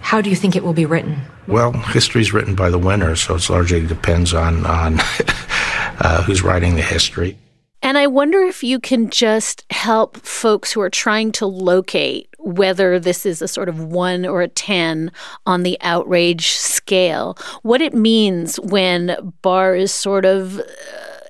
how 0.01 0.21
do 0.21 0.29
you 0.29 0.35
think 0.35 0.55
it 0.55 0.63
will 0.63 0.73
be 0.73 0.85
written? 0.85 1.21
Well, 1.47 1.71
history 1.73 2.21
is 2.21 2.31
written 2.31 2.55
by 2.55 2.69
the 2.69 2.77
winners, 2.77 3.21
so 3.21 3.35
it 3.35 3.49
largely 3.49 3.85
depends 3.85 4.33
on 4.33 4.65
on 4.65 4.99
uh, 5.99 6.23
who's 6.23 6.43
writing 6.43 6.75
the 6.75 6.81
history. 6.81 7.37
And 7.81 7.97
I 7.97 8.07
wonder 8.07 8.39
if 8.39 8.63
you 8.63 8.79
can 8.79 9.09
just 9.09 9.65
help 9.71 10.17
folks 10.17 10.71
who 10.73 10.81
are 10.81 10.89
trying 10.89 11.31
to 11.33 11.45
locate 11.45 12.29
whether 12.39 12.99
this 12.99 13.25
is 13.25 13.41
a 13.41 13.47
sort 13.47 13.69
of 13.69 13.79
one 13.79 14.25
or 14.25 14.41
a 14.41 14.47
10 14.47 15.11
on 15.45 15.63
the 15.63 15.77
outrage 15.81 16.51
scale, 16.51 17.37
what 17.61 17.81
it 17.81 17.93
means 17.93 18.59
when 18.61 19.33
Barr 19.41 19.75
is 19.75 19.91
sort 19.91 20.25
of, 20.25 20.59
uh, 20.59 20.63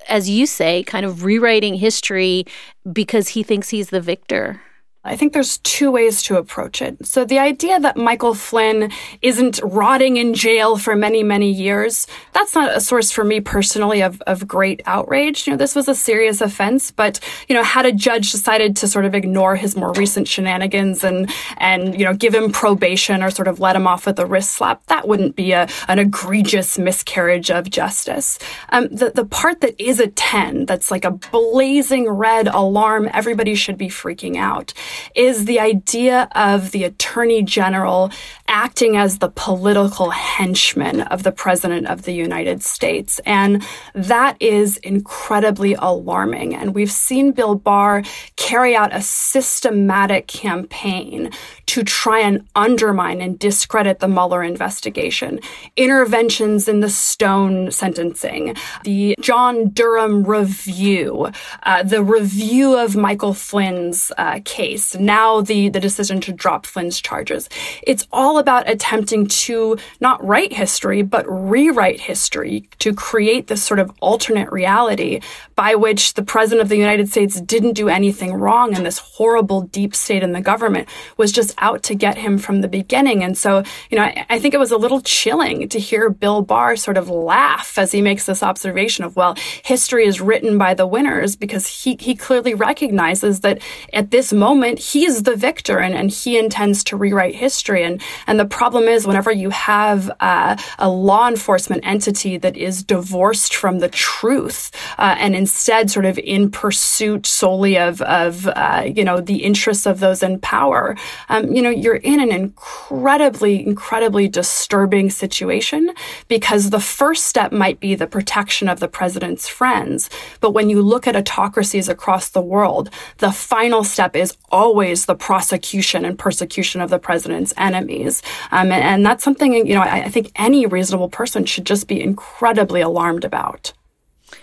as 0.08 0.30
you 0.30 0.46
say, 0.46 0.82
kind 0.84 1.04
of 1.04 1.24
rewriting 1.24 1.74
history 1.74 2.44
because 2.92 3.28
he 3.28 3.42
thinks 3.42 3.68
he's 3.68 3.90
the 3.90 4.00
victor. 4.00 4.60
I 5.02 5.16
think 5.16 5.32
there's 5.32 5.56
two 5.58 5.90
ways 5.90 6.22
to 6.24 6.36
approach 6.36 6.82
it. 6.82 7.06
So 7.06 7.24
the 7.24 7.38
idea 7.38 7.80
that 7.80 7.96
Michael 7.96 8.34
Flynn 8.34 8.92
isn't 9.22 9.58
rotting 9.64 10.18
in 10.18 10.34
jail 10.34 10.76
for 10.76 10.94
many, 10.94 11.22
many 11.22 11.50
years, 11.50 12.06
that's 12.34 12.54
not 12.54 12.76
a 12.76 12.82
source 12.82 13.10
for 13.10 13.24
me 13.24 13.40
personally 13.40 14.02
of, 14.02 14.20
of 14.26 14.46
great 14.46 14.82
outrage. 14.84 15.46
You 15.46 15.54
know, 15.54 15.56
this 15.56 15.74
was 15.74 15.88
a 15.88 15.94
serious 15.94 16.42
offense, 16.42 16.90
but, 16.90 17.18
you 17.48 17.54
know, 17.54 17.62
had 17.62 17.86
a 17.86 17.92
judge 17.92 18.30
decided 18.30 18.76
to 18.76 18.88
sort 18.88 19.06
of 19.06 19.14
ignore 19.14 19.56
his 19.56 19.74
more 19.74 19.94
recent 19.94 20.28
shenanigans 20.28 21.02
and, 21.02 21.30
and, 21.56 21.98
you 21.98 22.04
know, 22.04 22.12
give 22.12 22.34
him 22.34 22.52
probation 22.52 23.22
or 23.22 23.30
sort 23.30 23.48
of 23.48 23.58
let 23.58 23.76
him 23.76 23.86
off 23.86 24.04
with 24.04 24.18
a 24.18 24.26
wrist 24.26 24.50
slap, 24.50 24.84
that 24.88 25.08
wouldn't 25.08 25.34
be 25.34 25.52
a, 25.52 25.66
an 25.88 25.98
egregious 25.98 26.78
miscarriage 26.78 27.50
of 27.50 27.70
justice. 27.70 28.38
Um, 28.68 28.88
the, 28.88 29.10
the 29.14 29.24
part 29.24 29.62
that 29.62 29.80
is 29.82 29.98
a 29.98 30.08
10, 30.08 30.66
that's 30.66 30.90
like 30.90 31.06
a 31.06 31.10
blazing 31.10 32.06
red 32.06 32.48
alarm, 32.48 33.08
everybody 33.14 33.54
should 33.54 33.78
be 33.78 33.88
freaking 33.88 34.36
out 34.36 34.74
is 35.14 35.44
the 35.44 35.60
idea 35.60 36.28
of 36.34 36.70
the 36.70 36.84
attorney 36.84 37.42
general 37.42 38.10
acting 38.48 38.96
as 38.96 39.18
the 39.18 39.28
political 39.28 40.10
henchman 40.10 41.02
of 41.02 41.22
the 41.22 41.32
president 41.32 41.86
of 41.86 42.02
the 42.02 42.12
United 42.12 42.62
States. 42.62 43.20
And 43.24 43.64
that 43.94 44.36
is 44.40 44.76
incredibly 44.78 45.74
alarming. 45.74 46.54
And 46.54 46.74
we've 46.74 46.90
seen 46.90 47.32
Bill 47.32 47.54
Barr 47.54 48.02
carry 48.36 48.74
out 48.74 48.94
a 48.94 49.02
systematic 49.02 50.26
campaign 50.26 51.30
to 51.66 51.84
try 51.84 52.18
and 52.18 52.48
undermine 52.56 53.20
and 53.20 53.38
discredit 53.38 54.00
the 54.00 54.08
Mueller 54.08 54.42
investigation. 54.42 55.38
Interventions 55.76 56.66
in 56.66 56.80
the 56.80 56.90
Stone 56.90 57.70
sentencing, 57.70 58.56
the 58.82 59.14
John 59.20 59.68
Durham 59.68 60.24
review, 60.24 61.30
uh, 61.62 61.82
the 61.84 62.02
review 62.02 62.76
of 62.76 62.96
Michael 62.96 63.34
Flynn's 63.34 64.10
uh, 64.18 64.40
case, 64.44 64.79
now 64.98 65.40
the, 65.40 65.68
the 65.68 65.80
decision 65.80 66.20
to 66.22 66.32
drop 66.32 66.66
Flynn's 66.66 67.00
charges. 67.00 67.48
It's 67.82 68.06
all 68.12 68.38
about 68.38 68.68
attempting 68.68 69.26
to 69.26 69.78
not 70.00 70.24
write 70.24 70.52
history, 70.52 71.02
but 71.02 71.24
rewrite 71.28 72.00
history 72.00 72.68
to 72.78 72.94
create 72.94 73.46
this 73.46 73.62
sort 73.62 73.80
of 73.80 73.90
alternate 74.00 74.50
reality 74.50 75.20
by 75.54 75.74
which 75.74 76.14
the 76.14 76.22
president 76.22 76.62
of 76.62 76.68
the 76.68 76.76
United 76.76 77.08
States 77.08 77.40
didn't 77.40 77.74
do 77.74 77.88
anything 77.88 78.32
wrong 78.32 78.74
and 78.74 78.86
this 78.86 78.98
horrible 78.98 79.62
deep 79.62 79.94
state 79.94 80.22
in 80.22 80.32
the 80.32 80.40
government 80.40 80.88
was 81.16 81.32
just 81.32 81.54
out 81.58 81.82
to 81.82 81.94
get 81.94 82.16
him 82.16 82.38
from 82.38 82.60
the 82.60 82.68
beginning. 82.68 83.22
And 83.22 83.36
so, 83.36 83.62
you 83.90 83.98
know, 83.98 84.04
I, 84.04 84.26
I 84.30 84.38
think 84.38 84.54
it 84.54 84.60
was 84.60 84.70
a 84.70 84.76
little 84.76 85.00
chilling 85.00 85.68
to 85.68 85.78
hear 85.78 86.08
Bill 86.10 86.42
Barr 86.42 86.76
sort 86.76 86.96
of 86.96 87.08
laugh 87.08 87.76
as 87.76 87.92
he 87.92 88.00
makes 88.00 88.26
this 88.26 88.42
observation 88.42 89.04
of, 89.04 89.16
well, 89.16 89.34
history 89.64 90.06
is 90.06 90.20
written 90.20 90.56
by 90.58 90.74
the 90.74 90.86
winners 90.86 91.36
because 91.36 91.66
he, 91.66 91.96
he 92.00 92.14
clearly 92.14 92.54
recognizes 92.54 93.40
that 93.40 93.60
at 93.92 94.10
this 94.10 94.32
moment 94.32 94.69
he's 94.78 95.22
the 95.22 95.36
victor 95.36 95.78
and, 95.78 95.94
and 95.94 96.10
he 96.10 96.38
intends 96.38 96.84
to 96.84 96.96
rewrite 96.96 97.34
history. 97.34 97.82
And, 97.82 98.00
and 98.26 98.38
the 98.38 98.44
problem 98.44 98.84
is 98.84 99.06
whenever 99.06 99.32
you 99.32 99.50
have 99.50 100.10
uh, 100.20 100.56
a 100.78 100.88
law 100.88 101.28
enforcement 101.28 101.84
entity 101.84 102.36
that 102.38 102.56
is 102.56 102.82
divorced 102.82 103.54
from 103.54 103.78
the 103.78 103.88
truth 103.88 104.70
uh, 104.98 105.16
and 105.18 105.34
instead 105.34 105.90
sort 105.90 106.06
of 106.06 106.18
in 106.18 106.50
pursuit 106.50 107.26
solely 107.26 107.78
of, 107.78 108.02
of 108.02 108.46
uh, 108.48 108.84
you 108.86 109.04
know, 109.04 109.20
the 109.20 109.42
interests 109.42 109.86
of 109.86 110.00
those 110.00 110.22
in 110.22 110.38
power, 110.40 110.96
um, 111.28 111.52
you 111.52 111.62
know, 111.62 111.70
you're 111.70 111.96
in 111.96 112.20
an 112.20 112.32
incredibly, 112.32 113.66
incredibly 113.66 114.28
disturbing 114.28 115.10
situation 115.10 115.90
because 116.28 116.70
the 116.70 116.80
first 116.80 117.24
step 117.24 117.52
might 117.52 117.80
be 117.80 117.94
the 117.94 118.06
protection 118.06 118.68
of 118.68 118.80
the 118.80 118.88
president's 118.88 119.48
friends. 119.48 120.10
But 120.40 120.52
when 120.52 120.70
you 120.70 120.82
look 120.82 121.06
at 121.06 121.16
autocracies 121.16 121.88
across 121.88 122.30
the 122.30 122.42
world, 122.42 122.90
the 123.18 123.32
final 123.32 123.84
step 123.84 124.16
is 124.16 124.36
always 124.60 125.06
the 125.06 125.14
prosecution 125.14 126.04
and 126.04 126.18
persecution 126.18 126.82
of 126.82 126.90
the 126.90 126.98
president's 126.98 127.54
enemies. 127.56 128.22
Um, 128.52 128.70
and, 128.70 128.84
and, 128.84 129.06
that's 129.06 129.24
something, 129.24 129.54
you 129.54 129.74
know, 129.74 129.80
I, 129.80 130.04
I 130.04 130.08
think 130.10 130.30
any 130.36 130.66
reasonable 130.66 131.08
person 131.08 131.46
should 131.46 131.64
just 131.64 131.88
be 131.88 131.98
incredibly 132.00 132.82
alarmed 132.82 133.24
about. 133.24 133.72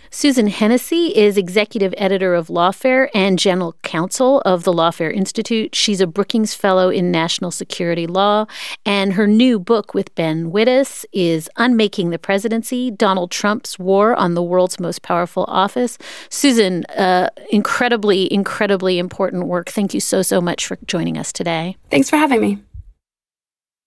Susan 0.09 0.47
Hennessey 0.47 1.15
is 1.17 1.37
executive 1.37 1.93
editor 1.97 2.33
of 2.33 2.47
Lawfare 2.47 3.09
and 3.13 3.37
general 3.37 3.75
counsel 3.83 4.41
of 4.41 4.63
the 4.63 4.73
Lawfare 4.73 5.13
Institute. 5.13 5.75
She's 5.75 6.01
a 6.01 6.07
Brookings 6.07 6.53
Fellow 6.53 6.89
in 6.89 7.11
National 7.11 7.51
Security 7.51 8.07
Law, 8.07 8.45
and 8.85 9.13
her 9.13 9.27
new 9.27 9.59
book 9.59 9.93
with 9.93 10.13
Ben 10.15 10.51
Wittes 10.51 11.05
is 11.11 11.49
Unmaking 11.57 12.09
the 12.09 12.19
Presidency 12.19 12.89
Donald 12.89 13.31
Trump's 13.31 13.77
War 13.77 14.15
on 14.15 14.33
the 14.33 14.43
World's 14.43 14.79
Most 14.79 15.01
Powerful 15.01 15.45
Office. 15.47 15.97
Susan, 16.29 16.85
uh, 16.85 17.29
incredibly, 17.49 18.31
incredibly 18.31 18.99
important 18.99 19.47
work. 19.47 19.69
Thank 19.69 19.93
you 19.93 19.99
so, 19.99 20.21
so 20.21 20.41
much 20.41 20.65
for 20.65 20.77
joining 20.85 21.17
us 21.17 21.33
today. 21.33 21.75
Thanks 21.91 22.09
for 22.09 22.17
having 22.17 22.41
me. 22.41 22.59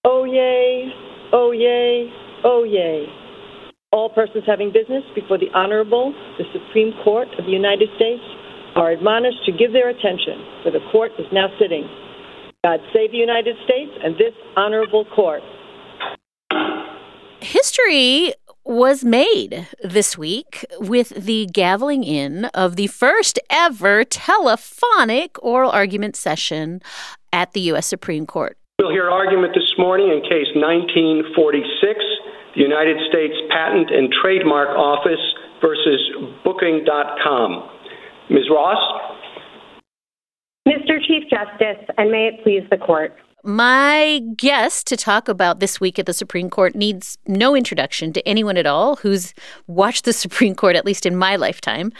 Oh, 0.05 0.25
yay. 0.25 0.93
Oh, 1.33 1.53
yay. 1.53 2.13
Oh, 2.45 2.65
yay. 2.65 3.20
All 3.92 4.09
persons 4.09 4.44
having 4.46 4.70
business 4.70 5.03
before 5.16 5.37
the 5.37 5.50
Honorable, 5.53 6.14
the 6.38 6.44
Supreme 6.53 6.92
Court 7.03 7.26
of 7.40 7.44
the 7.44 7.50
United 7.50 7.88
States, 7.96 8.22
are 8.76 8.92
admonished 8.92 9.44
to 9.46 9.50
give 9.50 9.72
their 9.72 9.88
attention, 9.88 10.46
for 10.62 10.70
the 10.70 10.79
court 10.92 11.11
is 11.18 11.26
now 11.33 11.48
sitting. 11.59 11.88
God 12.62 12.79
save 12.92 13.11
the 13.11 13.16
United 13.16 13.57
States 13.64 13.90
and 14.05 14.14
this 14.14 14.33
honorable 14.57 15.07
court. 15.07 15.42
History 17.40 18.33
was 18.64 19.05
made 19.05 19.66
this 19.83 20.16
week 20.16 20.64
with 20.79 21.09
the 21.09 21.48
gaveling 21.53 22.05
in 22.05 22.44
of 22.55 22.76
the 22.76 22.87
first 22.87 23.40
ever 23.50 24.05
telephonic 24.05 25.37
oral 25.42 25.72
argument 25.72 26.14
session 26.14 26.81
at 27.33 27.55
the 27.55 27.61
U.S. 27.72 27.88
Supreme 27.88 28.24
Court. 28.24 28.57
We'll 28.79 28.92
hear 28.92 29.11
argument 29.11 29.53
this 29.53 29.74
morning 29.76 30.11
in 30.11 30.22
case 30.22 30.46
1946 30.55 32.00
the 32.55 32.63
United 32.63 32.97
States 33.09 33.35
Patent 33.51 33.91
and 33.91 34.13
Trademark 34.23 34.77
Office 34.77 35.21
versus 35.61 36.01
Booking.com. 36.45 37.69
Ms. 38.31 38.45
Ross? 38.51 38.79
Mr. 40.67 40.99
Chief 41.07 41.25
Justice, 41.31 41.85
and 41.99 42.11
may 42.11 42.29
it 42.29 42.43
please 42.43 42.63
the 42.71 42.77
court. 42.77 43.15
My 43.42 44.20
guest 44.37 44.87
to 44.88 44.98
talk 44.98 45.26
about 45.26 45.61
this 45.61 45.81
week 45.81 45.98
at 45.98 46.05
the 46.05 46.12
Supreme 46.12 46.50
Court 46.50 46.74
needs 46.74 47.16
no 47.26 47.57
introduction 47.57 48.12
to 48.12 48.29
anyone 48.29 48.59
at 48.59 48.66
all 48.66 48.96
who's 48.96 49.33
watched 49.66 50.05
the 50.05 50.12
Supreme 50.20 50.55
Court, 50.55 50.76
at 50.76 50.85
least 50.85 51.07
in 51.07 51.16
my 51.16 51.37
lifetime. 51.37 51.90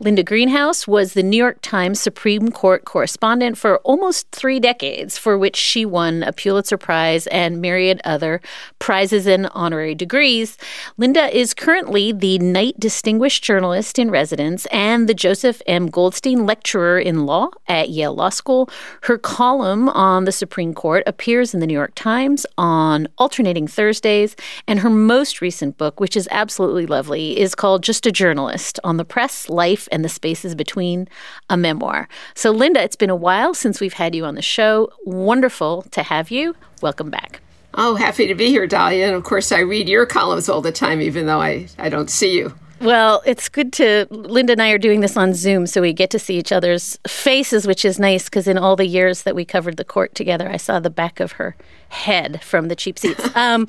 Linda 0.00 0.24
Greenhouse 0.24 0.88
was 0.88 1.12
the 1.12 1.22
New 1.22 1.36
York 1.36 1.58
Times 1.62 2.00
Supreme 2.00 2.50
Court 2.50 2.84
correspondent 2.84 3.56
for 3.56 3.78
almost 3.78 4.28
three 4.32 4.58
decades, 4.58 5.16
for 5.16 5.38
which 5.38 5.54
she 5.54 5.86
won 5.86 6.24
a 6.24 6.32
Pulitzer 6.32 6.76
Prize 6.76 7.28
and 7.28 7.60
myriad 7.60 8.00
other 8.04 8.40
prizes 8.80 9.28
and 9.28 9.48
honorary 9.52 9.94
degrees. 9.94 10.58
Linda 10.96 11.36
is 11.36 11.54
currently 11.54 12.10
the 12.10 12.40
Knight 12.40 12.78
Distinguished 12.80 13.44
Journalist 13.44 14.00
in 14.00 14.10
Residence 14.10 14.66
and 14.66 15.08
the 15.08 15.14
Joseph 15.14 15.62
M. 15.66 15.86
Goldstein 15.86 16.44
Lecturer 16.44 16.98
in 16.98 17.24
Law 17.24 17.50
at 17.68 17.90
Yale 17.90 18.16
Law 18.16 18.30
School. 18.30 18.68
Her 19.02 19.16
column 19.16 19.88
on 19.90 20.24
the 20.24 20.32
Supreme 20.32 20.74
Court 20.74 20.87
Court 20.88 21.02
appears 21.06 21.52
in 21.52 21.60
the 21.60 21.66
New 21.66 21.74
York 21.74 21.92
Times 21.94 22.46
on 22.56 23.08
alternating 23.18 23.68
Thursdays, 23.68 24.34
and 24.66 24.80
her 24.80 24.88
most 24.88 25.42
recent 25.42 25.76
book, 25.76 26.00
which 26.00 26.16
is 26.16 26.26
absolutely 26.30 26.86
lovely, 26.86 27.38
is 27.38 27.54
called 27.54 27.82
Just 27.82 28.06
a 28.06 28.10
Journalist 28.10 28.80
on 28.82 28.96
the 28.96 29.04
Press, 29.04 29.50
Life, 29.50 29.86
and 29.92 30.02
the 30.02 30.08
Spaces 30.08 30.54
Between, 30.54 31.06
a 31.50 31.58
memoir. 31.58 32.08
So, 32.34 32.52
Linda, 32.52 32.82
it's 32.82 32.96
been 32.96 33.10
a 33.10 33.14
while 33.14 33.52
since 33.52 33.82
we've 33.82 33.92
had 33.92 34.14
you 34.14 34.24
on 34.24 34.34
the 34.34 34.40
show. 34.40 34.90
Wonderful 35.04 35.82
to 35.90 36.02
have 36.02 36.30
you. 36.30 36.56
Welcome 36.80 37.10
back. 37.10 37.42
Oh, 37.74 37.94
happy 37.94 38.26
to 38.26 38.34
be 38.34 38.46
here, 38.46 38.66
Dahlia. 38.66 39.08
And 39.08 39.14
of 39.14 39.24
course, 39.24 39.52
I 39.52 39.58
read 39.58 39.90
your 39.90 40.06
columns 40.06 40.48
all 40.48 40.62
the 40.62 40.72
time, 40.72 41.02
even 41.02 41.26
though 41.26 41.42
I, 41.42 41.66
I 41.78 41.90
don't 41.90 42.08
see 42.08 42.34
you. 42.34 42.54
Well, 42.80 43.22
it's 43.26 43.48
good 43.48 43.72
to. 43.74 44.06
Linda 44.10 44.52
and 44.52 44.62
I 44.62 44.70
are 44.70 44.78
doing 44.78 45.00
this 45.00 45.16
on 45.16 45.34
Zoom, 45.34 45.66
so 45.66 45.80
we 45.80 45.92
get 45.92 46.10
to 46.10 46.18
see 46.18 46.38
each 46.38 46.52
other's 46.52 46.96
faces, 47.08 47.66
which 47.66 47.84
is 47.84 47.98
nice 47.98 48.24
because 48.24 48.46
in 48.46 48.56
all 48.56 48.76
the 48.76 48.86
years 48.86 49.22
that 49.22 49.34
we 49.34 49.44
covered 49.44 49.76
the 49.76 49.84
court 49.84 50.14
together, 50.14 50.48
I 50.48 50.58
saw 50.58 50.78
the 50.78 50.90
back 50.90 51.18
of 51.18 51.32
her 51.32 51.56
head 51.88 52.40
from 52.42 52.68
the 52.68 52.76
cheap 52.76 52.98
seats. 52.98 53.28
Um, 53.38 53.68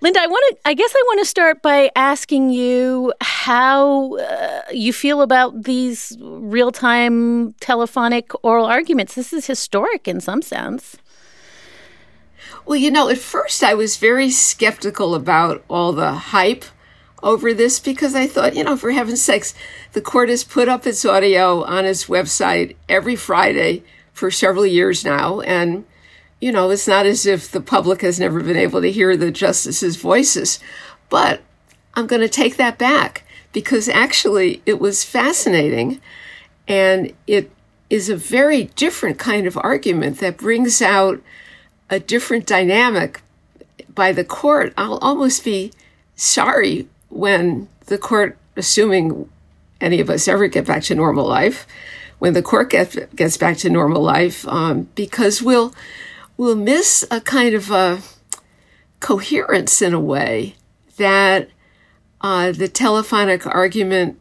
Linda, 0.00 0.20
I 0.20 0.26
want 0.26 0.44
to. 0.50 0.68
I 0.68 0.74
guess 0.74 0.92
I 0.94 1.02
want 1.06 1.20
to 1.20 1.24
start 1.26 1.62
by 1.62 1.90
asking 1.96 2.50
you 2.50 3.12
how 3.20 4.16
uh, 4.16 4.62
you 4.70 4.92
feel 4.92 5.22
about 5.22 5.64
these 5.64 6.16
real-time 6.20 7.52
telephonic 7.54 8.32
oral 8.44 8.66
arguments. 8.66 9.14
This 9.14 9.32
is 9.32 9.46
historic 9.46 10.06
in 10.06 10.20
some 10.20 10.42
sense. 10.42 10.96
Well, 12.64 12.76
you 12.76 12.90
know, 12.90 13.08
at 13.08 13.18
first 13.18 13.64
I 13.64 13.74
was 13.74 13.96
very 13.96 14.30
skeptical 14.30 15.14
about 15.14 15.64
all 15.68 15.92
the 15.92 16.12
hype 16.12 16.64
over 17.22 17.52
this 17.52 17.80
because 17.80 18.14
I 18.14 18.26
thought, 18.26 18.54
you 18.54 18.64
know, 18.64 18.76
for 18.76 18.90
heaven's 18.90 19.22
sakes, 19.22 19.54
the 19.92 20.00
court 20.00 20.28
has 20.28 20.44
put 20.44 20.68
up 20.68 20.86
its 20.86 21.04
audio 21.04 21.64
on 21.64 21.84
its 21.84 22.06
website 22.06 22.76
every 22.88 23.16
Friday 23.16 23.82
for 24.12 24.30
several 24.30 24.66
years 24.66 25.04
now. 25.04 25.40
And, 25.40 25.84
you 26.40 26.52
know, 26.52 26.70
it's 26.70 26.88
not 26.88 27.06
as 27.06 27.26
if 27.26 27.50
the 27.50 27.60
public 27.60 28.02
has 28.02 28.20
never 28.20 28.40
been 28.40 28.56
able 28.56 28.80
to 28.80 28.92
hear 28.92 29.16
the 29.16 29.30
justices' 29.30 29.96
voices. 29.96 30.60
But 31.08 31.40
I'm 31.94 32.06
going 32.06 32.22
to 32.22 32.28
take 32.28 32.56
that 32.56 32.78
back 32.78 33.24
because 33.52 33.88
actually 33.88 34.62
it 34.66 34.78
was 34.78 35.04
fascinating 35.04 36.00
and 36.66 37.12
it 37.26 37.50
is 37.90 38.08
a 38.08 38.16
very 38.16 38.64
different 38.76 39.18
kind 39.18 39.46
of 39.46 39.56
argument 39.56 40.18
that 40.18 40.36
brings 40.36 40.82
out 40.82 41.20
a 41.88 41.98
different 41.98 42.46
dynamic 42.46 43.22
by 43.94 44.12
the 44.12 44.24
court. 44.24 44.74
I'll 44.76 44.98
almost 44.98 45.42
be 45.42 45.72
sorry 46.14 46.86
when 47.08 47.68
the 47.86 47.98
court, 47.98 48.36
assuming 48.56 49.28
any 49.80 50.00
of 50.00 50.10
us 50.10 50.28
ever 50.28 50.48
get 50.48 50.66
back 50.66 50.82
to 50.84 50.94
normal 50.94 51.26
life, 51.26 51.66
when 52.18 52.32
the 52.32 52.42
court 52.42 52.70
get, 52.70 53.14
gets 53.14 53.36
back 53.36 53.56
to 53.58 53.70
normal 53.70 54.02
life, 54.02 54.46
um, 54.48 54.88
because 54.94 55.40
we'll 55.42 55.72
we'll 56.36 56.56
miss 56.56 57.06
a 57.10 57.20
kind 57.20 57.54
of 57.54 57.70
a 57.70 58.00
coherence 59.00 59.80
in 59.80 59.94
a 59.94 60.00
way 60.00 60.54
that 60.96 61.48
uh, 62.20 62.52
the 62.52 62.68
telephonic 62.68 63.46
argument 63.46 64.20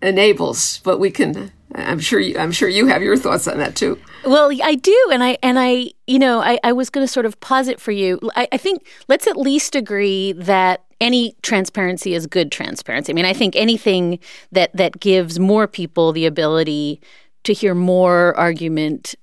enables. 0.00 0.78
But 0.78 0.98
we 0.98 1.10
can. 1.10 1.52
I'm 1.74 2.00
sure. 2.00 2.20
You, 2.20 2.38
I'm 2.38 2.52
sure 2.52 2.68
you 2.68 2.86
have 2.86 3.02
your 3.02 3.16
thoughts 3.16 3.46
on 3.46 3.58
that 3.58 3.76
too. 3.76 3.98
Well, 4.24 4.50
I 4.62 4.74
do, 4.74 5.10
and 5.12 5.22
I 5.22 5.38
and 5.42 5.58
I, 5.58 5.92
you 6.06 6.18
know, 6.18 6.40
I, 6.40 6.58
I 6.62 6.72
was 6.72 6.90
going 6.90 7.06
to 7.06 7.12
sort 7.12 7.26
of 7.26 7.40
posit 7.40 7.80
for 7.80 7.92
you. 7.92 8.18
I, 8.36 8.48
I 8.52 8.56
think 8.56 8.86
let's 9.08 9.26
at 9.26 9.36
least 9.36 9.74
agree 9.74 10.32
that 10.32 10.84
any 11.00 11.34
transparency 11.42 12.14
is 12.14 12.26
good 12.26 12.52
transparency. 12.52 13.12
I 13.12 13.14
mean, 13.14 13.24
I 13.24 13.32
think 13.32 13.56
anything 13.56 14.18
that 14.52 14.74
that 14.76 15.00
gives 15.00 15.38
more 15.38 15.66
people 15.66 16.12
the 16.12 16.26
ability 16.26 17.00
to 17.44 17.52
hear 17.52 17.74
more 17.74 18.36
argument 18.36 19.14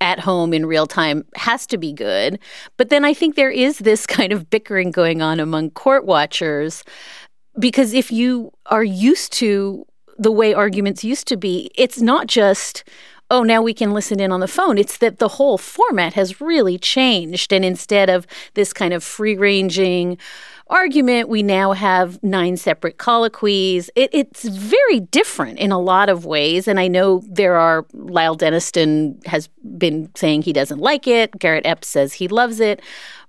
at 0.00 0.18
home 0.18 0.52
in 0.52 0.66
real 0.66 0.86
time 0.86 1.24
has 1.36 1.66
to 1.68 1.78
be 1.78 1.92
good. 1.92 2.40
But 2.76 2.88
then 2.88 3.04
I 3.04 3.14
think 3.14 3.36
there 3.36 3.50
is 3.50 3.78
this 3.78 4.06
kind 4.18 4.32
of 4.32 4.50
bickering 4.50 4.90
going 4.90 5.22
on 5.22 5.40
among 5.40 5.70
court 5.70 6.04
watchers 6.04 6.82
because 7.58 7.92
if 7.92 8.10
you 8.10 8.50
are 8.66 8.84
used 8.84 9.32
to 9.34 9.86
the 10.18 10.32
way 10.32 10.52
arguments 10.54 11.04
used 11.04 11.26
to 11.28 11.36
be, 11.36 11.70
it's 11.74 12.00
not 12.00 12.26
just 12.26 12.84
oh, 13.30 13.42
now 13.42 13.62
we 13.62 13.72
can 13.72 13.94
listen 13.94 14.20
in 14.20 14.30
on 14.30 14.40
the 14.40 14.46
phone. 14.46 14.76
It's 14.76 14.98
that 14.98 15.18
the 15.18 15.26
whole 15.28 15.56
format 15.56 16.12
has 16.12 16.38
really 16.38 16.76
changed. 16.76 17.50
And 17.50 17.64
instead 17.64 18.10
of 18.10 18.26
this 18.52 18.74
kind 18.74 18.92
of 18.92 19.02
free 19.02 19.38
ranging, 19.38 20.18
argument, 20.68 21.28
we 21.28 21.42
now 21.42 21.72
have 21.72 22.22
nine 22.22 22.56
separate 22.56 22.98
colloquies. 22.98 23.90
It, 23.94 24.10
it's 24.12 24.44
very 24.44 25.00
different 25.00 25.58
in 25.58 25.72
a 25.72 25.78
lot 25.78 26.08
of 26.08 26.24
ways. 26.24 26.68
And 26.68 26.80
I 26.80 26.88
know 26.88 27.22
there 27.26 27.56
are, 27.56 27.86
Lyle 27.92 28.36
Denniston 28.36 29.24
has 29.26 29.48
been 29.78 30.10
saying 30.14 30.42
he 30.42 30.52
doesn't 30.52 30.78
like 30.78 31.06
it. 31.06 31.38
Garrett 31.38 31.66
Epps 31.66 31.88
says 31.88 32.14
he 32.14 32.28
loves 32.28 32.60
it. 32.60 32.80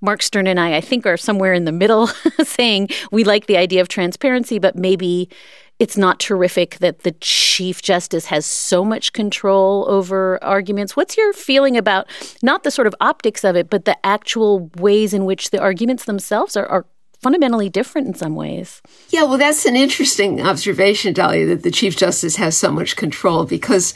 Mark 0.01 0.21
Stern 0.21 0.47
and 0.47 0.59
I, 0.59 0.75
I 0.75 0.81
think, 0.81 1.05
are 1.05 1.17
somewhere 1.17 1.53
in 1.53 1.65
the 1.65 1.71
middle 1.71 2.07
saying 2.43 2.89
we 3.11 3.23
like 3.23 3.47
the 3.47 3.57
idea 3.57 3.81
of 3.81 3.87
transparency, 3.87 4.59
but 4.59 4.75
maybe 4.75 5.29
it's 5.79 5.97
not 5.97 6.19
terrific 6.19 6.77
that 6.79 6.99
the 6.99 7.11
Chief 7.19 7.81
Justice 7.81 8.25
has 8.25 8.45
so 8.45 8.85
much 8.85 9.11
control 9.11 9.85
over 9.89 10.41
arguments. 10.43 10.95
What's 10.95 11.17
your 11.17 11.33
feeling 11.33 11.77
about 11.77 12.07
not 12.41 12.63
the 12.63 12.71
sort 12.71 12.87
of 12.87 12.95
optics 13.01 13.43
of 13.43 13.55
it, 13.55 13.69
but 13.69 13.85
the 13.85 13.97
actual 14.05 14.69
ways 14.77 15.13
in 15.13 15.25
which 15.25 15.49
the 15.49 15.59
arguments 15.59 16.05
themselves 16.05 16.55
are, 16.55 16.67
are 16.67 16.85
fundamentally 17.23 17.69
different 17.69 18.07
in 18.07 18.13
some 18.13 18.35
ways. 18.35 18.81
Yeah, 19.09 19.23
well, 19.23 19.37
that's 19.37 19.65
an 19.65 19.75
interesting 19.75 20.41
observation, 20.41 21.13
Dahlia, 21.13 21.47
that 21.47 21.63
the 21.63 21.71
Chief 21.71 21.95
Justice 21.97 22.35
has 22.35 22.55
so 22.55 22.71
much 22.71 22.95
control 22.95 23.45
because, 23.45 23.95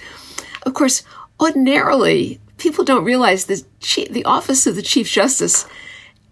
of 0.64 0.74
course, 0.74 1.04
ordinarily 1.40 2.40
people 2.58 2.84
don't 2.84 3.04
realize 3.04 3.46
that 3.46 3.64
the 4.10 4.26
office 4.26 4.66
of 4.66 4.76
the 4.76 4.82
Chief 4.82 5.10
Justice 5.10 5.68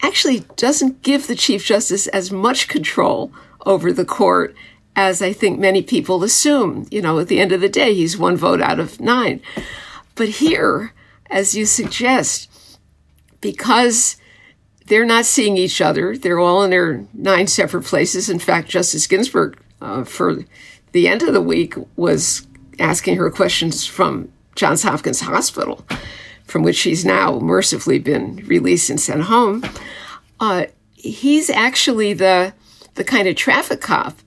actually 0.01 0.41
doesn't 0.55 1.03
give 1.03 1.27
the 1.27 1.35
Chief 1.35 1.63
Justice 1.63 2.07
as 2.07 2.31
much 2.31 2.67
control 2.67 3.31
over 3.65 3.91
the 3.91 4.05
court 4.05 4.55
as 4.95 5.21
I 5.21 5.33
think 5.33 5.59
many 5.59 5.81
people 5.81 6.23
assume. 6.23 6.87
You 6.89 7.01
know, 7.01 7.19
at 7.19 7.27
the 7.27 7.39
end 7.39 7.51
of 7.51 7.61
the 7.61 7.69
day, 7.69 7.93
he's 7.93 8.17
one 8.17 8.37
vote 8.37 8.61
out 8.61 8.79
of 8.79 8.99
nine. 8.99 9.41
But 10.15 10.29
here, 10.29 10.93
as 11.29 11.55
you 11.55 11.65
suggest, 11.65 12.49
because 13.41 14.17
they're 14.85 15.05
not 15.05 15.25
seeing 15.25 15.57
each 15.57 15.81
other. 15.81 16.17
They're 16.17 16.39
all 16.39 16.63
in 16.63 16.69
their 16.69 17.05
nine 17.13 17.47
separate 17.47 17.83
places. 17.83 18.29
In 18.29 18.39
fact, 18.39 18.69
Justice 18.69 19.07
Ginsburg, 19.07 19.59
uh, 19.81 20.03
for 20.03 20.43
the 20.91 21.07
end 21.07 21.23
of 21.23 21.33
the 21.33 21.41
week, 21.41 21.75
was 21.95 22.47
asking 22.79 23.17
her 23.17 23.31
questions 23.31 23.85
from 23.85 24.31
Johns 24.55 24.83
Hopkins 24.83 25.21
Hospital, 25.21 25.85
from 26.45 26.63
which 26.63 26.75
she's 26.75 27.03
now 27.03 27.39
mercifully 27.39 27.99
been 27.99 28.37
released 28.45 28.89
and 28.89 28.99
sent 28.99 29.23
home. 29.23 29.63
Uh, 30.39 30.65
he's 30.93 31.49
actually 31.49 32.13
the 32.13 32.53
the 32.95 33.03
kind 33.03 33.27
of 33.27 33.35
traffic 33.35 33.81
cop, 33.81 34.17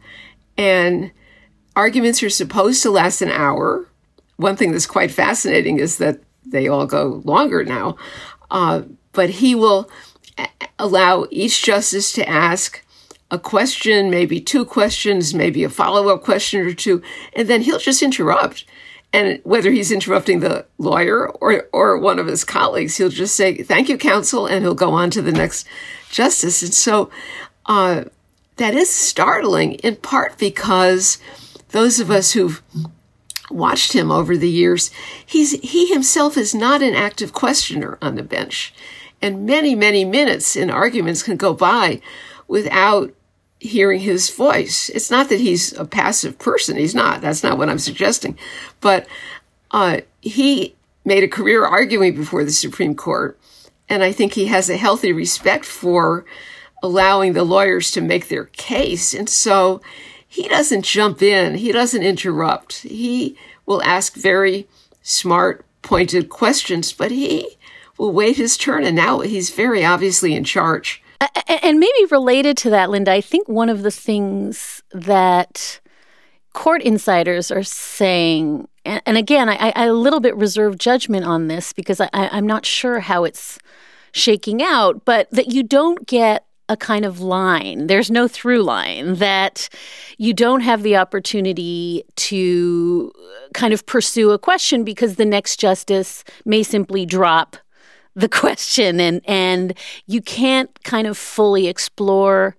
and 0.57 1.11
arguments 1.75 2.23
are 2.23 2.31
supposed 2.31 2.83
to 2.83 2.91
last 2.91 3.23
an 3.23 3.31
hour. 3.31 3.87
One 4.37 4.57
thing 4.57 4.73
that's 4.73 4.87
quite 4.87 5.11
fascinating 5.11 5.79
is 5.79 5.99
that 5.99 6.21
they 6.45 6.69
all 6.69 6.87
go 6.87 7.23
longer 7.25 7.65
now, 7.65 7.97
uh, 8.51 8.83
but 9.13 9.31
he 9.31 9.55
will 9.55 9.91
allow 10.79 11.27
each 11.31 11.63
justice 11.63 12.13
to 12.13 12.29
ask 12.29 12.85
a 13.31 13.39
question, 13.39 14.11
maybe 14.11 14.41
two 14.41 14.65
questions, 14.65 15.35
maybe 15.35 15.65
a 15.65 15.69
follow 15.69 16.09
up 16.09 16.23
question 16.23 16.61
or 16.61 16.73
two, 16.73 17.03
and 17.35 17.49
then 17.49 17.63
he'll 17.63 17.79
just 17.79 18.03
interrupt. 18.03 18.65
And 19.13 19.41
whether 19.45 19.71
he's 19.71 19.91
interrupting 19.91 20.41
the 20.41 20.67
lawyer 20.77 21.29
or, 21.29 21.69
or 21.73 21.99
one 21.99 22.19
of 22.19 22.27
his 22.27 22.45
colleagues, 22.45 22.97
he'll 22.97 23.09
just 23.09 23.35
say, 23.35 23.63
Thank 23.63 23.89
you, 23.89 23.97
counsel, 23.97 24.47
and 24.47 24.65
he'll 24.65 24.75
go 24.75 24.93
on 24.93 25.11
to 25.11 25.23
the 25.23 25.33
next 25.33 25.67
justice. 26.11 26.63
And 26.63 26.75
so 26.75 27.11
uh, 27.67 28.05
that 28.57 28.75
is 28.75 28.91
startling, 28.91 29.75
in 29.75 29.97
part 29.97 30.39
because 30.39 31.19
those 31.71 32.01
of 32.01 32.11
us 32.11 32.33
who've 32.33 32.63
watched 33.51 33.95
him 33.95 34.11
over 34.11 34.37
the 34.37 34.51
years, 34.51 34.91
he's, 35.25 35.53
he 35.61 35.87
himself 35.87 36.37
is 36.37 36.55
not 36.55 36.83
an 36.83 36.95
active 36.95 37.33
questioner 37.33 37.99
on 38.03 38.15
the 38.15 38.23
bench 38.23 38.75
and 39.21 39.47
many, 39.47 39.75
many 39.75 40.05
minutes 40.05 40.57
in 40.57 40.71
arguments 40.71 41.23
can 41.23 41.37
go 41.37 41.55
by 41.55 42.01
without 42.47 43.13
hearing 43.61 44.01
his 44.01 44.31
voice. 44.31 44.89
It's 44.91 45.11
not 45.11 45.29
that 45.29 45.41
he's 45.41 45.73
a 45.73 45.85
passive 45.85 46.39
person. 46.39 46.77
He's 46.77 46.95
not. 46.95 47.21
That's 47.21 47.43
not 47.43 47.59
what 47.59 47.69
I'm 47.69 47.79
suggesting. 47.79 48.39
But 48.81 49.07
uh, 49.71 50.01
he 50.21 50.75
made 51.05 51.25
a 51.25 51.29
career 51.29 51.65
arguing 51.65 52.15
before 52.15 52.45
the 52.45 52.53
Supreme 52.53 52.95
Court. 52.95 53.39
And 53.89 54.03
I 54.03 54.13
think 54.13 54.35
he 54.35 54.47
has 54.47 54.71
a 54.71 54.77
healthy 54.77 55.13
respect 55.13 55.65
for 55.65 56.25
allowing 56.83 57.33
the 57.33 57.45
lawyers 57.45 57.91
to 57.93 58.01
make 58.01 58.29
their 58.29 58.45
case. 58.45 59.15
And 59.15 59.29
so 59.29 59.81
he 60.27 60.47
doesn't 60.49 60.83
jump 60.83 61.23
in, 61.23 61.57
he 61.57 61.73
doesn't 61.73 62.03
interrupt. 62.03 62.83
He 62.83 63.37
will 63.67 63.83
ask 63.83 64.15
very 64.15 64.69
smart, 65.03 65.65
pointed 65.83 66.29
questions, 66.29 66.93
but 66.93 67.11
he 67.11 67.58
will 67.99 68.13
wait 68.13 68.37
his 68.37 68.57
turn. 68.57 68.85
And 68.85 68.97
now 68.97 69.21
he's 69.21 69.51
very 69.51 69.85
obviously 69.85 70.35
in 70.35 70.45
charge. 70.45 71.03
And 71.49 71.81
maybe 71.81 72.05
related 72.11 72.57
to 72.59 72.71
that, 72.71 72.91
Linda, 72.91 73.13
I 73.13 73.21
think 73.21 73.49
one 73.49 73.69
of 73.69 73.83
the 73.83 73.91
things 73.91 74.83
that 74.93 75.81
court 76.53 76.83
insiders 76.83 77.51
are 77.51 77.65
saying, 77.65 78.69
and, 78.85 79.17
again, 79.19 79.49
I, 79.49 79.73
I, 79.75 79.87
a 79.87 79.93
little 79.93 80.21
bit 80.21 80.37
reserve 80.37 80.79
judgment 80.79 81.27
on 81.27 81.49
this 81.49 81.73
because 81.73 82.01
I, 82.01 82.09
I'm 82.13 82.47
not 82.47 82.65
sure 82.65 83.01
how 83.01 83.25
it's 83.25 83.59
shaking 84.13 84.63
out, 84.63 85.05
but 85.05 85.31
that 85.33 85.49
you 85.49 85.63
don't 85.63 86.07
get 86.07 86.47
a 86.69 86.77
kind 86.77 87.05
of 87.05 87.21
line. 87.21 87.87
There's 87.87 88.11
no 88.11 88.29
through 88.29 88.63
line 88.63 89.17
that 89.17 89.69
you 90.19 90.35
don't 90.35 90.61
have 90.61 90.83
the 90.83 90.97
opportunity 90.97 92.05
to 92.17 93.13
kind 93.55 93.73
of 93.73 93.87
pursue 93.87 94.31
a 94.31 94.39
question 94.39 94.85
because 94.85 95.17
the 95.17 95.25
next 95.25 95.59
justice 95.59 96.25
may 96.45 96.63
simply 96.63 97.07
drop 97.07 97.57
the 98.19 98.29
question 98.29 98.99
and 98.99 99.21
and 99.27 99.79
you 100.07 100.21
can't 100.21 100.83
kind 100.83 101.07
of 101.07 101.17
fully 101.17 101.69
explore 101.69 102.57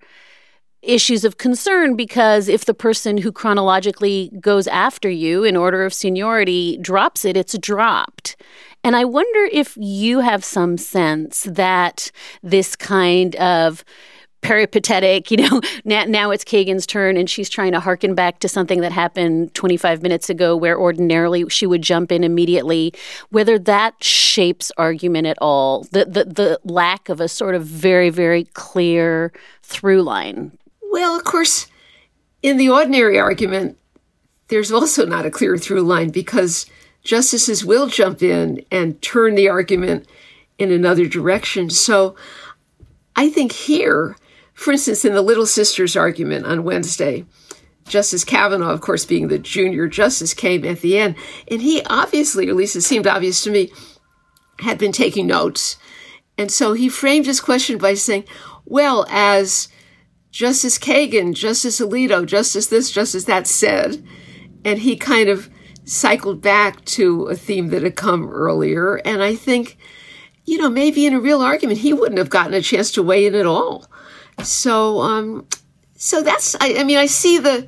issues 0.80 1.22
of 1.22 1.36
concern 1.36 1.94
because 1.94 2.48
if 2.48 2.64
the 2.64 2.72
person 2.72 3.18
who 3.18 3.30
chronologically 3.30 4.32
goes 4.40 4.66
after 4.66 5.10
you 5.10 5.44
in 5.44 5.56
order 5.56 5.84
of 5.84 5.92
seniority 5.92 6.78
drops 6.78 7.26
it 7.26 7.36
it's 7.36 7.58
dropped. 7.58 8.36
And 8.82 8.96
i 8.96 9.04
wonder 9.04 9.50
if 9.52 9.76
you 9.76 10.20
have 10.20 10.42
some 10.42 10.78
sense 10.78 11.42
that 11.42 12.10
this 12.42 12.74
kind 12.74 13.36
of 13.36 13.84
peripatetic, 14.42 15.30
you 15.30 15.36
know, 15.36 15.60
now, 15.84 16.04
now 16.04 16.30
it's 16.30 16.44
Kagan's 16.44 16.86
turn 16.86 17.16
and 17.16 17.28
she's 17.28 17.48
trying 17.48 17.72
to 17.72 17.80
harken 17.80 18.14
back 18.14 18.40
to 18.40 18.48
something 18.48 18.80
that 18.80 18.92
happened 18.92 19.54
25 19.54 20.02
minutes 20.02 20.30
ago 20.30 20.56
where 20.56 20.78
ordinarily 20.78 21.48
she 21.48 21.66
would 21.66 21.82
jump 21.82 22.12
in 22.12 22.24
immediately, 22.24 22.92
whether 23.30 23.58
that 23.58 24.02
shapes 24.02 24.72
argument 24.76 25.26
at 25.26 25.38
all, 25.40 25.84
the, 25.92 26.04
the, 26.04 26.24
the 26.24 26.60
lack 26.64 27.08
of 27.08 27.20
a 27.20 27.28
sort 27.28 27.54
of 27.54 27.64
very, 27.64 28.10
very 28.10 28.44
clear 28.54 29.32
through 29.62 30.02
line. 30.02 30.56
Well, 30.90 31.16
of 31.16 31.24
course, 31.24 31.66
in 32.42 32.56
the 32.56 32.68
ordinary 32.68 33.18
argument, 33.18 33.78
there's 34.48 34.72
also 34.72 35.06
not 35.06 35.26
a 35.26 35.30
clear 35.30 35.56
through 35.56 35.82
line 35.82 36.10
because 36.10 36.66
justices 37.02 37.64
will 37.64 37.86
jump 37.86 38.22
in 38.22 38.64
and 38.70 39.00
turn 39.00 39.34
the 39.34 39.48
argument 39.48 40.06
in 40.58 40.70
another 40.70 41.06
direction. 41.06 41.70
So 41.70 42.16
I 43.16 43.30
think 43.30 43.52
here, 43.52 44.16
for 44.60 44.72
instance, 44.72 45.06
in 45.06 45.14
the 45.14 45.22
Little 45.22 45.46
Sisters 45.46 45.96
argument 45.96 46.44
on 46.44 46.64
Wednesday, 46.64 47.24
Justice 47.88 48.24
Kavanaugh, 48.24 48.68
of 48.68 48.82
course, 48.82 49.06
being 49.06 49.28
the 49.28 49.38
junior 49.38 49.88
justice, 49.88 50.34
came 50.34 50.66
at 50.66 50.80
the 50.80 50.98
end. 50.98 51.14
And 51.50 51.62
he 51.62 51.82
obviously, 51.84 52.46
or 52.46 52.50
at 52.50 52.56
least 52.56 52.76
it 52.76 52.82
seemed 52.82 53.06
obvious 53.06 53.42
to 53.44 53.50
me, 53.50 53.72
had 54.58 54.76
been 54.76 54.92
taking 54.92 55.26
notes. 55.26 55.78
And 56.36 56.52
so 56.52 56.74
he 56.74 56.90
framed 56.90 57.24
his 57.24 57.40
question 57.40 57.78
by 57.78 57.94
saying, 57.94 58.24
well, 58.66 59.06
as 59.08 59.68
Justice 60.30 60.78
Kagan, 60.78 61.32
Justice 61.32 61.80
Alito, 61.80 62.26
Justice 62.26 62.66
this, 62.66 62.90
Justice 62.90 63.24
that 63.24 63.46
said, 63.46 64.06
and 64.62 64.80
he 64.80 64.94
kind 64.94 65.30
of 65.30 65.48
cycled 65.86 66.42
back 66.42 66.84
to 66.84 67.28
a 67.28 67.34
theme 67.34 67.68
that 67.68 67.82
had 67.82 67.96
come 67.96 68.28
earlier. 68.28 68.96
And 69.06 69.22
I 69.22 69.36
think, 69.36 69.78
you 70.44 70.58
know, 70.58 70.68
maybe 70.68 71.06
in 71.06 71.14
a 71.14 71.20
real 71.20 71.40
argument, 71.40 71.78
he 71.78 71.94
wouldn't 71.94 72.18
have 72.18 72.28
gotten 72.28 72.52
a 72.52 72.60
chance 72.60 72.90
to 72.90 73.02
weigh 73.02 73.24
in 73.24 73.34
at 73.34 73.46
all. 73.46 73.89
So, 74.42 75.00
um, 75.00 75.46
so 75.96 76.22
that's, 76.22 76.54
I, 76.60 76.76
I 76.78 76.84
mean, 76.84 76.98
I 76.98 77.06
see 77.06 77.38
the, 77.38 77.66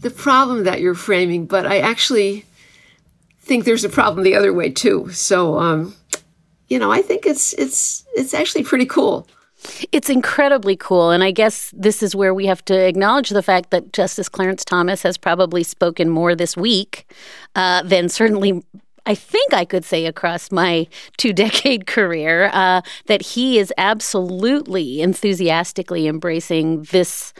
the 0.00 0.10
problem 0.10 0.64
that 0.64 0.80
you're 0.80 0.94
framing, 0.94 1.46
but 1.46 1.66
I 1.66 1.78
actually 1.78 2.44
think 3.40 3.64
there's 3.64 3.84
a 3.84 3.88
problem 3.88 4.24
the 4.24 4.34
other 4.34 4.52
way 4.52 4.70
too. 4.70 5.10
So, 5.10 5.58
um, 5.58 5.94
you 6.68 6.78
know, 6.78 6.90
I 6.90 7.02
think 7.02 7.26
it's, 7.26 7.52
it's, 7.54 8.04
it's 8.14 8.34
actually 8.34 8.64
pretty 8.64 8.86
cool. 8.86 9.26
It's 9.92 10.10
incredibly 10.10 10.76
cool. 10.76 11.10
And 11.10 11.22
I 11.22 11.30
guess 11.30 11.72
this 11.76 12.02
is 12.02 12.16
where 12.16 12.34
we 12.34 12.46
have 12.46 12.64
to 12.64 12.74
acknowledge 12.74 13.30
the 13.30 13.42
fact 13.42 13.70
that 13.70 13.92
Justice 13.92 14.28
Clarence 14.28 14.64
Thomas 14.64 15.02
has 15.02 15.16
probably 15.16 15.62
spoken 15.62 16.08
more 16.08 16.34
this 16.34 16.56
week 16.56 17.12
uh, 17.54 17.82
than 17.82 18.08
certainly. 18.08 18.64
I 19.04 19.14
think 19.14 19.52
I 19.52 19.64
could 19.64 19.84
say 19.84 20.06
across 20.06 20.52
my 20.52 20.86
two 21.16 21.32
decade 21.32 21.86
career 21.86 22.50
uh, 22.52 22.82
that 23.06 23.22
he 23.22 23.58
is 23.58 23.72
absolutely 23.76 25.00
enthusiastically 25.00 26.06
embracing 26.06 26.84
this 26.84 27.32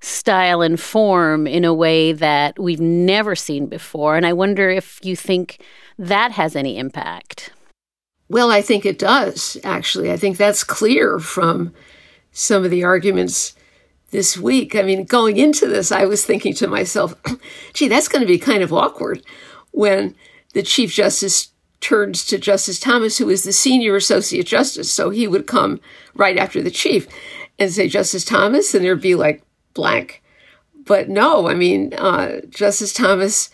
style 0.00 0.62
and 0.62 0.78
form 0.78 1.46
in 1.46 1.64
a 1.64 1.74
way 1.74 2.12
that 2.12 2.58
we've 2.58 2.80
never 2.80 3.34
seen 3.34 3.66
before. 3.66 4.16
And 4.16 4.24
I 4.24 4.32
wonder 4.32 4.70
if 4.70 5.00
you 5.02 5.16
think 5.16 5.60
that 5.98 6.32
has 6.32 6.54
any 6.54 6.78
impact. 6.78 7.52
Well, 8.28 8.50
I 8.50 8.62
think 8.62 8.84
it 8.84 8.98
does, 8.98 9.56
actually. 9.64 10.12
I 10.12 10.16
think 10.16 10.36
that's 10.36 10.62
clear 10.62 11.18
from 11.18 11.72
some 12.30 12.64
of 12.64 12.70
the 12.70 12.84
arguments 12.84 13.54
this 14.10 14.36
week. 14.36 14.76
I 14.76 14.82
mean, 14.82 15.04
going 15.04 15.36
into 15.36 15.66
this, 15.66 15.90
I 15.90 16.04
was 16.04 16.24
thinking 16.24 16.54
to 16.54 16.68
myself, 16.68 17.14
gee, 17.72 17.88
that's 17.88 18.08
going 18.08 18.20
to 18.20 18.26
be 18.26 18.38
kind 18.38 18.62
of 18.62 18.72
awkward 18.72 19.22
when 19.72 20.14
the 20.58 20.64
Chief 20.64 20.92
Justice 20.92 21.52
turns 21.80 22.24
to 22.24 22.36
Justice 22.36 22.80
Thomas, 22.80 23.18
who 23.18 23.28
is 23.28 23.44
the 23.44 23.52
senior 23.52 23.94
associate 23.94 24.44
justice. 24.44 24.90
So 24.90 25.10
he 25.10 25.28
would 25.28 25.46
come 25.46 25.80
right 26.14 26.36
after 26.36 26.60
the 26.60 26.70
chief 26.72 27.06
and 27.60 27.70
say, 27.70 27.88
Justice 27.88 28.24
Thomas, 28.24 28.74
and 28.74 28.84
there'd 28.84 29.00
be 29.00 29.14
like 29.14 29.44
blank. 29.72 30.20
But 30.74 31.08
no, 31.08 31.46
I 31.46 31.54
mean, 31.54 31.94
uh, 31.94 32.40
Justice 32.50 32.92
Thomas 32.92 33.50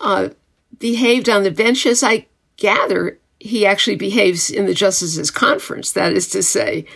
uh, 0.00 0.30
behaved 0.78 1.28
on 1.28 1.42
the 1.42 1.50
bench, 1.50 1.84
as 1.84 2.02
I 2.02 2.28
gather, 2.56 3.18
he 3.38 3.66
actually 3.66 3.96
behaves 3.96 4.48
in 4.48 4.64
the 4.64 4.72
justices 4.72 5.30
conference. 5.30 5.92
That 5.92 6.14
is 6.14 6.28
to 6.28 6.42
say, 6.42 6.86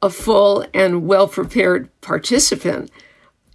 a 0.00 0.08
full 0.08 0.64
and 0.72 1.06
well 1.06 1.28
prepared 1.28 1.90
participant. 2.00 2.90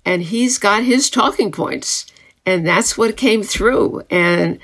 And 0.06 0.22
he's 0.22 0.60
got 0.60 0.84
his 0.84 1.10
talking 1.10 1.52
points. 1.52 2.06
And 2.46 2.66
that's 2.66 2.98
what 2.98 3.18
came 3.18 3.44
through. 3.44 4.04
And 4.10 4.60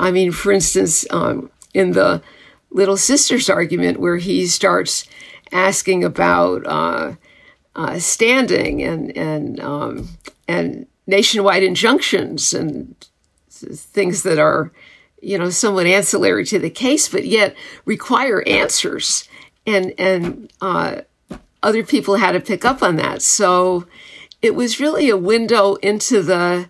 I 0.00 0.10
mean, 0.10 0.32
for 0.32 0.52
instance, 0.52 1.06
um, 1.10 1.50
in 1.74 1.92
the 1.92 2.22
Little 2.70 2.96
Sisters 2.96 3.50
argument, 3.50 4.00
where 4.00 4.16
he 4.16 4.46
starts 4.46 5.04
asking 5.52 6.04
about 6.04 6.66
uh, 6.66 7.14
uh, 7.76 7.98
standing 7.98 8.82
and 8.82 9.16
and 9.16 9.60
um, 9.60 10.08
and 10.48 10.86
nationwide 11.06 11.62
injunctions 11.62 12.52
and 12.52 12.94
things 13.48 14.22
that 14.22 14.38
are 14.38 14.72
you 15.20 15.38
know, 15.38 15.50
somewhat 15.50 15.86
ancillary 15.86 16.44
to 16.46 16.58
the 16.58 16.70
case, 16.70 17.08
but 17.08 17.26
yet 17.26 17.54
require 17.84 18.42
answers. 18.46 19.28
And, 19.66 19.92
and, 19.98 20.50
uh, 20.60 21.02
other 21.62 21.84
people 21.84 22.16
had 22.16 22.32
to 22.32 22.40
pick 22.40 22.64
up 22.64 22.82
on 22.82 22.96
that. 22.96 23.20
So 23.20 23.86
it 24.40 24.54
was 24.54 24.80
really 24.80 25.10
a 25.10 25.16
window 25.16 25.74
into 25.76 26.22
the, 26.22 26.68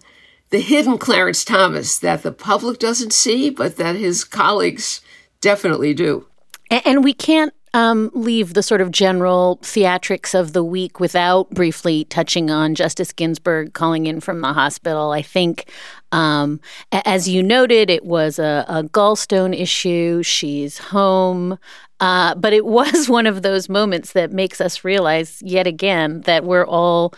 the 0.51 0.61
hidden 0.61 0.99
Clarence 0.99 1.45
Thomas 1.45 1.99
that 1.99 2.23
the 2.23 2.33
public 2.33 2.79
doesn't 2.79 3.13
see, 3.13 3.51
but 3.51 3.77
that 3.77 3.97
his 3.97 4.25
colleagues 4.25 5.01
definitely 5.41 5.95
do. 5.95 6.27
And 6.71 7.03
we 7.03 7.15
can't 7.15 7.53
um, 7.73 8.11
leave 8.15 8.55
the 8.55 8.63
sort 8.63 8.81
of 8.81 8.91
general 8.91 9.59
theatrics 9.63 10.39
of 10.39 10.53
the 10.53 10.65
week 10.65 10.99
without 10.99 11.51
briefly 11.51 12.05
touching 12.05 12.51
on 12.51 12.75
Justice 12.75 13.13
Ginsburg 13.13 13.75
calling 13.75 14.07
in 14.07 14.21
from 14.21 14.41
the 14.41 14.53
hospital. 14.53 15.13
I 15.13 15.23
think, 15.23 15.71
um, 16.11 16.61
as 16.91 17.29
you 17.29 17.43
noted, 17.43 17.91
it 17.91 18.05
was 18.05 18.39
a, 18.39 18.65
a 18.69 18.83
gallstone 18.83 19.59
issue. 19.59 20.23
She's 20.23 20.79
home. 20.79 21.59
Uh, 22.01 22.35
but 22.35 22.53
it 22.53 22.65
was 22.81 23.09
one 23.09 23.27
of 23.27 23.43
those 23.43 23.69
moments 23.69 24.13
that 24.13 24.33
makes 24.33 24.61
us 24.61 24.85
realize 24.85 25.43
yet 25.43 25.67
again 25.67 26.23
that 26.23 26.45
we're 26.45 26.67
all 26.67 27.15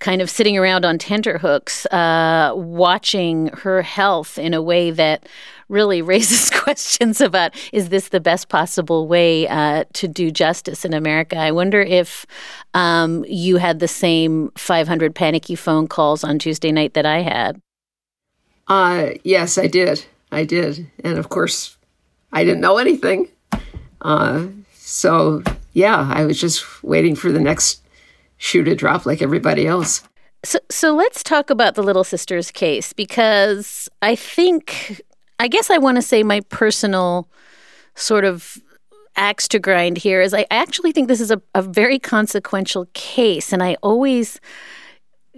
kind 0.00 0.22
of 0.22 0.30
sitting 0.30 0.56
around 0.56 0.84
on 0.84 0.96
tenterhooks, 0.96 1.84
uh, 1.86 2.52
watching 2.54 3.48
her 3.48 3.82
health 3.82 4.38
in 4.38 4.54
a 4.54 4.62
way 4.62 4.90
that 4.90 5.28
really 5.68 6.02
raises 6.12 6.50
questions 6.62 7.20
about 7.20 7.54
is 7.72 7.88
this 7.88 8.08
the 8.08 8.20
best 8.20 8.48
possible 8.48 9.08
way 9.08 9.48
uh, 9.48 9.84
to 9.94 10.06
do 10.06 10.30
justice 10.30 10.84
in 10.84 10.94
America? 10.94 11.36
I 11.36 11.50
wonder 11.50 11.80
if 11.80 12.26
um, 12.74 13.24
you 13.28 13.56
had 13.56 13.80
the 13.80 13.88
same 13.88 14.50
500 14.56 15.14
panicky 15.14 15.54
phone 15.54 15.88
calls 15.88 16.22
on 16.22 16.38
Tuesday 16.38 16.72
night 16.72 16.94
that 16.94 17.06
I 17.06 17.22
had. 17.22 17.60
Uh, 18.68 19.10
yes, 19.24 19.58
I 19.58 19.66
did. 19.66 20.04
I 20.30 20.44
did. 20.44 20.90
And 21.02 21.18
of 21.18 21.30
course, 21.30 21.76
I 22.32 22.44
didn't 22.44 22.60
know 22.60 22.76
anything. 22.76 23.28
Uh, 24.02 24.46
so, 24.74 25.42
yeah, 25.72 26.10
I 26.12 26.24
was 26.24 26.40
just 26.40 26.82
waiting 26.82 27.14
for 27.14 27.30
the 27.32 27.40
next 27.40 27.82
shoe 28.36 28.64
to 28.64 28.74
drop 28.74 29.06
like 29.06 29.22
everybody 29.22 29.66
else. 29.66 30.02
So, 30.44 30.58
so 30.70 30.94
let's 30.94 31.22
talk 31.22 31.50
about 31.50 31.74
the 31.74 31.82
Little 31.82 32.04
Sisters 32.04 32.50
case 32.50 32.92
because 32.92 33.88
I 34.02 34.14
think 34.14 35.02
I 35.40 35.48
guess 35.48 35.70
I 35.70 35.78
want 35.78 35.96
to 35.96 36.02
say 36.02 36.22
my 36.22 36.40
personal 36.48 37.28
sort 37.94 38.24
of 38.24 38.58
axe 39.16 39.48
to 39.48 39.58
grind 39.58 39.98
here 39.98 40.20
is 40.22 40.32
I 40.32 40.46
actually 40.50 40.92
think 40.92 41.08
this 41.08 41.20
is 41.20 41.30
a, 41.30 41.42
a 41.54 41.62
very 41.62 41.98
consequential 41.98 42.86
case. 42.94 43.52
And 43.52 43.62
I 43.62 43.76
always 43.82 44.40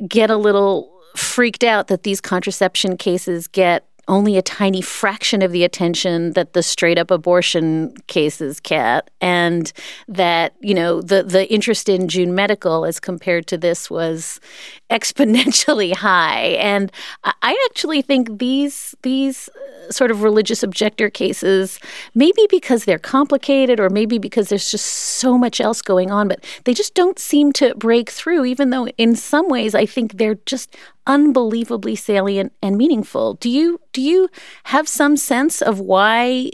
get 0.06 0.30
a 0.30 0.36
little 0.36 0.92
freaked 1.16 1.64
out 1.64 1.88
that 1.88 2.02
these 2.02 2.20
contraception 2.20 2.96
cases 2.96 3.48
get 3.48 3.86
only 4.10 4.36
a 4.36 4.42
tiny 4.42 4.82
fraction 4.82 5.40
of 5.40 5.52
the 5.52 5.62
attention 5.62 6.32
that 6.32 6.52
the 6.52 6.62
straight 6.62 6.98
up 6.98 7.10
abortion 7.10 7.94
cases 8.08 8.58
get 8.60 9.08
and 9.20 9.72
that 10.08 10.52
you 10.60 10.74
know 10.74 11.00
the 11.00 11.22
the 11.22 11.50
interest 11.50 11.88
in 11.88 12.08
June 12.08 12.34
Medical 12.34 12.84
as 12.84 12.98
compared 12.98 13.46
to 13.46 13.56
this 13.56 13.88
was 13.88 14.40
exponentially 14.90 15.94
high. 15.94 16.56
And 16.58 16.90
I 17.24 17.68
actually 17.70 18.02
think 18.02 18.40
these 18.40 18.94
these 19.02 19.48
uh, 19.48 19.92
sort 19.92 20.10
of 20.10 20.22
religious 20.24 20.62
objector 20.64 21.08
cases 21.08 21.78
maybe 22.14 22.46
because 22.50 22.84
they're 22.84 22.98
complicated 22.98 23.78
or 23.78 23.88
maybe 23.88 24.18
because 24.18 24.48
there's 24.48 24.70
just 24.70 24.86
so 24.86 25.38
much 25.38 25.60
else 25.60 25.80
going 25.80 26.10
on 26.10 26.26
but 26.28 26.44
they 26.64 26.74
just 26.74 26.94
don't 26.94 27.18
seem 27.18 27.52
to 27.52 27.74
break 27.76 28.10
through 28.10 28.44
even 28.44 28.70
though 28.70 28.88
in 28.98 29.14
some 29.14 29.48
ways 29.48 29.74
I 29.74 29.86
think 29.86 30.18
they're 30.18 30.38
just 30.46 30.76
unbelievably 31.06 31.96
salient 31.96 32.52
and 32.62 32.76
meaningful. 32.76 33.34
Do 33.34 33.50
you 33.50 33.80
do 33.92 34.00
you 34.00 34.28
have 34.64 34.88
some 34.88 35.16
sense 35.16 35.62
of 35.62 35.80
why 35.80 36.50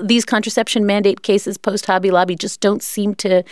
these 0.00 0.24
contraception 0.24 0.86
mandate 0.86 1.22
cases 1.22 1.58
post 1.58 1.86
Hobby 1.86 2.10
Lobby 2.10 2.36
just 2.36 2.60
don't 2.60 2.82
seem 2.82 3.14
to 3.16 3.42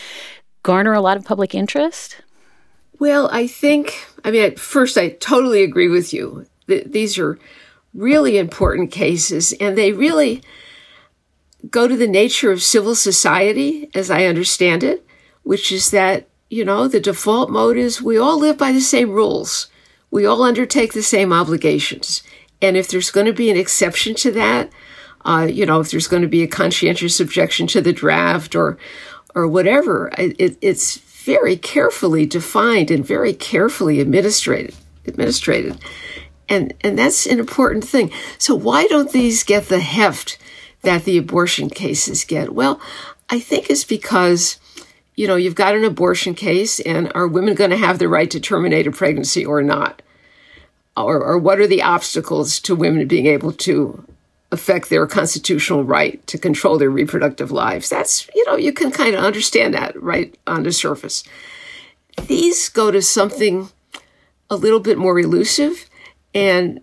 garner 0.63 0.93
a 0.93 1.01
lot 1.01 1.17
of 1.17 1.25
public 1.25 1.55
interest? 1.55 2.21
Well, 2.99 3.29
I 3.33 3.47
think 3.47 4.07
I 4.25 4.31
mean 4.31 4.45
at 4.45 4.59
first 4.59 4.99
I 4.99 5.11
totally 5.11 5.63
agree 5.63 5.89
with 5.89 6.13
you. 6.13 6.47
These 6.67 7.19
are 7.19 7.39
really 7.95 8.39
important 8.39 8.93
cases 8.93 9.53
and 9.55 9.77
they 9.77 9.93
really 9.93 10.43
go 11.69 11.89
to 11.89 11.97
the 11.97 12.07
nature 12.07 12.53
of 12.53 12.63
civil 12.63 12.95
society 12.95 13.91
as 13.95 14.11
I 14.11 14.27
understand 14.27 14.83
it, 14.85 15.05
which 15.43 15.73
is 15.73 15.91
that 15.91 16.27
you 16.51 16.65
know, 16.65 16.89
the 16.89 17.01
default 17.01 17.49
mode 17.49 17.77
is 17.77 18.03
we 18.03 18.19
all 18.19 18.39
live 18.39 18.59
by 18.59 18.73
the 18.73 18.81
same 18.81 19.11
rules 19.11 19.69
we 20.11 20.27
all 20.27 20.43
undertake 20.43 20.93
the 20.93 21.03
same 21.03 21.33
obligations. 21.33 22.23
And 22.63 22.77
if 22.77 22.89
there's 22.89 23.11
going 23.11 23.27
to 23.27 23.33
be 23.33 23.51
an 23.51 23.57
exception 23.57 24.15
to 24.17 24.31
that, 24.33 24.71
uh, 25.25 25.49
you 25.51 25.67
know, 25.67 25.81
if 25.81 25.91
there's 25.91 26.09
going 26.09 26.23
to 26.23 26.29
be 26.29 26.43
a 26.43 26.49
conscientious 26.49 27.21
objection 27.21 27.67
to 27.69 27.81
the 27.81 27.93
draft 27.93 28.55
or, 28.55 28.79
or 29.35 29.47
whatever, 29.47 30.11
it, 30.19 30.59
it's 30.61 30.99
very 30.99 31.57
carefully 31.57 32.27
defined 32.27 32.91
and 32.91 33.07
very 33.07 33.33
carefully 33.33 34.01
administrated. 34.01 34.75
Administrated. 35.07 35.79
And, 36.49 36.75
and 36.81 36.99
that's 36.99 37.27
an 37.27 37.39
important 37.39 37.85
thing. 37.85 38.11
So 38.39 38.55
why 38.55 38.87
don't 38.87 39.13
these 39.13 39.45
get 39.45 39.69
the 39.69 39.81
heft 39.81 40.39
that 40.83 41.05
the 41.05 41.19
abortion 41.19 41.71
cases 41.71 42.25
get? 42.25 42.55
Well, 42.55 42.81
I 43.29 43.39
think 43.39 43.71
it's 43.71 43.85
because, 43.85 44.59
you 45.21 45.27
know, 45.27 45.37
you've 45.37 45.55
got 45.55 45.77
an 45.77 45.85
abortion 45.85 46.35
case 46.35 46.81
and 46.81 47.13
are 47.15 47.29
women 47.29 47.55
going 47.55 47.69
to 47.69 47.77
have 47.77 47.99
the 47.99 48.09
right 48.09 48.31
to 48.31 48.41
terminate 48.41 48.87
a 48.87 48.91
pregnancy 48.91 49.45
or 49.45 49.61
not? 49.61 50.01
Or, 50.97 51.23
or 51.23 51.37
what 51.37 51.61
are 51.61 51.67
the 51.67 51.83
obstacles 51.83 52.59
to 52.61 52.75
women 52.75 53.07
being 53.07 53.27
able 53.27 53.53
to 53.53 54.03
affect 54.51 54.89
their 54.89 55.07
constitutional 55.07 55.85
right 55.85 56.27
to 56.27 56.39
control 56.39 56.79
their 56.79 56.89
reproductive 56.89 57.53
lives? 57.53 57.91
That's, 57.91 58.31
you 58.35 58.47
know, 58.47 58.57
you 58.57 58.73
can 58.73 58.91
kind 58.91 59.15
of 59.15 59.23
understand 59.23 59.75
that 59.75 59.95
right 60.03 60.35
on 60.47 60.63
the 60.63 60.73
surface. 60.73 61.23
These 62.27 62.71
go 62.71 62.91
to 62.91 63.03
something 63.03 63.69
a 64.49 64.57
little 64.57 64.81
bit 64.81 64.97
more 64.97 65.21
elusive 65.21 65.91
and 66.35 66.81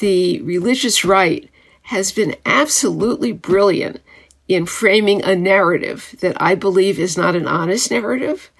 the 0.00 0.40
religious 0.40 1.04
right 1.04 1.50
has 1.82 2.12
been 2.12 2.34
absolutely 2.46 3.32
brilliant 3.32 4.00
in 4.48 4.66
framing 4.66 5.22
a 5.22 5.34
narrative 5.34 6.14
that 6.20 6.40
I 6.40 6.54
believe 6.54 6.98
is 6.98 7.16
not 7.16 7.34
an 7.34 7.46
honest 7.46 7.90
narrative. 7.90 8.50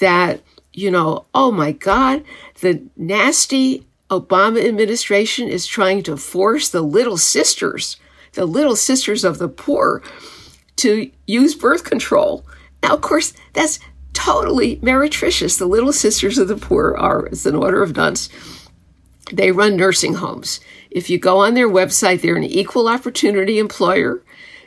That, 0.00 0.40
you 0.72 0.90
know, 0.90 1.26
oh 1.34 1.50
my 1.50 1.72
God, 1.72 2.24
the 2.60 2.82
nasty 2.96 3.86
Obama 4.10 4.64
administration 4.66 5.48
is 5.48 5.66
trying 5.66 6.02
to 6.04 6.16
force 6.16 6.68
the 6.68 6.82
little 6.82 7.16
sisters, 7.16 7.96
the 8.32 8.46
little 8.46 8.76
sisters 8.76 9.24
of 9.24 9.38
the 9.38 9.48
poor, 9.48 10.02
to 10.76 11.10
use 11.26 11.54
birth 11.54 11.84
control. 11.84 12.44
Now, 12.82 12.94
of 12.94 13.00
course, 13.00 13.32
that's 13.52 13.80
totally 14.12 14.76
meretricious. 14.76 15.58
The 15.58 15.66
little 15.66 15.92
sisters 15.92 16.38
of 16.38 16.48
the 16.48 16.56
poor 16.56 16.96
are, 16.96 17.26
it's 17.26 17.46
an 17.46 17.54
order 17.54 17.82
of 17.82 17.96
nuns 17.96 18.28
they 19.32 19.52
run 19.52 19.76
nursing 19.76 20.14
homes. 20.14 20.60
If 20.90 21.10
you 21.10 21.18
go 21.18 21.38
on 21.38 21.54
their 21.54 21.68
website, 21.68 22.22
they're 22.22 22.36
an 22.36 22.44
equal 22.44 22.88
opportunity 22.88 23.58
employer. 23.58 24.22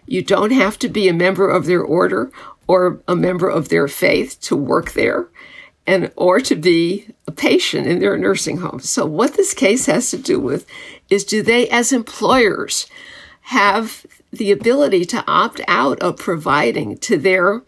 You 0.06 0.22
don't 0.22 0.52
have 0.52 0.78
to 0.80 0.90
be 0.90 1.08
a 1.08 1.14
member 1.14 1.50
of 1.50 1.66
their 1.66 1.82
order 1.82 2.32
or 2.68 3.02
a 3.08 3.16
member 3.16 3.50
of 3.50 3.70
their 3.70 3.88
faith 3.88 4.40
to 4.42 4.56
work 4.56 4.92
there 4.92 5.28
and 5.88 6.12
or 6.16 6.40
to 6.40 6.56
be 6.56 7.08
a 7.28 7.32
patient 7.32 7.88
in 7.88 8.00
their 8.00 8.18
nursing 8.18 8.58
home. 8.58 8.80
So 8.80 9.06
what 9.06 9.34
this 9.34 9.54
case 9.54 9.88
has 9.88 10.12
to 10.12 10.18
do 10.18 10.40
with 10.40 10.66
is 11.10 11.26
do 11.26 11.42
they 11.42 11.68
as 11.70 11.92
employers 11.92 12.88
have 13.42 14.06
the 14.32 14.52
ability 14.52 15.06
to 15.06 15.24
opt 15.28 15.62
out 15.68 16.00
of 16.00 16.18
providing 16.18 16.98
to 17.00 17.18
their 17.18 17.64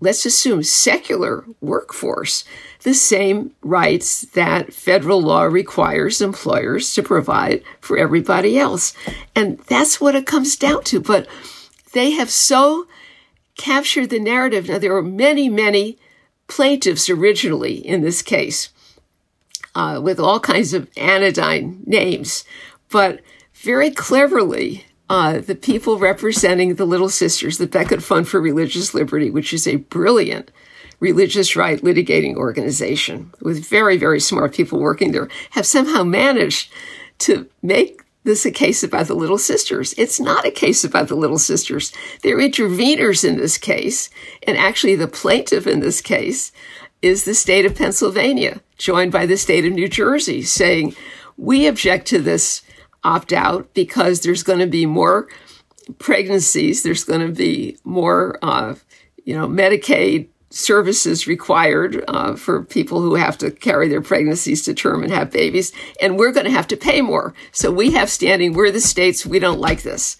let's 0.00 0.26
assume 0.26 0.62
secular 0.62 1.44
workforce 1.60 2.44
the 2.82 2.94
same 2.94 3.52
rights 3.62 4.22
that 4.32 4.72
federal 4.72 5.22
law 5.22 5.44
requires 5.44 6.20
employers 6.20 6.94
to 6.94 7.02
provide 7.02 7.62
for 7.80 7.96
everybody 7.96 8.58
else. 8.58 8.92
And 9.34 9.58
that's 9.60 10.00
what 10.00 10.14
it 10.14 10.26
comes 10.26 10.56
down 10.56 10.84
to. 10.84 11.00
But 11.00 11.26
they 11.94 12.10
have 12.10 12.30
so 12.30 12.86
captured 13.56 14.10
the 14.10 14.20
narrative. 14.20 14.68
Now, 14.68 14.78
there 14.78 14.92
were 14.92 15.02
many, 15.02 15.48
many 15.48 15.98
plaintiffs 16.46 17.08
originally 17.08 17.74
in 17.74 18.02
this 18.02 18.20
case 18.20 18.68
uh, 19.74 20.00
with 20.02 20.20
all 20.20 20.40
kinds 20.40 20.74
of 20.74 20.90
anodyne 20.96 21.82
names, 21.86 22.44
but 22.90 23.20
very 23.54 23.90
cleverly, 23.90 24.84
uh, 25.08 25.38
the 25.38 25.54
people 25.54 25.98
representing 25.98 26.74
the 26.74 26.84
Little 26.84 27.08
Sisters, 27.08 27.58
the 27.58 27.66
Becket 27.66 28.02
Fund 28.02 28.28
for 28.28 28.40
Religious 28.40 28.94
Liberty, 28.94 29.30
which 29.30 29.52
is 29.52 29.66
a 29.66 29.76
brilliant 29.76 30.50
religious 31.00 31.56
right 31.56 31.80
litigating 31.80 32.36
organization 32.36 33.30
with 33.40 33.66
very, 33.66 33.96
very 33.96 34.20
smart 34.20 34.54
people 34.54 34.78
working 34.80 35.12
there, 35.12 35.28
have 35.50 35.66
somehow 35.66 36.02
managed 36.02 36.72
to 37.18 37.48
make 37.62 38.03
this 38.24 38.40
is 38.40 38.46
a 38.46 38.50
case 38.50 38.82
about 38.82 39.06
the 39.06 39.14
Little 39.14 39.38
Sisters. 39.38 39.94
It's 39.98 40.18
not 40.18 40.46
a 40.46 40.50
case 40.50 40.82
about 40.82 41.08
the 41.08 41.14
Little 41.14 41.38
Sisters. 41.38 41.92
They're 42.22 42.38
interveners 42.38 43.22
in 43.22 43.36
this 43.36 43.58
case. 43.58 44.08
And 44.46 44.56
actually, 44.56 44.96
the 44.96 45.06
plaintiff 45.06 45.66
in 45.66 45.80
this 45.80 46.00
case 46.00 46.50
is 47.02 47.24
the 47.24 47.34
state 47.34 47.66
of 47.66 47.76
Pennsylvania, 47.76 48.62
joined 48.78 49.12
by 49.12 49.26
the 49.26 49.36
state 49.36 49.66
of 49.66 49.72
New 49.72 49.88
Jersey, 49.88 50.40
saying, 50.40 50.96
we 51.36 51.66
object 51.66 52.06
to 52.08 52.18
this 52.18 52.62
opt 53.02 53.32
out 53.32 53.72
because 53.74 54.20
there's 54.20 54.42
going 54.42 54.60
to 54.60 54.66
be 54.66 54.86
more 54.86 55.28
pregnancies, 55.98 56.82
there's 56.82 57.04
going 57.04 57.20
to 57.20 57.32
be 57.32 57.76
more, 57.84 58.38
uh, 58.40 58.74
you 59.24 59.36
know, 59.36 59.46
Medicaid 59.46 60.28
services 60.54 61.26
required 61.26 62.04
uh, 62.08 62.36
for 62.36 62.62
people 62.62 63.00
who 63.00 63.16
have 63.16 63.36
to 63.38 63.50
carry 63.50 63.88
their 63.88 64.00
pregnancies 64.00 64.62
to 64.64 64.74
term 64.74 65.02
and 65.02 65.12
have 65.12 65.30
babies, 65.30 65.72
and 66.00 66.18
we're 66.18 66.32
going 66.32 66.46
to 66.46 66.52
have 66.52 66.68
to 66.68 66.76
pay 66.76 67.00
more. 67.00 67.34
So 67.52 67.70
we 67.70 67.92
have 67.92 68.08
standing. 68.08 68.52
We're 68.52 68.70
the 68.70 68.80
states. 68.80 69.26
We 69.26 69.38
don't 69.38 69.60
like 69.60 69.82
this. 69.82 70.16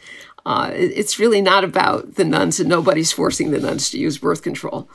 Uh, 0.46 0.70
it's 0.74 1.18
really 1.18 1.40
not 1.40 1.64
about 1.64 2.16
the 2.16 2.24
nuns, 2.24 2.60
and 2.60 2.68
nobody's 2.68 3.12
forcing 3.12 3.50
the 3.50 3.60
nuns 3.60 3.90
to 3.90 3.98
use 3.98 4.18
birth 4.18 4.42
control. 4.42 4.88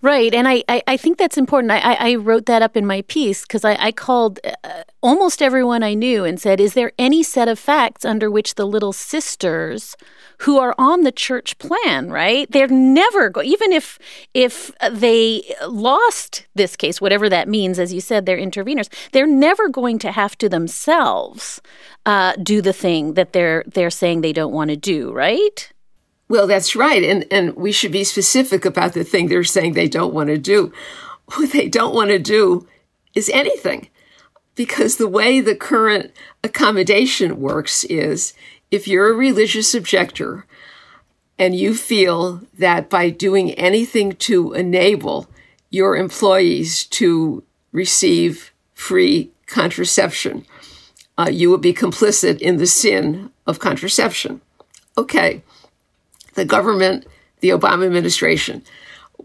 Right. 0.00 0.32
And 0.32 0.46
I, 0.46 0.62
I, 0.68 0.82
I, 0.86 0.96
think 0.96 1.18
that's 1.18 1.36
important. 1.36 1.72
I, 1.72 1.94
I 1.94 2.14
wrote 2.14 2.46
that 2.46 2.62
up 2.62 2.76
in 2.76 2.86
my 2.86 3.02
piece 3.02 3.42
because 3.42 3.64
I, 3.64 3.74
I 3.80 3.90
called 3.90 4.38
uh, 4.44 4.84
almost 5.02 5.42
everyone 5.42 5.82
I 5.82 5.94
knew 5.94 6.24
and 6.24 6.40
said, 6.40 6.60
Is 6.60 6.74
there 6.74 6.92
any 7.00 7.24
set 7.24 7.48
of 7.48 7.58
facts 7.58 8.04
under 8.04 8.30
which 8.30 8.54
the 8.54 8.64
little 8.64 8.92
sisters 8.92 9.96
who 10.42 10.58
are 10.58 10.74
on 10.78 11.02
the 11.02 11.12
church 11.12 11.58
plan, 11.58 12.10
right? 12.10 12.50
They're 12.50 12.68
never 12.68 13.28
go 13.28 13.42
even 13.42 13.72
if 13.72 13.98
if 14.34 14.70
they 14.90 15.42
lost 15.66 16.46
this 16.54 16.76
case, 16.76 17.00
whatever 17.00 17.28
that 17.28 17.48
means, 17.48 17.78
as 17.78 17.92
you 17.92 18.00
said, 18.00 18.26
they're 18.26 18.38
interveners. 18.38 18.88
They're 19.12 19.26
never 19.26 19.68
going 19.68 19.98
to 20.00 20.12
have 20.12 20.38
to 20.38 20.48
themselves 20.48 21.60
uh, 22.06 22.34
do 22.42 22.62
the 22.62 22.72
thing 22.72 23.14
that 23.14 23.32
they're 23.32 23.64
they're 23.66 23.90
saying 23.90 24.20
they 24.20 24.32
don't 24.32 24.52
want 24.52 24.70
to 24.70 24.76
do, 24.76 25.12
right? 25.12 25.72
Well, 26.28 26.46
that's 26.46 26.76
right. 26.76 27.02
And, 27.02 27.24
and 27.30 27.56
we 27.56 27.72
should 27.72 27.92
be 27.92 28.04
specific 28.04 28.64
about 28.64 28.92
the 28.92 29.02
thing 29.02 29.28
they're 29.28 29.44
saying 29.44 29.72
they 29.72 29.88
don't 29.88 30.12
want 30.12 30.28
to 30.28 30.38
do. 30.38 30.72
What 31.34 31.52
they 31.52 31.68
don't 31.68 31.94
want 31.94 32.10
to 32.10 32.18
do 32.18 32.66
is 33.14 33.30
anything. 33.30 33.88
Because 34.54 34.96
the 34.96 35.08
way 35.08 35.40
the 35.40 35.54
current 35.54 36.12
accommodation 36.42 37.40
works 37.40 37.84
is 37.84 38.34
if 38.70 38.86
you're 38.86 39.10
a 39.10 39.16
religious 39.16 39.74
objector 39.74 40.46
and 41.38 41.54
you 41.54 41.74
feel 41.74 42.42
that 42.58 42.90
by 42.90 43.10
doing 43.10 43.52
anything 43.52 44.12
to 44.12 44.52
enable 44.52 45.28
your 45.70 45.96
employees 45.96 46.84
to 46.84 47.42
receive 47.72 48.52
free 48.74 49.30
contraception, 49.46 50.44
uh, 51.16 51.28
you 51.30 51.50
will 51.50 51.58
be 51.58 51.74
complicit 51.74 52.38
in 52.40 52.56
the 52.56 52.66
sin 52.66 53.30
of 53.46 53.58
contraception. 53.58 54.40
Okay 54.96 55.42
the 56.38 56.44
government, 56.44 57.04
the 57.40 57.48
Obama 57.48 57.84
administration, 57.84 58.62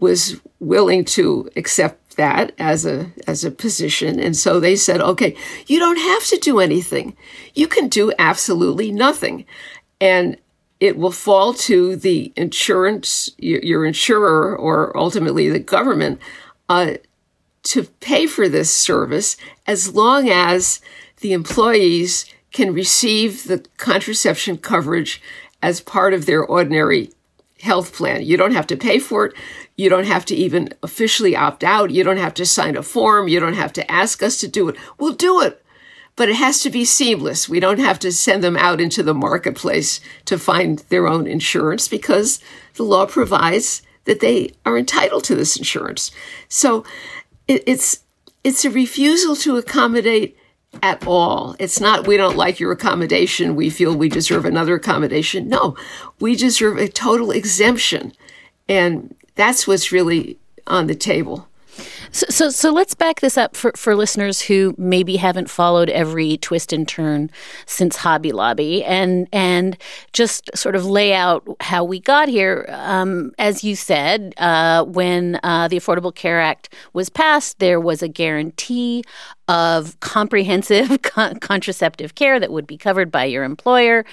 was 0.00 0.40
willing 0.58 1.04
to 1.04 1.48
accept 1.54 2.03
that 2.14 2.52
as 2.58 2.84
a 2.86 3.10
as 3.26 3.44
a 3.44 3.50
position 3.50 4.18
and 4.18 4.36
so 4.36 4.58
they 4.60 4.76
said 4.76 5.00
okay 5.00 5.36
you 5.66 5.78
don't 5.78 5.98
have 5.98 6.24
to 6.24 6.36
do 6.38 6.60
anything 6.60 7.16
you 7.54 7.66
can 7.66 7.88
do 7.88 8.12
absolutely 8.18 8.90
nothing 8.90 9.44
and 10.00 10.36
it 10.80 10.96
will 10.96 11.12
fall 11.12 11.54
to 11.54 11.96
the 11.96 12.32
insurance 12.36 13.30
your, 13.38 13.84
insurer 13.84 14.56
or 14.56 14.96
ultimately 14.96 15.48
the 15.48 15.58
government 15.58 16.20
uh, 16.68 16.92
to 17.62 17.84
pay 18.00 18.26
for 18.26 18.48
this 18.48 18.70
service 18.70 19.36
as 19.66 19.94
long 19.94 20.28
as 20.28 20.80
the 21.20 21.32
employees 21.32 22.26
can 22.52 22.72
receive 22.72 23.44
the 23.44 23.64
contraception 23.78 24.58
coverage 24.58 25.20
as 25.62 25.80
part 25.80 26.12
of 26.12 26.26
their 26.26 26.44
ordinary 26.44 27.10
health 27.60 27.94
plan. 27.94 28.22
You 28.22 28.36
don't 28.36 28.52
have 28.52 28.66
to 28.68 28.76
pay 28.76 28.98
for 28.98 29.26
it. 29.26 29.34
You 29.76 29.90
don't 29.90 30.06
have 30.06 30.24
to 30.26 30.34
even 30.34 30.70
officially 30.82 31.34
opt 31.34 31.64
out. 31.64 31.90
You 31.90 32.04
don't 32.04 32.16
have 32.16 32.34
to 32.34 32.46
sign 32.46 32.76
a 32.76 32.82
form. 32.82 33.28
You 33.28 33.40
don't 33.40 33.54
have 33.54 33.72
to 33.74 33.90
ask 33.90 34.22
us 34.22 34.38
to 34.38 34.48
do 34.48 34.68
it. 34.68 34.76
We'll 34.98 35.14
do 35.14 35.40
it. 35.40 35.60
But 36.16 36.28
it 36.28 36.36
has 36.36 36.62
to 36.62 36.70
be 36.70 36.84
seamless. 36.84 37.48
We 37.48 37.58
don't 37.58 37.80
have 37.80 37.98
to 38.00 38.12
send 38.12 38.44
them 38.44 38.56
out 38.56 38.80
into 38.80 39.02
the 39.02 39.14
marketplace 39.14 40.00
to 40.26 40.38
find 40.38 40.78
their 40.88 41.08
own 41.08 41.26
insurance 41.26 41.88
because 41.88 42.38
the 42.74 42.84
law 42.84 43.06
provides 43.06 43.82
that 44.04 44.20
they 44.20 44.50
are 44.64 44.78
entitled 44.78 45.24
to 45.24 45.34
this 45.34 45.56
insurance. 45.56 46.12
So 46.48 46.84
it's 47.48 48.04
it's 48.44 48.64
a 48.64 48.70
refusal 48.70 49.34
to 49.36 49.56
accommodate 49.56 50.36
at 50.82 51.06
all. 51.06 51.56
It's 51.58 51.80
not, 51.80 52.06
we 52.06 52.16
don't 52.16 52.36
like 52.36 52.60
your 52.60 52.72
accommodation. 52.72 53.56
We 53.56 53.70
feel 53.70 53.96
we 53.96 54.08
deserve 54.08 54.44
another 54.44 54.74
accommodation. 54.74 55.48
No, 55.48 55.76
we 56.20 56.36
deserve 56.36 56.76
a 56.76 56.88
total 56.88 57.30
exemption. 57.30 58.12
And 58.68 59.13
that's 59.34 59.66
what's 59.66 59.92
really 59.92 60.38
on 60.66 60.86
the 60.86 60.94
table. 60.94 61.48
So, 62.12 62.26
so, 62.30 62.50
so, 62.50 62.70
let's 62.70 62.94
back 62.94 63.20
this 63.20 63.36
up 63.36 63.56
for, 63.56 63.72
for 63.74 63.96
listeners 63.96 64.42
who 64.42 64.74
maybe 64.78 65.16
haven't 65.16 65.50
followed 65.50 65.90
every 65.90 66.36
twist 66.36 66.72
and 66.72 66.86
turn 66.86 67.30
since 67.66 67.96
Hobby 67.96 68.30
Lobby, 68.30 68.84
and 68.84 69.26
and 69.32 69.76
just 70.12 70.56
sort 70.56 70.76
of 70.76 70.86
lay 70.86 71.12
out 71.12 71.44
how 71.58 71.82
we 71.82 71.98
got 71.98 72.28
here. 72.28 72.66
Um, 72.68 73.32
as 73.38 73.64
you 73.64 73.74
said, 73.74 74.34
uh, 74.36 74.84
when 74.84 75.40
uh, 75.42 75.66
the 75.66 75.76
Affordable 75.76 76.14
Care 76.14 76.40
Act 76.40 76.72
was 76.92 77.08
passed, 77.08 77.58
there 77.58 77.80
was 77.80 78.02
a 78.02 78.08
guarantee 78.08 79.02
of 79.48 79.98
comprehensive 80.00 81.02
con- 81.02 81.38
contraceptive 81.38 82.14
care 82.14 82.40
that 82.40 82.52
would 82.52 82.66
be 82.66 82.78
covered 82.78 83.10
by 83.10 83.24
your 83.24 83.44
employer. 83.44 84.04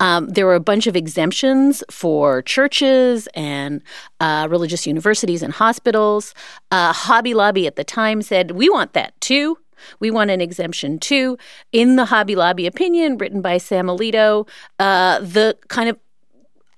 Um, 0.00 0.28
there 0.28 0.46
were 0.46 0.54
a 0.54 0.60
bunch 0.60 0.86
of 0.86 0.96
exemptions 0.96 1.82
for 1.90 2.42
churches 2.42 3.28
and 3.34 3.82
uh, 4.20 4.48
religious 4.50 4.86
universities 4.86 5.42
and 5.42 5.52
hospitals. 5.52 6.34
Uh, 6.70 6.92
Hobby 6.92 7.34
Lobby 7.34 7.66
at 7.66 7.76
the 7.76 7.84
time 7.84 8.22
said, 8.22 8.52
We 8.52 8.68
want 8.68 8.92
that 8.92 9.18
too. 9.20 9.58
We 10.00 10.10
want 10.10 10.30
an 10.30 10.40
exemption 10.40 10.98
too. 10.98 11.38
In 11.72 11.96
the 11.96 12.06
Hobby 12.06 12.34
Lobby 12.34 12.66
opinion, 12.66 13.18
written 13.18 13.40
by 13.40 13.58
Sam 13.58 13.86
Alito, 13.86 14.48
uh, 14.78 15.20
the 15.20 15.56
kind 15.68 15.88
of 15.88 15.98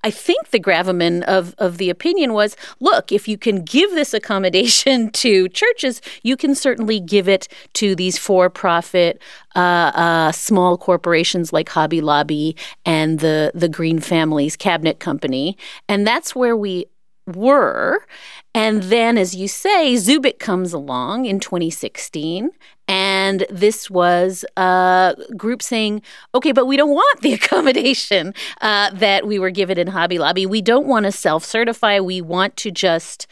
I 0.03 0.09
think 0.09 0.49
the 0.49 0.59
gravamen 0.59 1.21
of, 1.23 1.53
of 1.59 1.77
the 1.77 1.89
opinion 1.91 2.33
was 2.33 2.55
look, 2.79 3.11
if 3.11 3.27
you 3.27 3.37
can 3.37 3.63
give 3.63 3.91
this 3.91 4.13
accommodation 4.13 5.11
to 5.13 5.47
churches, 5.49 6.01
you 6.23 6.35
can 6.35 6.55
certainly 6.55 6.99
give 6.99 7.29
it 7.29 7.47
to 7.73 7.95
these 7.95 8.17
for 8.17 8.49
profit 8.49 9.21
uh, 9.55 9.91
uh, 9.93 10.31
small 10.31 10.77
corporations 10.77 11.53
like 11.53 11.69
Hobby 11.69 12.01
Lobby 12.01 12.55
and 12.85 13.19
the, 13.19 13.51
the 13.53 13.69
Green 13.69 13.99
Families 13.99 14.55
Cabinet 14.55 14.99
Company. 14.99 15.57
And 15.87 16.07
that's 16.07 16.35
where 16.35 16.57
we 16.57 16.87
were. 17.27 18.05
And 18.53 18.83
then, 18.83 19.17
as 19.17 19.35
you 19.35 19.47
say, 19.47 19.93
Zubik 19.93 20.39
comes 20.39 20.73
along 20.73 21.25
in 21.25 21.39
2016. 21.39 22.51
And 22.87 23.45
this 23.49 23.89
was 23.89 24.43
a 24.57 25.15
group 25.37 25.61
saying, 25.61 26.01
okay, 26.35 26.51
but 26.51 26.65
we 26.65 26.75
don't 26.75 26.89
want 26.89 27.21
the 27.21 27.33
accommodation 27.41 28.33
uh, 28.59 28.91
that 28.91 29.25
we 29.25 29.39
were 29.39 29.51
given 29.51 29.77
in 29.77 29.87
Hobby 29.87 30.19
Lobby. 30.19 30.45
We 30.45 30.61
don't 30.61 30.87
want 30.87 31.05
to 31.05 31.11
self 31.11 31.45
certify. 31.45 31.99
We 31.99 32.21
want 32.21 32.57
to 32.57 32.71
just 32.71 33.27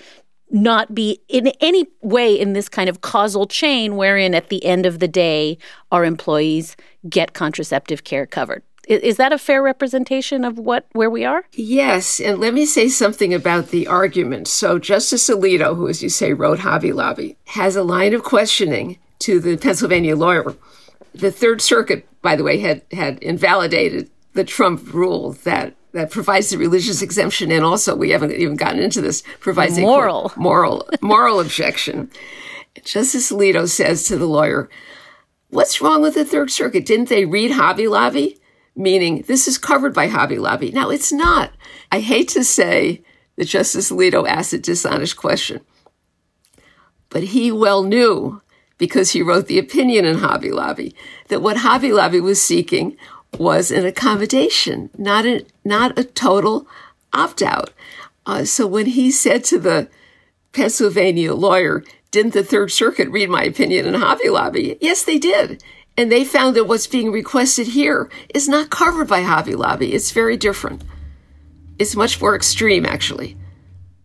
not 0.52 0.96
be 0.96 1.22
in 1.28 1.48
any 1.60 1.86
way 2.02 2.34
in 2.40 2.54
this 2.54 2.70
kind 2.70 2.90
of 2.90 3.02
causal 3.02 3.46
chain 3.46 3.96
wherein 3.98 4.34
at 4.34 4.50
the 4.50 4.66
end 4.66 4.86
of 4.86 5.00
the 5.00 5.08
day 5.08 5.58
our 5.92 6.04
employees 6.04 6.76
get 7.08 7.34
contraceptive 7.34 8.04
care 8.04 8.26
covered. 8.26 8.64
Is 8.90 9.18
that 9.18 9.32
a 9.32 9.38
fair 9.38 9.62
representation 9.62 10.44
of 10.44 10.58
what 10.58 10.88
where 10.94 11.12
we 11.12 11.24
are? 11.24 11.44
Yes, 11.54 12.20
and 12.20 12.40
let 12.40 12.56
me 12.56 12.66
say 12.66 12.88
something 12.90 13.36
about 13.36 13.68
the 13.68 13.86
argument. 13.86 14.48
So 14.48 14.80
Justice 14.80 15.30
Alito, 15.30 15.76
who 15.76 15.88
as 15.88 16.02
you 16.02 16.10
say 16.10 16.34
wrote 16.34 16.60
Hobby 16.60 16.92
Lobby, 16.92 17.38
has 17.46 17.76
a 17.76 17.84
line 17.84 18.16
of 18.16 18.24
questioning 18.24 18.98
to 19.20 19.40
the 19.40 19.58
Pennsylvania 19.58 20.16
lawyer. 20.16 20.56
The 21.14 21.32
Third 21.32 21.62
Circuit, 21.62 22.08
by 22.24 22.36
the 22.36 22.44
way, 22.44 22.58
had 22.58 22.82
had 22.92 23.20
invalidated 23.20 24.10
the 24.34 24.44
Trump 24.44 24.92
rule 24.92 25.34
that 25.44 25.76
that 25.92 26.10
provides 26.10 26.50
the 26.50 26.58
religious 26.58 27.04
exemption, 27.04 27.52
and 27.52 27.64
also 27.64 27.96
we 27.96 28.10
haven't 28.10 28.32
even 28.32 28.56
gotten 28.56 28.80
into 28.80 29.02
this 29.02 29.22
provides 29.40 29.78
moral 29.78 30.32
a 30.36 30.40
moral 30.40 30.90
moral 31.02 31.40
objection. 31.40 32.10
Justice 32.84 33.32
Alito 33.32 33.70
says 33.70 34.06
to 34.06 34.18
the 34.18 34.26
lawyer, 34.26 34.68
"What's 35.50 35.80
wrong 35.80 36.02
with 36.02 36.16
the 36.16 36.26
Third 36.26 36.50
Circuit? 36.50 36.88
Didn't 36.88 37.10
they 37.10 37.26
read 37.26 37.52
Hobby 37.52 37.88
Lobby?" 37.88 38.39
Meaning 38.80 39.24
this 39.28 39.48
is 39.48 39.58
covered 39.58 39.94
by 39.94 40.08
Hobby 40.08 40.38
Lobby. 40.38 40.72
Now, 40.72 40.90
it's 40.90 41.12
not. 41.12 41.52
I 41.92 42.00
hate 42.00 42.30
to 42.30 42.44
say 42.44 43.04
that 43.36 43.46
Justice 43.46 43.92
Alito 43.92 44.28
asked 44.28 44.54
a 44.54 44.58
dishonest 44.58 45.18
question, 45.18 45.62
but 47.10 47.24
he 47.24 47.52
well 47.52 47.84
knew, 47.84 48.42
because 48.78 49.12
he 49.12 49.22
wrote 49.22 49.48
the 49.48 49.60
opinion 49.60 50.06
in 50.06 50.20
Hobby 50.20 50.52
Lobby, 50.52 50.96
that 51.28 51.42
what 51.42 51.58
Hobby 51.58 51.92
Lobby 51.92 52.22
was 52.22 52.42
seeking 52.42 52.96
was 53.38 53.70
an 53.70 53.86
accommodation, 53.86 54.90
not 54.98 55.26
a, 55.26 55.46
not 55.66 56.00
a 56.00 56.04
total 56.04 56.66
opt 57.14 57.42
out. 57.42 57.72
Uh, 58.26 58.46
so 58.46 58.66
when 58.66 58.86
he 58.86 59.12
said 59.12 59.44
to 59.44 59.60
the 59.60 59.90
Pennsylvania 60.54 61.34
lawyer, 61.34 61.84
didn't 62.12 62.34
the 62.34 62.44
Third 62.44 62.72
Circuit 62.72 63.10
read 63.10 63.30
my 63.30 63.44
opinion 63.44 63.86
in 63.86 63.94
Hobby 63.94 64.30
Lobby? 64.30 64.78
Yes, 64.82 65.04
they 65.04 65.20
did. 65.20 65.64
And 66.00 66.10
they 66.10 66.24
found 66.24 66.56
that 66.56 66.64
what's 66.64 66.88
being 66.88 67.12
requested 67.12 67.68
here 67.68 68.10
is 68.34 68.48
not 68.48 68.70
covered 68.70 69.10
by 69.10 69.20
Hobby 69.22 69.54
Lobby. 69.54 69.94
It's 69.94 70.12
very 70.12 70.38
different. 70.38 70.82
It's 71.78 71.94
much 71.94 72.22
more 72.22 72.38
extreme, 72.38 72.86
actually. 72.86 73.36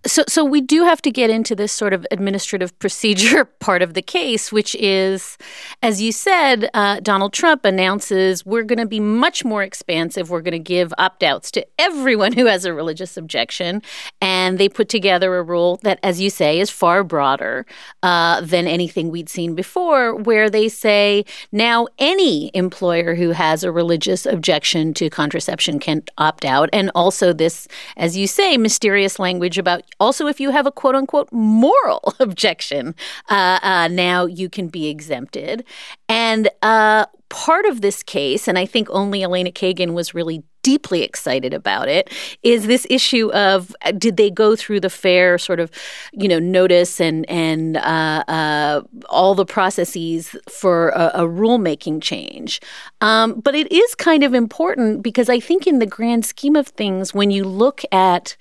So, 0.06 0.22
so 0.28 0.44
we 0.44 0.60
do 0.60 0.84
have 0.84 1.00
to 1.02 1.10
get 1.10 1.30
into 1.30 1.54
this 1.56 1.72
sort 1.72 1.94
of 1.94 2.06
administrative 2.10 2.78
procedure 2.84 3.44
part 3.44 3.80
of 3.80 3.94
the 3.94 4.02
case, 4.02 4.52
which 4.52 4.74
is, 4.74 5.38
as 5.82 6.02
you 6.02 6.12
said, 6.12 6.68
uh, 6.74 7.00
Donald 7.00 7.32
Trump 7.32 7.64
announces 7.64 8.44
we're 8.44 8.64
going 8.64 8.78
to 8.78 8.86
be 8.86 9.00
much 9.00 9.44
more 9.44 9.62
expansive. 9.62 10.28
We're 10.28 10.42
going 10.42 10.52
to 10.52 10.58
give 10.58 10.92
opt 10.98 11.22
outs 11.22 11.50
to 11.52 11.66
everyone 11.78 12.32
who 12.32 12.46
has 12.46 12.64
a 12.64 12.74
religious 12.74 13.16
objection. 13.16 13.82
And 14.20 14.58
they 14.58 14.68
put 14.68 14.88
together 14.88 15.36
a 15.36 15.42
rule 15.42 15.78
that, 15.82 16.00
as 16.02 16.20
you 16.20 16.28
say, 16.28 16.60
is 16.60 16.68
far 16.70 17.02
broader 17.02 17.64
uh, 18.02 18.42
than 18.42 18.66
anything 18.66 19.10
we'd 19.10 19.30
seen 19.30 19.54
before, 19.54 20.14
where 20.14 20.50
they 20.50 20.68
say 20.68 21.24
now 21.50 21.86
any 21.98 22.50
employer 22.52 23.14
who 23.14 23.30
has 23.30 23.64
a 23.64 23.72
religious 23.72 24.26
objection 24.26 24.92
to 24.94 25.08
contraception 25.08 25.78
can 25.78 26.02
opt 26.18 26.44
out. 26.44 26.68
And 26.72 26.90
also, 26.94 27.32
this, 27.32 27.66
as 27.96 28.16
you 28.16 28.26
say, 28.26 28.56
mysterious 28.56 29.18
language 29.18 29.56
about 29.56 29.82
also, 30.00 30.26
if 30.26 30.40
you 30.40 30.50
have 30.50 30.66
a 30.66 30.72
quote 30.72 30.94
unquote 30.94 31.28
moral 31.32 32.14
objection, 32.20 32.94
uh, 33.30 33.58
uh, 33.62 33.88
now 33.88 34.26
you 34.26 34.48
can 34.48 34.68
be 34.68 34.88
exempted. 34.88 35.64
And 36.08 36.48
uh, 36.62 37.06
part 37.28 37.66
of 37.66 37.80
this 37.80 38.02
case, 38.02 38.46
and 38.48 38.58
I 38.58 38.66
think 38.66 38.88
only 38.90 39.22
Elena 39.22 39.50
Kagan 39.50 39.94
was 39.94 40.14
really 40.14 40.44
deeply 40.64 41.02
excited 41.02 41.52
about 41.52 41.88
it 41.88 42.10
is 42.42 42.66
this 42.66 42.86
issue 42.88 43.30
of 43.32 43.76
uh, 43.82 43.92
did 43.92 44.16
they 44.16 44.30
go 44.30 44.56
through 44.56 44.80
the 44.80 44.88
fair 44.88 45.36
sort 45.36 45.60
of 45.60 45.70
you 46.12 46.26
know 46.26 46.38
notice 46.38 47.00
and 47.00 47.28
and 47.28 47.76
uh, 47.76 48.24
uh, 48.26 48.80
all 49.10 49.34
the 49.34 49.44
processes 49.44 50.34
for 50.48 50.88
a, 50.88 51.10
a 51.14 51.20
rulemaking 51.20 52.00
change 52.00 52.60
um, 53.02 53.38
but 53.40 53.54
it 53.54 53.70
is 53.70 53.94
kind 53.94 54.24
of 54.24 54.32
important 54.32 55.02
because 55.02 55.28
I 55.28 55.38
think 55.38 55.66
in 55.66 55.80
the 55.80 55.86
grand 55.86 56.24
scheme 56.24 56.56
of 56.56 56.68
things 56.68 57.12
when 57.12 57.30
you 57.30 57.44
look 57.44 57.82
at 57.92 58.34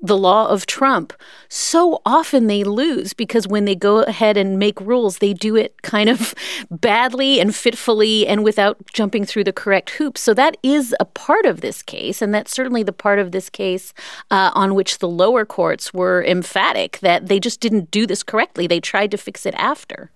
the 0.00 0.16
law 0.16 0.48
of 0.48 0.66
Trump, 0.66 1.12
so 1.48 2.00
often 2.06 2.46
they 2.46 2.62
lose 2.62 3.12
because 3.12 3.48
when 3.48 3.64
they 3.64 3.74
go 3.74 4.02
ahead 4.02 4.36
and 4.36 4.58
make 4.58 4.80
rules, 4.80 5.18
they 5.18 5.32
do 5.32 5.56
it 5.56 5.82
kind 5.82 6.08
of 6.08 6.34
badly 6.70 7.40
and 7.40 7.54
fitfully 7.54 8.26
and 8.26 8.44
without 8.44 8.78
jumping 8.92 9.24
through 9.24 9.44
the 9.44 9.52
correct 9.52 9.90
hoops. 9.90 10.20
So 10.20 10.34
that 10.34 10.56
is 10.62 10.94
a 11.00 11.04
part 11.04 11.46
of 11.46 11.60
this 11.60 11.82
case, 11.82 12.22
and 12.22 12.32
that's 12.32 12.52
certainly 12.52 12.82
the 12.82 12.92
part 12.92 13.18
of 13.18 13.32
this 13.32 13.50
case 13.50 13.92
uh, 14.30 14.52
on 14.54 14.74
which 14.74 14.98
the 14.98 15.08
lower 15.08 15.44
courts 15.44 15.92
were 15.92 16.24
emphatic 16.24 16.98
that 17.00 17.26
they 17.26 17.40
just 17.40 17.60
didn't 17.60 17.90
do 17.90 18.06
this 18.06 18.22
correctly. 18.22 18.66
They 18.66 18.80
tried 18.80 19.10
to 19.10 19.18
fix 19.18 19.46
it 19.46 19.54
after. 19.56 20.10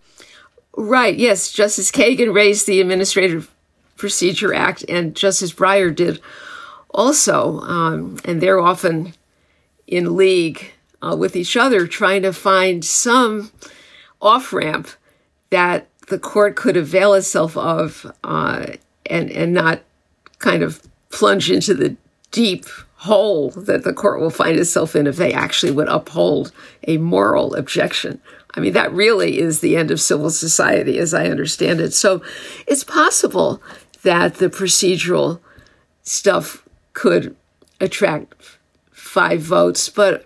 Right. 0.76 1.16
Yes, 1.16 1.51
Justice 1.51 1.91
Kagan 1.91 2.33
raised 2.33 2.66
the 2.66 2.80
Administrative 2.80 3.53
Procedure 3.97 4.55
Act, 4.55 4.85
and 4.89 5.14
Justice 5.14 5.53
Breyer 5.53 5.95
did 5.95 6.20
also, 6.91 7.61
um, 7.61 8.18
and 8.24 8.41
they're 8.41 8.61
often 8.61 9.14
in 9.87 10.16
league 10.16 10.72
uh, 11.03 11.16
with 11.18 11.37
each 11.37 11.57
other, 11.57 11.87
trying 11.87 12.22
to 12.22 12.33
find 12.33 12.85
some 12.85 13.51
off 14.20 14.53
ramp 14.53 14.89
that 15.51 15.89
the 16.09 16.18
court 16.18 16.57
could 16.57 16.76
avail 16.76 17.14
itself 17.14 17.57
of 17.57 18.11
uh, 18.24 18.66
and 19.07 19.30
and 19.30 19.53
not 19.53 19.83
kind 20.39 20.62
of 20.62 20.83
plunge 21.11 21.51
into 21.51 21.74
the 21.74 21.97
deep 22.30 22.66
hole 22.97 23.51
that 23.51 23.83
the 23.83 23.93
court 23.93 24.20
will 24.20 24.30
find 24.30 24.59
itself 24.59 24.95
in 24.95 25.07
if 25.07 25.16
they 25.16 25.33
actually 25.33 25.72
would 25.72 25.89
uphold 25.89 26.53
a 26.87 26.97
moral 26.99 27.55
objection. 27.55 28.20
I 28.55 28.61
mean, 28.61 28.74
that 28.74 28.93
really 28.93 29.39
is 29.39 29.61
the 29.61 29.76
end 29.76 29.91
of 29.91 30.01
civil 30.01 30.30
society, 30.30 30.99
as 30.99 31.14
I 31.14 31.26
understand 31.26 31.80
it. 31.80 31.93
So 31.93 32.22
it's 32.66 32.85
possible 32.85 33.62
that 34.03 34.37
the 34.37 34.49
procedural 34.49 35.41
stuff 36.03 36.66
could 36.93 37.35
attract 37.80 38.59
five 39.12 39.42
votes. 39.42 39.90
But, 39.90 40.24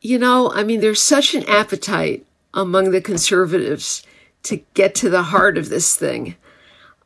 you 0.00 0.18
know, 0.18 0.50
I 0.52 0.64
mean, 0.64 0.80
there's 0.80 1.02
such 1.02 1.34
an 1.34 1.44
appetite 1.46 2.24
among 2.54 2.92
the 2.92 3.02
conservatives 3.02 4.02
to 4.44 4.62
get 4.72 4.94
to 4.96 5.10
the 5.10 5.24
heart 5.24 5.58
of 5.58 5.68
this 5.68 5.94
thing 5.94 6.34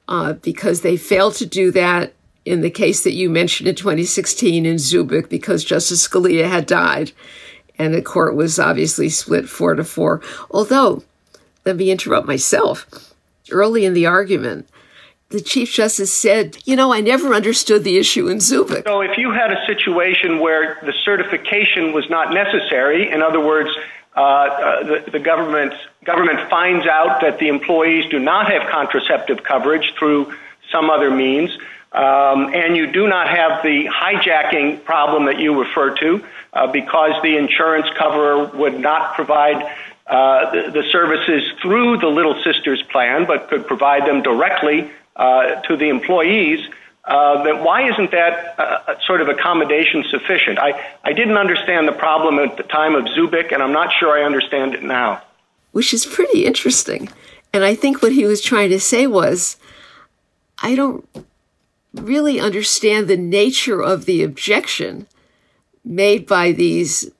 uh, 0.06 0.34
because 0.34 0.82
they 0.82 0.96
failed 0.96 1.34
to 1.34 1.46
do 1.46 1.72
that 1.72 2.12
in 2.44 2.60
the 2.60 2.70
case 2.70 3.02
that 3.02 3.12
you 3.12 3.28
mentioned 3.28 3.68
in 3.68 3.74
2016 3.74 4.64
in 4.64 4.76
Zubik 4.76 5.28
because 5.28 5.64
Justice 5.64 6.06
Scalia 6.06 6.48
had 6.48 6.66
died 6.66 7.10
and 7.76 7.92
the 7.92 8.02
court 8.02 8.36
was 8.36 8.60
obviously 8.60 9.08
split 9.08 9.48
four 9.48 9.74
to 9.74 9.82
four. 9.82 10.22
Although, 10.48 11.02
let 11.64 11.76
me 11.76 11.90
interrupt 11.90 12.28
myself. 12.28 13.14
Early 13.50 13.84
in 13.84 13.94
the 13.94 14.06
argument, 14.06 14.68
the 15.32 15.40
Chief 15.40 15.72
Justice 15.72 16.12
said, 16.12 16.56
You 16.64 16.76
know, 16.76 16.92
I 16.92 17.00
never 17.00 17.34
understood 17.34 17.84
the 17.84 17.98
issue 17.98 18.28
in 18.28 18.38
Zubik. 18.38 18.84
So 18.84 19.00
if 19.00 19.18
you 19.18 19.32
had 19.32 19.52
a 19.52 19.66
situation 19.66 20.38
where 20.38 20.78
the 20.82 20.92
certification 21.04 21.92
was 21.92 22.08
not 22.08 22.32
necessary, 22.32 23.10
in 23.10 23.22
other 23.22 23.40
words, 23.40 23.70
uh, 24.14 24.84
the, 24.84 25.10
the 25.10 25.18
government 25.18 25.72
government 26.04 26.48
finds 26.50 26.86
out 26.86 27.20
that 27.22 27.38
the 27.38 27.48
employees 27.48 28.08
do 28.10 28.18
not 28.18 28.50
have 28.50 28.68
contraceptive 28.70 29.42
coverage 29.42 29.92
through 29.98 30.34
some 30.70 30.90
other 30.90 31.10
means, 31.10 31.50
um, 31.92 32.52
and 32.54 32.76
you 32.76 32.90
do 32.90 33.08
not 33.08 33.28
have 33.28 33.62
the 33.62 33.86
hijacking 33.86 34.84
problem 34.84 35.26
that 35.26 35.38
you 35.38 35.58
refer 35.58 35.94
to 35.96 36.24
uh, 36.52 36.66
because 36.66 37.12
the 37.22 37.36
insurance 37.36 37.86
cover 37.96 38.46
would 38.56 38.78
not 38.78 39.14
provide 39.14 39.62
uh, 40.06 40.50
the, 40.50 40.70
the, 40.72 40.82
services 40.90 41.42
through 41.62 41.96
the 41.96 42.08
Little 42.08 42.34
Sisters 42.42 42.82
plan, 42.90 43.24
but 43.24 43.48
could 43.48 43.66
provide 43.66 44.04
them 44.06 44.20
directly 44.20 44.82
uh, 44.82 44.88
to 45.16 45.76
the 45.76 45.88
employees. 45.88 46.60
Uh, 47.04 47.42
then 47.42 47.64
why 47.64 47.90
isn't 47.90 48.12
that 48.12 48.54
uh, 48.58 48.94
sort 49.06 49.20
of 49.20 49.28
accommodation 49.28 50.04
sufficient? 50.08 50.58
I 50.58 51.12
didn't 51.12 51.36
understand 51.36 51.88
the 51.88 51.92
problem 51.92 52.38
at 52.38 52.56
the 52.56 52.62
time 52.62 52.94
of 52.94 53.04
Zubik, 53.04 53.52
and 53.52 53.62
I'm 53.62 53.72
not 53.72 53.92
sure 53.98 54.10
I 54.10 54.24
understand 54.24 54.74
it 54.74 54.82
now. 54.82 55.20
Which 55.72 55.92
is 55.92 56.06
pretty 56.06 56.44
interesting. 56.46 57.08
And 57.52 57.64
I 57.64 57.74
think 57.74 58.02
what 58.02 58.12
he 58.12 58.24
was 58.24 58.40
trying 58.40 58.70
to 58.70 58.80
say 58.80 59.06
was 59.06 59.56
I 60.62 60.74
don't 60.74 61.06
really 61.92 62.40
understand 62.40 63.08
the 63.08 63.16
nature 63.16 63.82
of 63.82 64.04
the 64.04 64.22
objection 64.22 65.06
made 65.84 66.26
by 66.26 66.52
these 66.52 67.10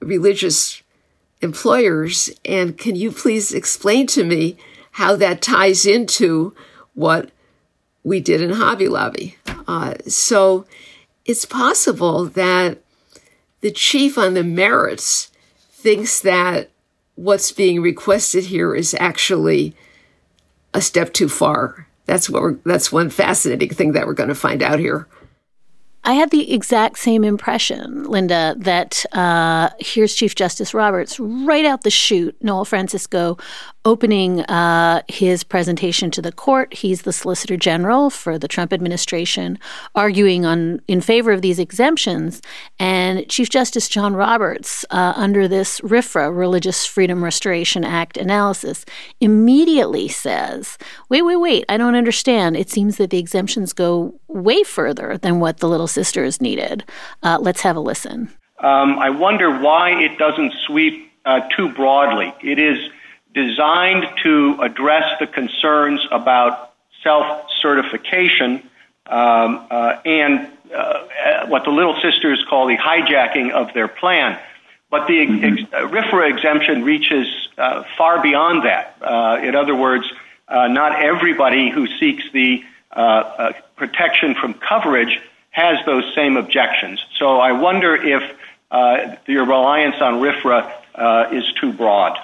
religious 0.00 0.82
employers. 1.40 2.30
And 2.44 2.78
can 2.78 2.96
you 2.96 3.10
please 3.10 3.52
explain 3.52 4.06
to 4.08 4.24
me 4.24 4.56
how 4.92 5.16
that 5.16 5.42
ties 5.42 5.86
into 5.86 6.54
what 6.94 7.30
we 8.04 8.20
did 8.20 8.40
in 8.40 8.52
Hobby 8.52 8.88
Lobby? 8.88 9.36
Uh, 9.66 9.94
so 10.06 10.66
it's 11.24 11.44
possible 11.44 12.26
that 12.26 12.78
the 13.60 13.70
chief 13.70 14.16
on 14.18 14.34
the 14.34 14.44
merits 14.44 15.30
thinks 15.70 16.20
that 16.20 16.70
what's 17.14 17.52
being 17.52 17.80
requested 17.80 18.44
here 18.44 18.74
is 18.74 18.96
actually 18.98 19.74
a 20.74 20.80
step 20.80 21.12
too 21.12 21.28
far 21.28 21.86
that's 22.06 22.28
what 22.28 22.42
we're, 22.42 22.56
that's 22.64 22.92
one 22.92 23.10
fascinating 23.10 23.70
thing 23.70 23.92
that 23.92 24.06
we're 24.06 24.14
going 24.14 24.28
to 24.28 24.34
find 24.34 24.62
out 24.62 24.78
here. 24.78 25.06
I 26.04 26.14
had 26.14 26.30
the 26.30 26.52
exact 26.52 26.98
same 26.98 27.22
impression, 27.22 28.04
Linda, 28.04 28.56
that 28.58 29.06
uh, 29.12 29.70
here's 29.78 30.14
Chief 30.14 30.34
Justice 30.34 30.74
Roberts 30.74 31.20
right 31.20 31.64
out 31.64 31.82
the 31.84 31.90
chute, 31.90 32.36
Noel 32.42 32.64
Francisco 32.64 33.38
opening 33.84 34.40
uh, 34.42 35.02
his 35.08 35.42
presentation 35.42 36.10
to 36.12 36.22
the 36.22 36.32
court. 36.32 36.72
He's 36.74 37.02
the 37.02 37.12
Solicitor 37.12 37.56
General 37.56 38.10
for 38.10 38.38
the 38.38 38.48
Trump 38.48 38.72
administration, 38.72 39.58
arguing 39.94 40.46
on 40.46 40.80
in 40.86 41.00
favor 41.00 41.32
of 41.32 41.42
these 41.42 41.58
exemptions. 41.58 42.40
And 42.78 43.28
Chief 43.28 43.50
Justice 43.50 43.88
John 43.88 44.14
Roberts, 44.14 44.84
uh, 44.90 45.12
under 45.16 45.48
this 45.48 45.80
RFRA, 45.80 46.36
Religious 46.36 46.86
Freedom 46.86 47.24
Restoration 47.24 47.84
Act 47.84 48.16
analysis, 48.16 48.84
immediately 49.20 50.08
says, 50.08 50.78
"Wait, 51.08 51.22
wait, 51.22 51.36
wait! 51.36 51.64
I 51.68 51.76
don't 51.76 51.96
understand. 51.96 52.56
It 52.56 52.70
seems 52.70 52.96
that 52.98 53.10
the 53.10 53.18
exemptions 53.18 53.72
go 53.72 54.14
way 54.28 54.62
further 54.62 55.18
than 55.18 55.40
what 55.40 55.58
the 55.58 55.68
Little 55.68 55.88
Sisters 55.88 56.40
needed." 56.40 56.84
Uh, 57.22 57.38
let's 57.40 57.62
have 57.62 57.76
a 57.76 57.80
listen. 57.80 58.30
Um, 58.60 58.96
I 59.00 59.10
wonder 59.10 59.50
why 59.50 59.90
it 59.90 60.18
doesn't 60.18 60.52
sweep 60.66 61.10
uh, 61.24 61.40
too 61.56 61.68
broadly. 61.70 62.32
It 62.42 62.60
is 62.60 62.78
designed 63.34 64.06
to 64.22 64.58
address 64.60 65.18
the 65.18 65.26
concerns 65.26 66.06
about 66.10 66.72
self-certification 67.02 68.62
um, 69.06 69.66
uh, 69.70 69.98
and 70.04 70.48
uh, 70.74 71.46
what 71.46 71.64
the 71.64 71.70
Little 71.70 72.00
Sisters 72.00 72.44
call 72.48 72.66
the 72.66 72.76
hijacking 72.76 73.50
of 73.50 73.72
their 73.74 73.88
plan. 73.88 74.38
But 74.90 75.06
the 75.06 75.20
ex- 75.20 75.72
uh, 75.72 75.88
RFRA 75.88 76.30
exemption 76.30 76.84
reaches 76.84 77.26
uh, 77.58 77.84
far 77.96 78.22
beyond 78.22 78.64
that. 78.64 78.96
Uh, 79.00 79.40
in 79.42 79.54
other 79.54 79.74
words, 79.74 80.10
uh, 80.48 80.68
not 80.68 81.02
everybody 81.02 81.70
who 81.70 81.86
seeks 81.98 82.24
the 82.32 82.64
protection 83.76 84.34
from 84.34 84.54
coverage 84.54 85.20
has 85.50 85.84
those 85.86 86.04
same 86.14 86.36
objections. 86.36 87.02
So 87.18 87.38
I 87.38 87.52
wonder 87.52 87.94
if 87.96 88.22
your 89.26 89.46
reliance 89.46 89.96
on 90.00 90.20
RFRA 90.20 91.32
is 91.32 91.50
too 91.54 91.72
broad. 91.72 92.18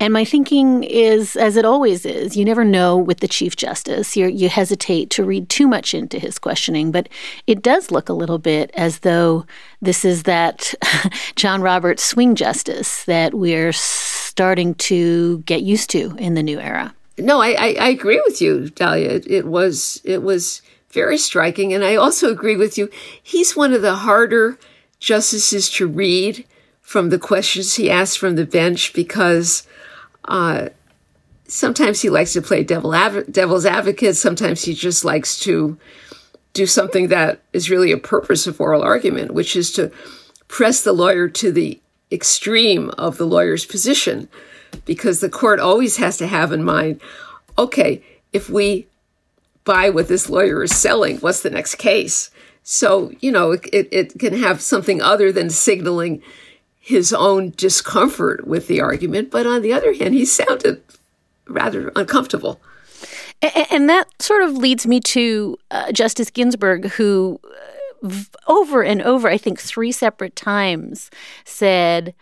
And 0.00 0.12
my 0.12 0.24
thinking 0.24 0.84
is, 0.84 1.34
as 1.34 1.56
it 1.56 1.64
always 1.64 2.06
is, 2.06 2.36
you 2.36 2.44
never 2.44 2.64
know 2.64 2.96
with 2.96 3.18
the 3.18 3.26
Chief 3.26 3.56
Justice. 3.56 4.16
you 4.16 4.26
you 4.26 4.48
hesitate 4.48 5.10
to 5.10 5.24
read 5.24 5.48
too 5.48 5.66
much 5.66 5.92
into 5.92 6.20
his 6.20 6.38
questioning, 6.38 6.92
but 6.92 7.08
it 7.48 7.62
does 7.62 7.90
look 7.90 8.08
a 8.08 8.12
little 8.12 8.38
bit 8.38 8.70
as 8.74 9.00
though 9.00 9.44
this 9.82 10.04
is 10.04 10.22
that 10.22 10.72
John 11.36 11.62
Roberts 11.62 12.04
swing 12.04 12.36
justice 12.36 13.04
that 13.04 13.34
we're 13.34 13.72
starting 13.72 14.74
to 14.74 15.38
get 15.40 15.62
used 15.62 15.90
to 15.90 16.14
in 16.16 16.34
the 16.34 16.44
new 16.44 16.60
era. 16.60 16.94
No, 17.18 17.40
I, 17.40 17.48
I, 17.58 17.76
I 17.80 17.88
agree 17.88 18.22
with 18.24 18.40
you, 18.40 18.70
Dahlia. 18.70 19.10
It, 19.10 19.28
it 19.28 19.46
was 19.46 20.00
it 20.04 20.22
was 20.22 20.62
very 20.90 21.18
striking, 21.18 21.74
and 21.74 21.82
I 21.82 21.96
also 21.96 22.30
agree 22.30 22.56
with 22.56 22.78
you. 22.78 22.88
He's 23.20 23.56
one 23.56 23.72
of 23.72 23.82
the 23.82 23.96
harder 23.96 24.58
justices 25.00 25.68
to 25.70 25.88
read 25.88 26.46
from 26.80 27.10
the 27.10 27.18
questions 27.18 27.74
he 27.74 27.90
asks 27.90 28.16
from 28.16 28.36
the 28.36 28.46
bench 28.46 28.92
because 28.92 29.66
uh, 30.28 30.68
sometimes 31.48 32.02
he 32.02 32.10
likes 32.10 32.34
to 32.34 32.42
play 32.42 32.62
devil 32.62 32.94
av- 32.94 33.32
devil's 33.32 33.66
advocate. 33.66 34.16
Sometimes 34.16 34.64
he 34.64 34.74
just 34.74 35.04
likes 35.04 35.40
to 35.40 35.78
do 36.52 36.66
something 36.66 37.08
that 37.08 37.40
is 37.52 37.70
really 37.70 37.92
a 37.92 37.98
purpose 37.98 38.46
of 38.46 38.60
oral 38.60 38.82
argument, 38.82 39.32
which 39.32 39.56
is 39.56 39.72
to 39.72 39.90
press 40.46 40.82
the 40.82 40.92
lawyer 40.92 41.28
to 41.28 41.50
the 41.50 41.80
extreme 42.10 42.90
of 42.90 43.18
the 43.18 43.26
lawyer's 43.26 43.66
position, 43.66 44.28
because 44.84 45.20
the 45.20 45.28
court 45.28 45.60
always 45.60 45.96
has 45.96 46.16
to 46.18 46.26
have 46.26 46.52
in 46.52 46.64
mind, 46.64 47.00
okay, 47.56 48.02
if 48.32 48.48
we 48.48 48.86
buy 49.64 49.90
what 49.90 50.08
this 50.08 50.30
lawyer 50.30 50.62
is 50.62 50.74
selling, 50.74 51.18
what's 51.18 51.42
the 51.42 51.50
next 51.50 51.74
case? 51.74 52.30
So, 52.62 53.12
you 53.20 53.32
know, 53.32 53.52
it, 53.52 53.68
it, 53.72 53.88
it 53.90 54.18
can 54.18 54.34
have 54.34 54.60
something 54.60 55.00
other 55.00 55.32
than 55.32 55.50
signaling 55.50 56.22
his 56.88 57.12
own 57.12 57.52
discomfort 57.54 58.46
with 58.46 58.66
the 58.66 58.80
argument, 58.80 59.30
but 59.30 59.46
on 59.46 59.60
the 59.60 59.74
other 59.74 59.92
hand, 59.92 60.14
he 60.14 60.24
sounded 60.24 60.82
rather 61.46 61.92
uncomfortable. 61.94 62.62
And 63.70 63.90
that 63.90 64.06
sort 64.22 64.42
of 64.42 64.56
leads 64.56 64.86
me 64.86 64.98
to 65.00 65.58
uh, 65.70 65.92
Justice 65.92 66.30
Ginsburg, 66.30 66.86
who 66.92 67.38
uh, 68.02 68.08
over 68.46 68.82
and 68.82 69.02
over, 69.02 69.28
I 69.28 69.36
think 69.36 69.60
three 69.60 69.92
separate 69.92 70.34
times, 70.34 71.10
said, 71.44 72.14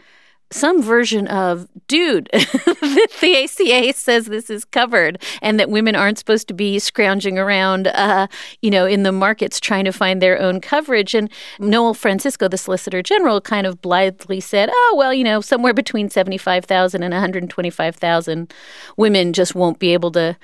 some 0.50 0.80
version 0.80 1.26
of, 1.26 1.68
dude, 1.88 2.28
the 2.32 3.44
ACA 3.44 3.92
says 3.92 4.26
this 4.26 4.48
is 4.48 4.64
covered 4.64 5.20
and 5.42 5.58
that 5.58 5.70
women 5.70 5.96
aren't 5.96 6.18
supposed 6.18 6.46
to 6.48 6.54
be 6.54 6.78
scrounging 6.78 7.38
around, 7.38 7.88
uh, 7.88 8.28
you 8.62 8.70
know, 8.70 8.86
in 8.86 9.02
the 9.02 9.12
markets 9.12 9.58
trying 9.58 9.84
to 9.84 9.92
find 9.92 10.22
their 10.22 10.40
own 10.40 10.60
coverage. 10.60 11.14
And 11.14 11.30
Noel 11.58 11.94
Francisco, 11.94 12.48
the 12.48 12.58
Solicitor 12.58 13.02
General, 13.02 13.40
kind 13.40 13.66
of 13.66 13.82
blithely 13.82 14.40
said, 14.40 14.70
oh, 14.72 14.94
well, 14.96 15.12
you 15.12 15.24
know, 15.24 15.40
somewhere 15.40 15.74
between 15.74 16.10
75,000 16.10 17.02
and 17.02 17.12
125,000 17.12 18.54
women 18.96 19.32
just 19.32 19.54
won't 19.54 19.78
be 19.78 19.92
able 19.92 20.12
to 20.12 20.36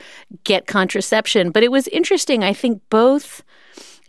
get 0.42 0.66
contraception. 0.66 1.50
But 1.50 1.62
it 1.62 1.70
was 1.70 1.86
interesting. 1.88 2.42
I 2.42 2.52
think 2.52 2.82
both 2.90 3.42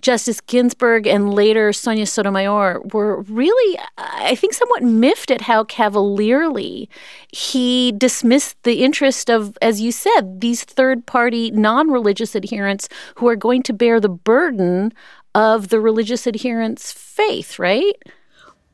Justice 0.03 0.41
Ginsburg 0.41 1.07
and 1.07 1.33
later 1.33 1.71
Sonia 1.71 2.05
Sotomayor 2.05 2.81
were 2.91 3.21
really, 3.21 3.79
I 3.97 4.35
think, 4.35 4.53
somewhat 4.53 4.83
miffed 4.83 5.31
at 5.31 5.41
how 5.41 5.63
cavalierly 5.63 6.89
he 7.29 7.93
dismissed 7.93 8.61
the 8.63 8.83
interest 8.83 9.29
of, 9.29 9.57
as 9.61 9.79
you 9.79 9.93
said, 9.93 10.41
these 10.41 10.65
third 10.65 11.05
party 11.05 11.51
non 11.51 11.89
religious 11.89 12.35
adherents 12.35 12.89
who 13.15 13.29
are 13.29 13.37
going 13.37 13.63
to 13.63 13.71
bear 13.71 14.01
the 14.01 14.09
burden 14.09 14.91
of 15.33 15.69
the 15.69 15.79
religious 15.79 16.27
adherents' 16.27 16.91
faith, 16.91 17.57
right? 17.57 17.95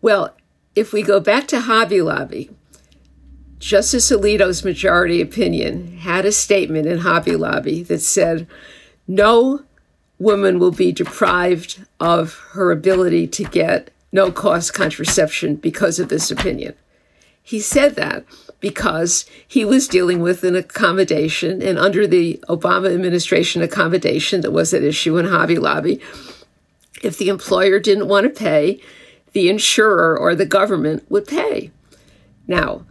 Well, 0.01 0.35
if 0.75 0.91
we 0.91 1.03
go 1.03 1.19
back 1.19 1.47
to 1.49 1.59
Hobby 1.59 2.01
Lobby, 2.01 2.49
Justice 3.59 4.09
Alito's 4.11 4.65
majority 4.65 5.21
opinion 5.21 5.99
had 5.99 6.25
a 6.25 6.31
statement 6.31 6.87
in 6.87 6.99
Hobby 6.99 7.35
Lobby 7.35 7.83
that 7.83 7.99
said, 7.99 8.47
no 9.07 9.63
woman 10.19 10.59
will 10.59 10.71
be 10.71 10.91
deprived 10.91 11.85
of 11.99 12.35
her 12.51 12.71
ability 12.71 13.25
to 13.25 13.43
get 13.45 13.89
no 14.11 14.31
cost 14.31 14.73
contraception 14.73 15.55
because 15.55 15.99
of 15.99 16.09
this 16.09 16.29
opinion. 16.29 16.73
He 17.41 17.59
said 17.59 17.95
that 17.95 18.25
because 18.59 19.25
he 19.47 19.63
was 19.63 19.87
dealing 19.87 20.19
with 20.19 20.43
an 20.43 20.55
accommodation, 20.55 21.61
and 21.61 21.79
under 21.79 22.05
the 22.05 22.43
Obama 22.49 22.93
administration 22.93 23.61
accommodation 23.61 24.41
that 24.41 24.51
was 24.51 24.73
at 24.73 24.83
issue 24.83 25.17
in 25.17 25.25
Hobby 25.25 25.57
Lobby, 25.57 26.01
if 27.01 27.17
the 27.17 27.29
employer 27.29 27.79
didn't 27.79 28.09
want 28.09 28.25
to 28.25 28.29
pay, 28.29 28.81
the 29.31 29.49
insurer 29.49 30.17
or 30.17 30.35
the 30.35 30.45
government 30.45 31.09
would 31.09 31.25
pay. 31.25 31.71
Now, 32.47 32.85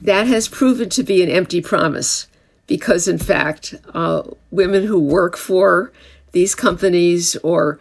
that 0.00 0.26
has 0.26 0.48
proven 0.48 0.88
to 0.90 1.02
be 1.02 1.22
an 1.22 1.28
empty 1.28 1.60
promise 1.60 2.26
because, 2.66 3.06
in 3.06 3.18
fact, 3.18 3.74
uh, 3.92 4.22
women 4.50 4.86
who 4.86 4.98
work 4.98 5.36
for 5.36 5.92
these 6.32 6.54
companies 6.54 7.36
or 7.36 7.78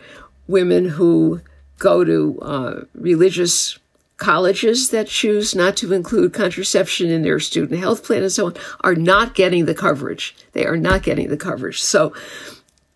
women 0.47 0.89
who 0.89 1.41
go 1.79 2.03
to 2.03 2.39
uh, 2.41 2.81
religious 2.93 3.79
colleges 4.17 4.91
that 4.91 5.07
choose 5.07 5.55
not 5.55 5.75
to 5.75 5.93
include 5.93 6.31
contraception 6.31 7.09
in 7.09 7.23
their 7.23 7.39
student 7.39 7.79
health 7.79 8.03
plan 8.03 8.21
and 8.21 8.31
so 8.31 8.47
on 8.47 8.55
are 8.81 8.93
not 8.93 9.33
getting 9.33 9.65
the 9.65 9.73
coverage. 9.73 10.35
They 10.51 10.65
are 10.65 10.77
not 10.77 11.01
getting 11.01 11.29
the 11.29 11.37
coverage. 11.37 11.81
So 11.81 12.13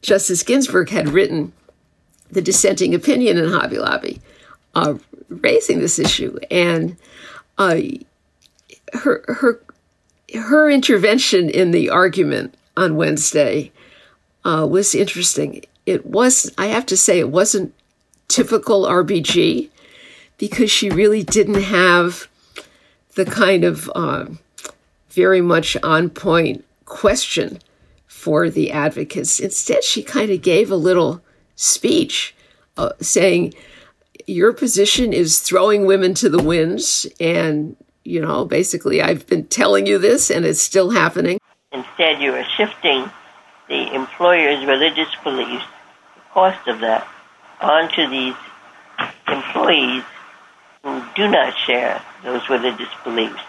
Justice 0.04 0.44
Ginsburg 0.44 0.90
had 0.90 1.10
written 1.10 1.52
the 2.30 2.44
dissenting 2.44 2.94
opinion 2.94 3.38
in 3.38 3.50
Hobby 3.50 3.80
Lobby, 3.80 4.22
uh, 4.76 4.96
raising 5.30 5.80
this 5.80 5.98
issue, 5.98 6.38
and 6.52 6.96
uh, 7.58 7.80
her 8.94 9.24
her 9.28 9.62
her 10.36 10.70
intervention 10.70 11.50
in 11.50 11.72
the 11.72 11.90
argument 11.90 12.56
on 12.78 12.98
Wednesday 12.98 13.72
uh, 14.46 14.66
was 14.70 14.96
interesting. 14.96 15.64
It 15.86 16.06
was, 16.06 16.54
I 16.58 16.68
have 16.68 16.86
to 16.88 16.98
say, 16.98 17.20
it 17.20 17.30
wasn't 17.30 17.74
typical 18.28 18.84
RBG 18.84 19.70
because 20.38 20.72
she 20.72 20.90
really 20.90 21.24
didn't 21.24 21.64
have 21.64 22.28
the 23.16 23.26
kind 23.26 23.64
of 23.64 23.92
uh, 23.96 24.26
very 25.10 25.42
much 25.42 25.76
on 25.84 26.10
point 26.10 26.64
question 26.86 27.60
for 28.08 28.50
the 28.50 28.72
advocates. 28.72 29.40
Instead, 29.40 29.84
she 29.84 30.04
kind 30.04 30.32
of 30.32 30.42
gave 30.42 30.70
a 30.72 30.76
little 30.76 31.22
speech 31.56 32.36
uh, 32.78 32.92
saying, 33.02 33.54
Your 34.28 34.54
position 34.54 35.14
is 35.14 35.40
throwing 35.40 35.86
women 35.86 36.14
to 36.16 36.30
the 36.30 36.42
winds. 36.42 37.08
And, 37.20 37.76
you 38.04 38.20
know, 38.20 38.46
basically, 38.46 39.02
I've 39.02 39.26
been 39.28 39.46
telling 39.48 39.86
you 39.86 39.98
this 39.98 40.30
and 40.30 40.46
it's 40.46 40.62
still 40.62 40.92
happening. 40.92 41.40
Instead, 41.72 42.22
you 42.22 42.34
are 42.34 42.46
shifting 42.58 43.10
the 43.68 43.94
employer's 43.94 44.66
religious 44.66 45.14
beliefs, 45.24 45.66
the 46.16 46.22
cost 46.34 46.68
of 46.68 46.80
that, 46.82 47.08
onto 47.62 48.08
these 48.10 48.36
employees 49.28 50.04
who 50.84 51.04
do 51.16 51.28
not 51.28 51.58
share 51.58 52.02
those 52.24 52.48
religious 52.50 52.90
beliefs. 53.04 53.42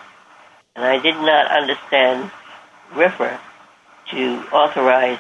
And 0.75 0.85
I 0.85 0.99
did 1.01 1.17
not 1.17 1.51
understand 1.51 2.31
RFRA 2.93 3.39
to 4.11 4.43
authorize 4.53 5.19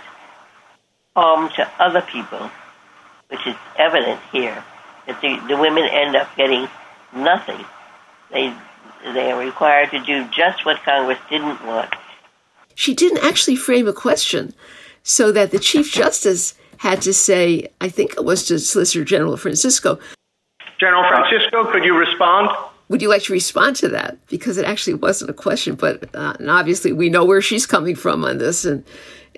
harm 1.15 1.51
to 1.57 1.69
other 1.79 2.03
people, 2.03 2.51
which 3.29 3.47
is 3.47 3.55
evident 3.79 4.21
here, 4.33 4.63
that 5.07 5.21
the, 5.21 5.41
the 5.49 5.57
women 5.57 5.85
end 5.85 6.17
up 6.17 6.29
getting 6.37 6.69
nothing. 7.15 7.65
They, 8.31 8.55
they 9.05 9.31
are 9.33 9.39
required 9.39 9.91
to 9.91 10.05
do 10.05 10.27
just 10.29 10.65
what 10.65 10.83
Congress 10.83 11.19
didn't 11.31 11.65
want. 11.65 11.95
She 12.75 12.95
didn't 12.95 13.25
actually 13.25 13.57
frame 13.57 13.89
a 13.89 13.93
question 13.93 14.55
so 15.07 15.31
that 15.31 15.53
the 15.53 15.59
Chief 15.61 15.93
Justice 15.93 16.55
had 16.79 17.01
to 17.03 17.15
say, 17.15 17.69
I 17.81 17.89
think 17.89 18.15
it 18.17 18.25
was 18.25 18.45
to 18.47 18.59
Solicitor 18.59 19.05
General 19.05 19.37
Francisco, 19.37 20.01
General 20.79 21.09
Francisco, 21.09 21.71
could 21.71 21.85
you 21.85 21.97
respond? 21.97 22.51
Would 22.89 23.01
you 23.01 23.09
like 23.09 23.23
to 23.23 23.33
respond 23.33 23.77
to 23.77 23.89
that? 23.89 24.19
Because 24.27 24.59
it 24.59 24.67
actually 24.67 24.95
wasn't 24.95 25.31
a 25.31 25.35
question, 25.35 25.77
but 25.77 26.15
uh, 26.15 26.35
and 26.39 26.51
obviously 26.51 26.93
we 26.93 27.09
know 27.09 27.25
where 27.25 27.41
she's 27.41 27.67
coming 27.67 27.95
from 27.95 28.25
on 28.25 28.39
this, 28.39 28.65
and 28.65 28.85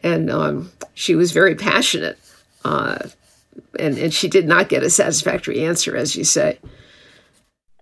and 0.03 0.31
um, 0.31 0.73
she 0.95 1.15
was 1.15 1.33
very 1.33 1.55
passionate, 1.55 2.19
uh, 2.65 2.99
and 3.79 3.97
and 3.99 4.13
she 4.13 4.27
did 4.27 4.49
not 4.49 4.69
get 4.69 4.83
a 4.83 4.91
satisfactory 4.91 5.65
answer, 5.65 5.97
as 5.97 6.17
you 6.17 6.25
say. 6.25 6.59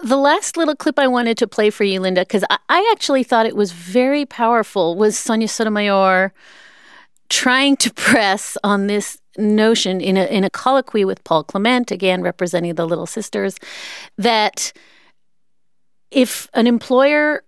The 0.00 0.16
last 0.16 0.56
little 0.56 0.76
clip 0.76 0.98
I 0.98 1.06
wanted 1.06 1.38
to 1.38 1.46
play 1.46 1.70
for 1.70 1.84
you, 1.84 2.00
Linda, 2.00 2.22
because 2.22 2.44
I, 2.50 2.58
I 2.68 2.90
actually 2.92 3.22
thought 3.22 3.46
it 3.46 3.56
was 3.56 3.72
very 3.72 4.26
powerful, 4.26 4.96
was 4.96 5.16
Sonia 5.16 5.48
Sotomayor 5.48 6.34
trying 7.28 7.76
to 7.78 7.92
press 7.94 8.56
on 8.62 8.86
this 8.86 9.18
notion 9.38 10.00
in 10.00 10.16
a 10.16 10.24
in 10.26 10.44
a 10.44 10.50
colloquy 10.50 11.04
with 11.04 11.22
Paul 11.24 11.44
Clement, 11.44 11.90
again 11.90 12.22
representing 12.22 12.74
the 12.74 12.86
Little 12.86 13.06
Sisters, 13.06 13.56
that 14.16 14.72
if 16.10 16.48
an 16.54 16.66
employer 16.66 17.42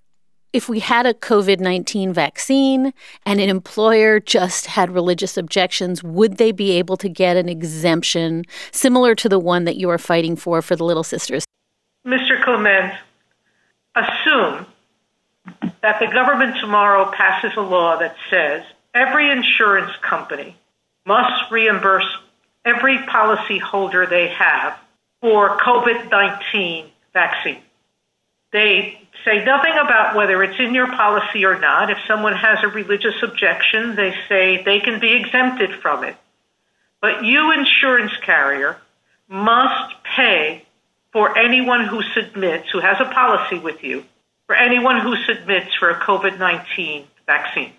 if 0.52 0.68
we 0.68 0.80
had 0.80 1.06
a 1.06 1.14
COVID 1.14 1.60
19 1.60 2.12
vaccine 2.12 2.92
and 3.26 3.40
an 3.40 3.48
employer 3.48 4.18
just 4.18 4.66
had 4.66 4.90
religious 4.90 5.36
objections, 5.36 6.02
would 6.02 6.38
they 6.38 6.52
be 6.52 6.72
able 6.72 6.96
to 6.96 7.08
get 7.08 7.36
an 7.36 7.48
exemption 7.48 8.44
similar 8.72 9.14
to 9.14 9.28
the 9.28 9.38
one 9.38 9.64
that 9.64 9.76
you 9.76 9.90
are 9.90 9.98
fighting 9.98 10.36
for 10.36 10.62
for 10.62 10.74
the 10.74 10.84
Little 10.84 11.04
Sisters? 11.04 11.44
Mr. 12.06 12.42
Clement, 12.42 12.94
assume 13.94 14.66
that 15.82 16.00
the 16.00 16.06
government 16.06 16.56
tomorrow 16.60 17.10
passes 17.12 17.52
a 17.56 17.60
law 17.60 17.98
that 17.98 18.16
says 18.30 18.62
every 18.94 19.30
insurance 19.30 19.92
company 20.02 20.56
must 21.06 21.50
reimburse 21.50 22.06
every 22.64 22.98
policyholder 22.98 24.08
they 24.08 24.28
have 24.28 24.78
for 25.20 25.56
COVID 25.58 26.10
19 26.10 26.86
vaccine. 27.12 27.62
They 28.52 29.00
say 29.24 29.44
nothing 29.44 29.72
about 29.72 30.16
whether 30.16 30.42
it's 30.42 30.58
in 30.58 30.74
your 30.74 30.86
policy 30.86 31.44
or 31.44 31.58
not. 31.58 31.90
If 31.90 31.98
someone 32.06 32.34
has 32.34 32.58
a 32.62 32.68
religious 32.68 33.22
objection, 33.22 33.96
they 33.96 34.14
say 34.28 34.62
they 34.62 34.80
can 34.80 35.00
be 35.00 35.12
exempted 35.12 35.74
from 35.74 36.04
it. 36.04 36.16
But 37.00 37.24
you, 37.24 37.52
insurance 37.52 38.12
carrier, 38.24 38.76
must 39.28 39.94
pay 40.02 40.64
for 41.12 41.38
anyone 41.38 41.84
who 41.86 42.02
submits, 42.14 42.70
who 42.70 42.80
has 42.80 43.00
a 43.00 43.06
policy 43.06 43.58
with 43.58 43.82
you, 43.82 44.04
for 44.46 44.54
anyone 44.54 45.00
who 45.00 45.16
submits 45.24 45.74
for 45.74 45.90
a 45.90 46.00
COVID 46.00 46.38
19 46.38 47.06
vaccine. 47.26 47.72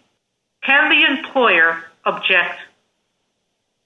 Can 0.64 0.89
the 0.89 1.03
employer 1.03 1.84
object 2.05 2.60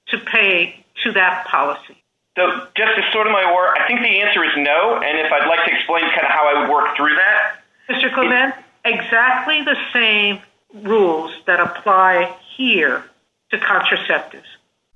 to 0.07 0.17
pay 0.17 0.83
to 1.03 1.11
that 1.13 1.45
policy? 1.47 1.97
So, 2.35 2.67
Justice 2.75 3.05
Sotomayor, 3.13 3.77
I 3.77 3.85
think 3.87 4.01
the 4.01 4.21
answer 4.21 4.43
is 4.43 4.51
no. 4.57 4.95
And 4.95 5.19
if 5.19 5.31
I'd 5.31 5.47
like 5.47 5.65
to 5.65 5.71
explain 5.71 6.03
kind 6.05 6.23
of 6.23 6.31
how 6.31 6.47
I 6.47 6.61
would 6.61 6.69
work 6.69 6.95
through 6.97 7.15
that. 7.15 7.59
Mr. 7.89 8.11
Clement, 8.13 8.55
exactly 8.85 9.61
the 9.61 9.77
same 9.91 10.39
rules 10.73 11.31
that 11.45 11.59
apply 11.59 12.35
here 12.57 13.03
to 13.51 13.57
contraceptives. 13.57 14.45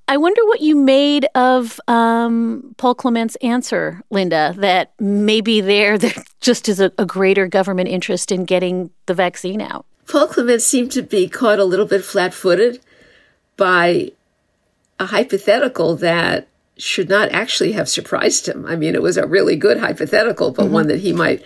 I 0.08 0.18
wonder 0.18 0.44
what 0.46 0.62
you 0.62 0.76
made 0.76 1.28
of 1.36 1.80
um, 1.88 2.74
Paul 2.78 2.96
Clement's 2.96 3.36
answer, 3.38 4.02
Linda, 4.10 4.56
that 4.58 4.94
maybe 5.00 5.60
there, 5.60 5.98
there 5.98 6.14
just 6.40 6.70
is 6.70 6.80
a, 6.80 6.92
a 6.98 7.06
greater 7.06 7.48
government 7.48 7.90
interest 7.90 8.32
in 8.32 8.46
getting 8.46 8.90
the 9.06 9.14
vaccine 9.14 9.62
out. 9.62 9.86
Paul 10.08 10.28
Clement 10.28 10.62
seemed 10.62 10.92
to 10.92 11.02
be 11.02 11.28
caught 11.28 11.60
a 11.60 11.66
little 11.66 11.86
bit 11.86 12.04
flat 12.04 12.34
footed 12.34 12.80
by 13.58 14.12
a 15.00 15.08
hypothetical 15.08 15.96
that 15.98 16.48
should 16.78 17.10
not 17.10 17.32
actually 17.32 17.74
have 17.74 17.90
surprised 17.90 18.48
him. 18.48 18.66
I 18.66 18.76
mean, 18.76 18.96
it 18.96 19.02
was 19.02 19.18
a 19.18 19.28
really 19.28 19.56
good 19.56 19.80
hypothetical, 19.80 20.52
but 20.52 20.66
mm-hmm. 20.66 20.74
one 20.74 20.88
that 20.88 21.02
he 21.02 21.12
might 21.12 21.44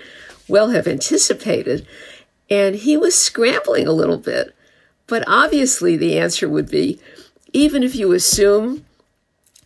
well 0.47 0.69
have 0.69 0.87
anticipated. 0.87 1.87
And 2.49 2.75
he 2.75 2.97
was 2.97 3.17
scrambling 3.17 3.87
a 3.87 3.93
little 3.93 4.17
bit. 4.17 4.53
But 5.07 5.23
obviously, 5.27 5.97
the 5.97 6.19
answer 6.19 6.47
would 6.47 6.69
be 6.69 6.99
even 7.53 7.83
if 7.83 7.95
you 7.95 8.11
assume 8.11 8.85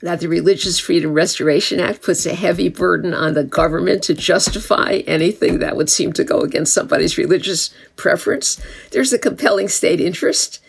that 0.01 0.19
the 0.19 0.27
Religious 0.27 0.79
Freedom 0.79 1.13
Restoration 1.13 1.79
Act 1.79 2.01
puts 2.01 2.25
a 2.25 2.35
heavy 2.35 2.67
burden 2.67 3.13
on 3.13 3.33
the 3.33 3.43
government 3.43 4.03
to 4.03 4.13
justify 4.13 5.01
anything 5.07 5.59
that 5.59 5.77
would 5.77 5.89
seem 5.89 6.11
to 6.13 6.23
go 6.23 6.41
against 6.41 6.73
somebody's 6.73 7.17
religious 7.17 7.73
preference, 7.95 8.61
there's 8.91 9.13
a 9.13 9.19
compelling 9.19 9.69
state 9.69 10.01
interest 10.01 10.61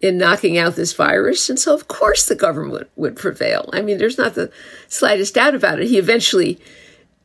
in 0.00 0.16
knocking 0.16 0.56
out 0.56 0.76
this 0.76 0.94
virus. 0.94 1.50
And 1.50 1.58
so, 1.58 1.74
of 1.74 1.88
course, 1.88 2.26
the 2.26 2.34
government 2.34 2.88
would 2.96 3.16
prevail. 3.16 3.68
I 3.72 3.82
mean, 3.82 3.98
there's 3.98 4.18
not 4.18 4.34
the 4.34 4.50
slightest 4.88 5.34
doubt 5.34 5.54
about 5.54 5.80
it. 5.80 5.88
He 5.88 5.98
eventually, 5.98 6.58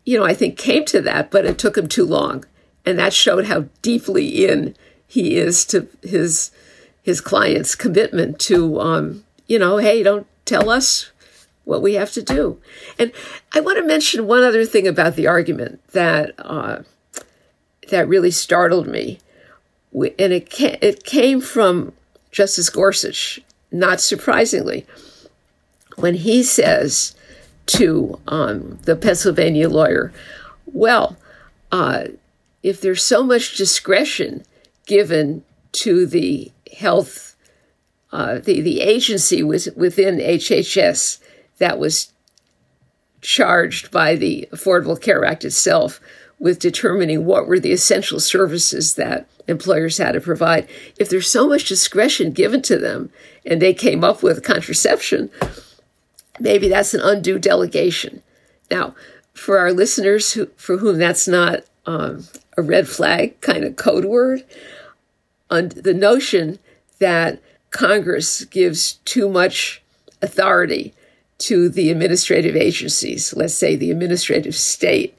you 0.03 0.19
know, 0.19 0.25
I 0.25 0.33
think 0.33 0.57
came 0.57 0.83
to 0.85 1.01
that, 1.01 1.31
but 1.31 1.45
it 1.45 1.57
took 1.57 1.77
him 1.77 1.87
too 1.87 2.05
long. 2.05 2.45
And 2.85 2.99
that 2.99 3.13
showed 3.13 3.45
how 3.45 3.65
deeply 3.81 4.45
in 4.45 4.75
he 5.07 5.37
is 5.37 5.65
to 5.65 5.87
his 6.03 6.51
his 7.01 7.21
client's 7.21 7.75
commitment 7.75 8.39
to 8.39 8.79
um, 8.81 9.23
you 9.47 9.57
know, 9.57 9.77
hey, 9.77 10.03
don't 10.03 10.27
tell 10.43 10.69
us 10.69 11.11
what 11.65 11.81
we 11.81 11.95
have 11.95 12.11
to 12.13 12.23
do. 12.23 12.59
And 12.97 13.11
I 13.53 13.59
want 13.59 13.77
to 13.77 13.83
mention 13.83 14.27
one 14.27 14.43
other 14.43 14.65
thing 14.65 14.87
about 14.87 15.15
the 15.15 15.27
argument 15.27 15.81
that 15.91 16.33
uh, 16.39 16.83
that 17.89 18.07
really 18.07 18.31
startled 18.31 18.87
me, 18.87 19.19
and 19.93 20.31
it 20.33 20.47
it 20.59 21.03
came 21.03 21.41
from 21.41 21.93
Justice 22.31 22.69
Gorsuch, 22.69 23.41
not 23.71 23.99
surprisingly, 23.99 24.85
when 25.97 26.15
he 26.15 26.43
says 26.43 27.15
to 27.67 28.19
um, 28.27 28.79
the 28.83 28.95
Pennsylvania 28.95 29.67
lawyer, 29.67 30.13
"Well, 30.65 31.17
uh, 31.71 32.05
if 32.63 32.79
there's 32.81 33.03
so 33.03 33.23
much 33.23 33.57
discretion 33.57 34.45
given 34.85 35.43
to 35.71 36.05
the 36.05 36.51
health 36.77 37.35
uh, 38.15 38.39
the, 38.39 38.61
the 38.61 38.79
agency 38.79 39.43
within 39.43 40.19
HHS 40.19 41.19
that 41.57 41.79
was 41.79 42.13
charged 43.21 43.91
by 43.91 44.15
the 44.15 44.47
Affordable 44.51 45.01
Care 45.01 45.25
Act 45.25 45.45
itself 45.45 45.99
with 46.39 46.59
determining 46.59 47.25
what 47.25 47.47
were 47.47 47.59
the 47.59 47.71
essential 47.71 48.19
services 48.19 48.95
that 48.95 49.27
employers 49.47 49.97
had 49.97 50.13
to 50.13 50.21
provide. 50.21 50.67
If 50.99 51.09
there's 51.09 51.29
so 51.29 51.47
much 51.47 51.67
discretion 51.67 52.31
given 52.31 52.61
to 52.63 52.77
them 52.77 53.11
and 53.45 53.61
they 53.61 53.73
came 53.73 54.03
up 54.03 54.21
with 54.21 54.43
contraception, 54.43 55.29
maybe 56.39 56.67
that's 56.67 56.93
an 56.93 57.01
undue 57.01 57.39
delegation. 57.39 58.21
Now, 58.69 58.95
for 59.33 59.59
our 59.59 59.71
listeners 59.71 60.33
who, 60.33 60.47
for 60.57 60.77
whom 60.77 60.97
that's 60.97 61.27
not 61.27 61.63
um, 61.85 62.27
a 62.57 62.61
red 62.61 62.87
flag 62.87 63.39
kind 63.41 63.63
of 63.63 63.75
code 63.75 64.05
word, 64.05 64.43
on 65.49 65.69
the 65.69 65.93
notion 65.93 66.59
that 66.99 67.41
Congress 67.71 68.45
gives 68.45 68.93
too 69.05 69.29
much 69.29 69.81
authority 70.21 70.93
to 71.37 71.69
the 71.69 71.89
administrative 71.89 72.55
agencies, 72.55 73.33
let's 73.35 73.53
say 73.53 73.75
the 73.75 73.91
administrative 73.91 74.55
state, 74.55 75.17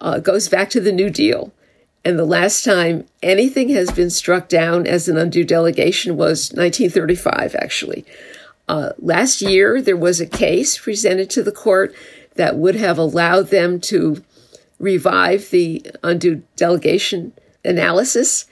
uh, 0.00 0.18
goes 0.18 0.48
back 0.48 0.70
to 0.70 0.80
the 0.80 0.92
New 0.92 1.10
Deal. 1.10 1.52
And 2.04 2.18
the 2.18 2.24
last 2.24 2.64
time 2.64 3.04
anything 3.22 3.70
has 3.70 3.90
been 3.90 4.10
struck 4.10 4.48
down 4.48 4.86
as 4.86 5.08
an 5.08 5.16
undue 5.16 5.42
delegation 5.42 6.16
was 6.16 6.52
1935, 6.52 7.56
actually. 7.56 8.04
Uh, 8.68 8.90
last 8.98 9.42
year, 9.42 9.82
there 9.82 9.96
was 9.96 10.20
a 10.20 10.26
case 10.26 10.78
presented 10.78 11.30
to 11.30 11.42
the 11.42 11.52
court 11.52 11.94
that 12.34 12.56
would 12.56 12.76
have 12.76 12.98
allowed 12.98 13.48
them 13.48 13.80
to 13.80 14.22
revive 14.78 15.50
the 15.50 15.84
undue 16.02 16.42
delegation 16.54 17.32
analysis. 17.64 18.46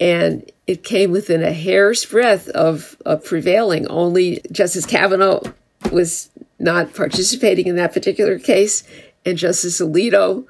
And 0.00 0.50
it 0.66 0.82
came 0.82 1.10
within 1.10 1.42
a 1.42 1.52
hair's 1.52 2.04
breadth 2.04 2.48
of, 2.48 2.96
of 3.04 3.24
prevailing. 3.24 3.86
Only 3.88 4.40
Justice 4.50 4.86
Kavanaugh 4.86 5.42
was 5.90 6.30
not 6.64 6.94
participating 6.94 7.68
in 7.68 7.76
that 7.76 7.92
particular 7.92 8.38
case. 8.38 8.82
And 9.24 9.38
Justice 9.38 9.80
Alito 9.80 10.46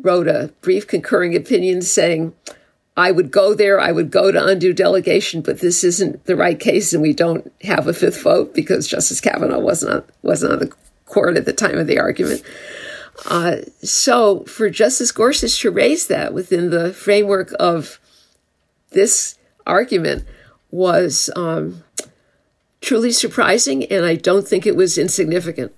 wrote 0.00 0.26
a 0.26 0.52
brief 0.60 0.86
concurring 0.86 1.36
opinion 1.36 1.82
saying, 1.82 2.34
I 2.96 3.12
would 3.12 3.30
go 3.30 3.54
there, 3.54 3.80
I 3.80 3.92
would 3.92 4.10
go 4.10 4.32
to 4.32 4.44
undue 4.44 4.72
delegation, 4.72 5.40
but 5.40 5.60
this 5.60 5.84
isn't 5.84 6.24
the 6.24 6.34
right 6.34 6.58
case, 6.58 6.92
and 6.92 7.00
we 7.00 7.12
don't 7.12 7.52
have 7.62 7.86
a 7.86 7.94
fifth 7.94 8.22
vote 8.22 8.54
because 8.54 8.88
Justice 8.88 9.20
Kavanaugh 9.20 9.60
wasn't 9.60 9.94
on, 9.94 10.04
wasn't 10.22 10.52
on 10.52 10.58
the 10.58 10.72
court 11.06 11.36
at 11.36 11.44
the 11.44 11.52
time 11.52 11.78
of 11.78 11.86
the 11.86 12.00
argument. 12.00 12.42
Uh, 13.26 13.58
so 13.82 14.40
for 14.44 14.68
Justice 14.68 15.12
Gorsuch 15.12 15.60
to 15.60 15.70
raise 15.70 16.08
that 16.08 16.34
within 16.34 16.70
the 16.70 16.92
framework 16.92 17.52
of 17.60 18.00
this 18.90 19.38
argument 19.64 20.24
was 20.70 21.30
um, 21.36 21.84
truly 22.80 23.12
surprising, 23.12 23.84
and 23.84 24.04
I 24.04 24.14
don't 24.14 24.46
think 24.46 24.66
it 24.66 24.76
was 24.76 24.98
insignificant. 24.98 25.72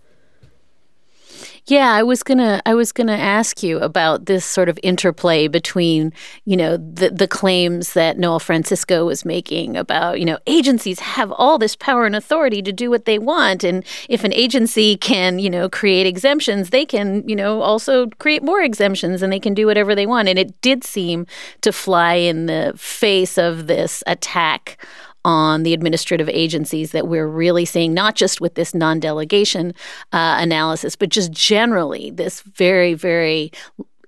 Yeah, 1.67 1.93
I 1.93 2.03
was 2.03 2.25
gonna 2.25 2.61
I 2.67 2.75
was 2.75 2.91
gonna 2.91 3.13
ask 3.13 3.63
you 3.63 3.79
about 3.79 4.27
this 4.27 4.45
sort 4.45 4.69
of 4.69 4.79
interplay 4.83 5.47
between 5.47 6.13
you 6.45 6.57
know 6.57 6.77
the 6.77 7.11
the 7.11 7.29
claims 7.29 7.93
that 7.93 8.19
Noel 8.19 8.41
Francisco 8.41 9.07
was 9.07 9.25
making 9.25 9.77
about 9.77 10.19
you 10.19 10.25
know 10.25 10.39
agencies 10.49 10.99
have 10.99 11.31
all 11.31 11.59
this 11.59 11.77
power 11.77 12.07
and 12.07 12.17
authority 12.17 12.61
to 12.63 12.73
do 12.73 12.91
what 12.91 13.05
they 13.05 13.21
want, 13.21 13.63
and 13.63 13.85
if 14.09 14.25
an 14.25 14.33
agency 14.33 14.97
can 14.97 15.39
you 15.39 15.49
know 15.49 15.69
create 15.69 16.07
exemptions, 16.07 16.71
they 16.71 16.85
can 16.85 17.23
you 17.29 17.37
know 17.37 17.63
also 17.63 18.09
create 18.19 18.43
more 18.43 18.63
exemptions, 18.63 19.23
and 19.23 19.33
they 19.33 19.41
can 19.41 19.55
do 19.55 19.67
whatever 19.67 19.95
they 19.95 20.07
want. 20.07 20.29
And 20.29 20.41
it 20.41 20.61
did 20.63 20.83
seem 20.83 21.25
to 21.61 21.73
fly 21.73 22.15
in 22.15 22.47
the 22.47 22.73
face 22.77 23.39
of 23.39 23.69
this 23.69 24.03
attack 24.09 24.85
on 25.25 25.63
the 25.63 25.75
administrative 25.75 26.29
agencies 26.29 26.93
that 26.93 27.09
we're 27.09 27.27
really 27.27 27.65
seeing, 27.65 27.93
not 27.95 28.15
just 28.15 28.41
with 28.41 28.55
this 28.55 28.75
non 28.75 29.01
delegation 29.01 29.75
uh, 30.13 30.37
analysis, 30.39 30.97
but 30.97 31.09
just 31.09 31.33
generally 31.33 32.11
this 32.11 32.41
very, 32.43 32.95
very 32.95 33.53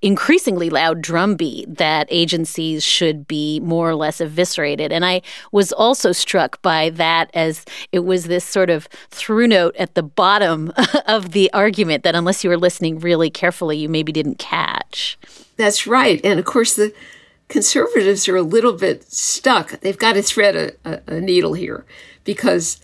increasingly 0.02 0.68
loud 0.68 1.00
drumbeat 1.00 1.76
that 1.76 2.08
agencies 2.10 2.82
should 2.82 3.26
be 3.26 3.60
more 3.60 3.88
or 3.88 3.94
less 3.94 4.20
eviscerated. 4.20 4.92
And 4.92 5.04
I 5.04 5.22
was 5.52 5.72
also 5.72 6.10
struck 6.10 6.60
by 6.60 6.90
that 6.90 7.30
as 7.34 7.64
it 7.92 8.00
was 8.00 8.24
this 8.24 8.44
sort 8.44 8.68
of 8.68 8.88
through 9.10 9.46
note 9.46 9.76
at 9.76 9.94
the 9.94 10.02
bottom 10.02 10.72
of 11.06 11.30
the 11.30 11.50
argument 11.52 12.02
that 12.02 12.16
unless 12.16 12.42
you 12.42 12.50
were 12.50 12.58
listening 12.58 12.98
really 12.98 13.30
carefully, 13.30 13.76
you 13.78 13.88
maybe 13.88 14.10
didn't 14.10 14.38
catch. 14.38 15.16
That's 15.56 15.86
right. 15.86 16.20
And 16.24 16.40
of 16.40 16.44
course, 16.44 16.74
the 16.74 16.92
conservatives 17.52 18.28
are 18.28 18.36
a 18.36 18.42
little 18.42 18.72
bit 18.72 19.04
stuck. 19.12 19.78
They've 19.80 19.98
got 19.98 20.14
to 20.14 20.22
thread 20.22 20.74
a, 20.84 21.02
a, 21.06 21.20
needle 21.20 21.52
here 21.52 21.84
because 22.24 22.80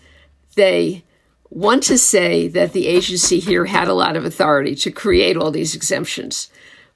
they 0.55 1.03
want 1.49 1.81
to 1.83 1.97
say 1.97 2.47
that 2.47 2.71
the 2.71 2.85
agency 2.85 3.39
here 3.39 3.65
had 3.65 3.87
a 3.87 3.95
lot 3.95 4.15
of 4.15 4.25
authority 4.25 4.75
to 4.75 4.91
create 4.91 5.35
all 5.35 5.49
these 5.49 5.73
exemptions, 5.73 6.51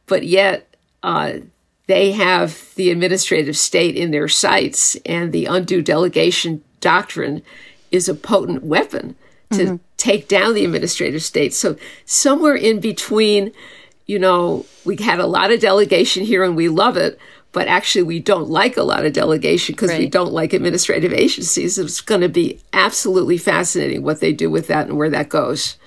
but 0.06 0.24
yet 0.24 0.76
uh, 1.02 1.34
they 1.88 2.12
have 2.12 2.74
the 2.76 2.92
administrative 2.92 3.58
state 3.58 3.96
in 3.96 4.12
their 4.12 4.28
sights, 4.28 4.96
and 5.04 5.34
the 5.34 5.48
undue 5.48 5.82
delegation 5.82 6.64
doctrine 6.80 7.42
is 7.90 8.08
a 8.08 8.14
potent 8.14 8.64
weapon 8.64 9.16
to 9.50 9.66
mm-hmm. 9.66 9.76
take 9.98 10.28
down 10.28 10.54
the 10.54 10.64
administrative 10.64 11.24
state. 11.24 11.56
So, 11.56 11.76
somewhere 12.06 12.56
in 12.56 12.80
between, 12.80 13.52
you 14.06 14.20
know, 14.20 14.68
we 14.86 14.96
had 14.98 15.20
a 15.20 15.26
lot 15.26 15.52
of 15.52 15.60
delegation 15.60 16.24
here 16.24 16.44
and 16.44 16.56
we 16.56 16.70
love 16.70 16.98
it, 16.98 17.18
but 17.54 17.68
actually 17.68 18.04
we 18.04 18.20
don't 18.20 18.50
like 18.50 18.76
a 18.76 18.84
lot 18.84 19.06
of 19.06 19.14
delegation 19.14 19.74
because 19.74 19.92
right. 19.92 20.00
we 20.00 20.08
don't 20.08 20.34
like 20.34 20.52
administrative 20.52 21.14
agencies. 21.14 21.78
It's 21.78 22.02
going 22.02 22.22
to 22.22 22.30
be 22.30 22.60
absolutely 22.74 23.38
fascinating 23.38 24.04
what 24.04 24.20
they 24.20 24.34
do 24.34 24.50
with 24.50 24.68
that 24.68 24.88
and 24.88 24.98
where 24.98 25.10
that 25.12 25.30
goes. 25.30 25.78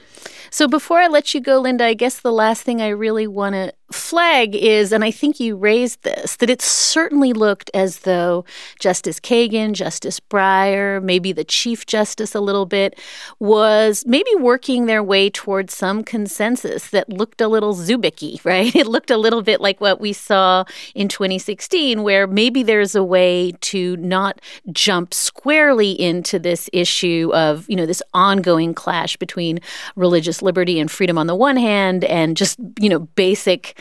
So 0.50 0.66
before 0.66 1.00
I 1.00 1.08
let 1.08 1.34
you 1.34 1.40
go, 1.40 1.58
Linda, 1.58 1.84
I 1.84 1.94
guess 1.94 2.20
the 2.20 2.32
last 2.32 2.62
thing 2.62 2.80
I 2.80 2.88
really 2.88 3.26
want 3.26 3.54
to 3.54 3.74
flag 3.92 4.54
is, 4.54 4.92
and 4.92 5.04
I 5.04 5.10
think 5.10 5.38
you 5.38 5.56
raised 5.56 6.02
this, 6.02 6.36
that 6.36 6.50
it 6.50 6.60
certainly 6.60 7.32
looked 7.32 7.70
as 7.72 8.00
though 8.00 8.44
Justice 8.80 9.20
Kagan, 9.20 9.72
Justice 9.72 10.18
Breyer, 10.18 11.02
maybe 11.02 11.32
the 11.32 11.44
Chief 11.44 11.86
Justice 11.86 12.34
a 12.34 12.40
little 12.40 12.66
bit, 12.66 12.98
was 13.38 14.04
maybe 14.06 14.30
working 14.38 14.86
their 14.86 15.02
way 15.02 15.30
towards 15.30 15.74
some 15.74 16.02
consensus 16.02 16.90
that 16.90 17.08
looked 17.08 17.40
a 17.40 17.48
little 17.48 17.74
Zubicky, 17.74 18.40
right? 18.44 18.74
It 18.74 18.86
looked 18.86 19.10
a 19.10 19.16
little 19.16 19.42
bit 19.42 19.60
like 19.60 19.80
what 19.80 20.00
we 20.00 20.12
saw 20.12 20.64
in 20.94 21.08
2016, 21.08 22.02
where 22.02 22.26
maybe 22.26 22.62
there's 22.62 22.94
a 22.94 23.04
way 23.04 23.52
to 23.60 23.96
not 23.98 24.40
jump 24.72 25.14
squarely 25.14 25.92
into 25.92 26.38
this 26.38 26.68
issue 26.72 27.30
of, 27.34 27.68
you 27.68 27.76
know, 27.76 27.86
this 27.86 28.02
ongoing 28.12 28.74
clash 28.74 29.16
between 29.16 29.60
religious 29.94 30.42
liberty 30.42 30.80
and 30.80 30.90
freedom 30.90 31.18
on 31.18 31.28
the 31.28 31.34
one 31.34 31.56
hand 31.56 32.04
and 32.04 32.36
just, 32.36 32.58
you 32.80 32.88
know, 32.88 32.98
basic 32.98 33.75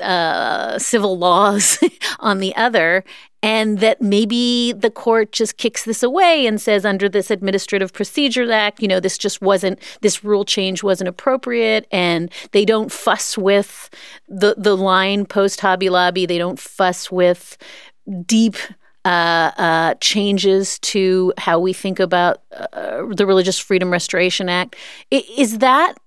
uh, 0.00 0.78
civil 0.78 1.18
laws 1.18 1.78
on 2.20 2.38
the 2.38 2.54
other, 2.56 3.04
and 3.42 3.80
that 3.80 4.00
maybe 4.00 4.72
the 4.72 4.90
court 4.90 5.30
just 5.30 5.58
kicks 5.58 5.84
this 5.84 6.02
away 6.02 6.46
and 6.46 6.58
says, 6.58 6.86
under 6.86 7.10
this 7.10 7.30
Administrative 7.30 7.92
procedure 7.92 8.50
Act, 8.50 8.80
you 8.80 8.88
know, 8.88 9.00
this 9.00 9.18
just 9.18 9.42
wasn't, 9.42 9.78
this 10.00 10.24
rule 10.24 10.46
change 10.46 10.82
wasn't 10.82 11.08
appropriate, 11.08 11.86
and 11.90 12.32
they 12.52 12.64
don't 12.64 12.90
fuss 12.90 13.36
with 13.36 13.90
the 14.28 14.54
the 14.56 14.76
line 14.76 15.26
post 15.26 15.60
Hobby 15.60 15.90
Lobby. 15.90 16.24
They 16.24 16.38
don't 16.38 16.58
fuss 16.58 17.10
with 17.10 17.58
deep. 18.26 18.56
Uh, 19.06 19.50
uh, 19.58 19.94
changes 20.00 20.78
to 20.78 21.30
how 21.36 21.58
we 21.58 21.74
think 21.74 22.00
about 22.00 22.40
uh, 22.56 23.04
the 23.14 23.26
Religious 23.26 23.58
Freedom 23.58 23.90
Restoration 23.90 24.48
Act. 24.48 24.76
Is 25.10 25.58
that 25.58 25.98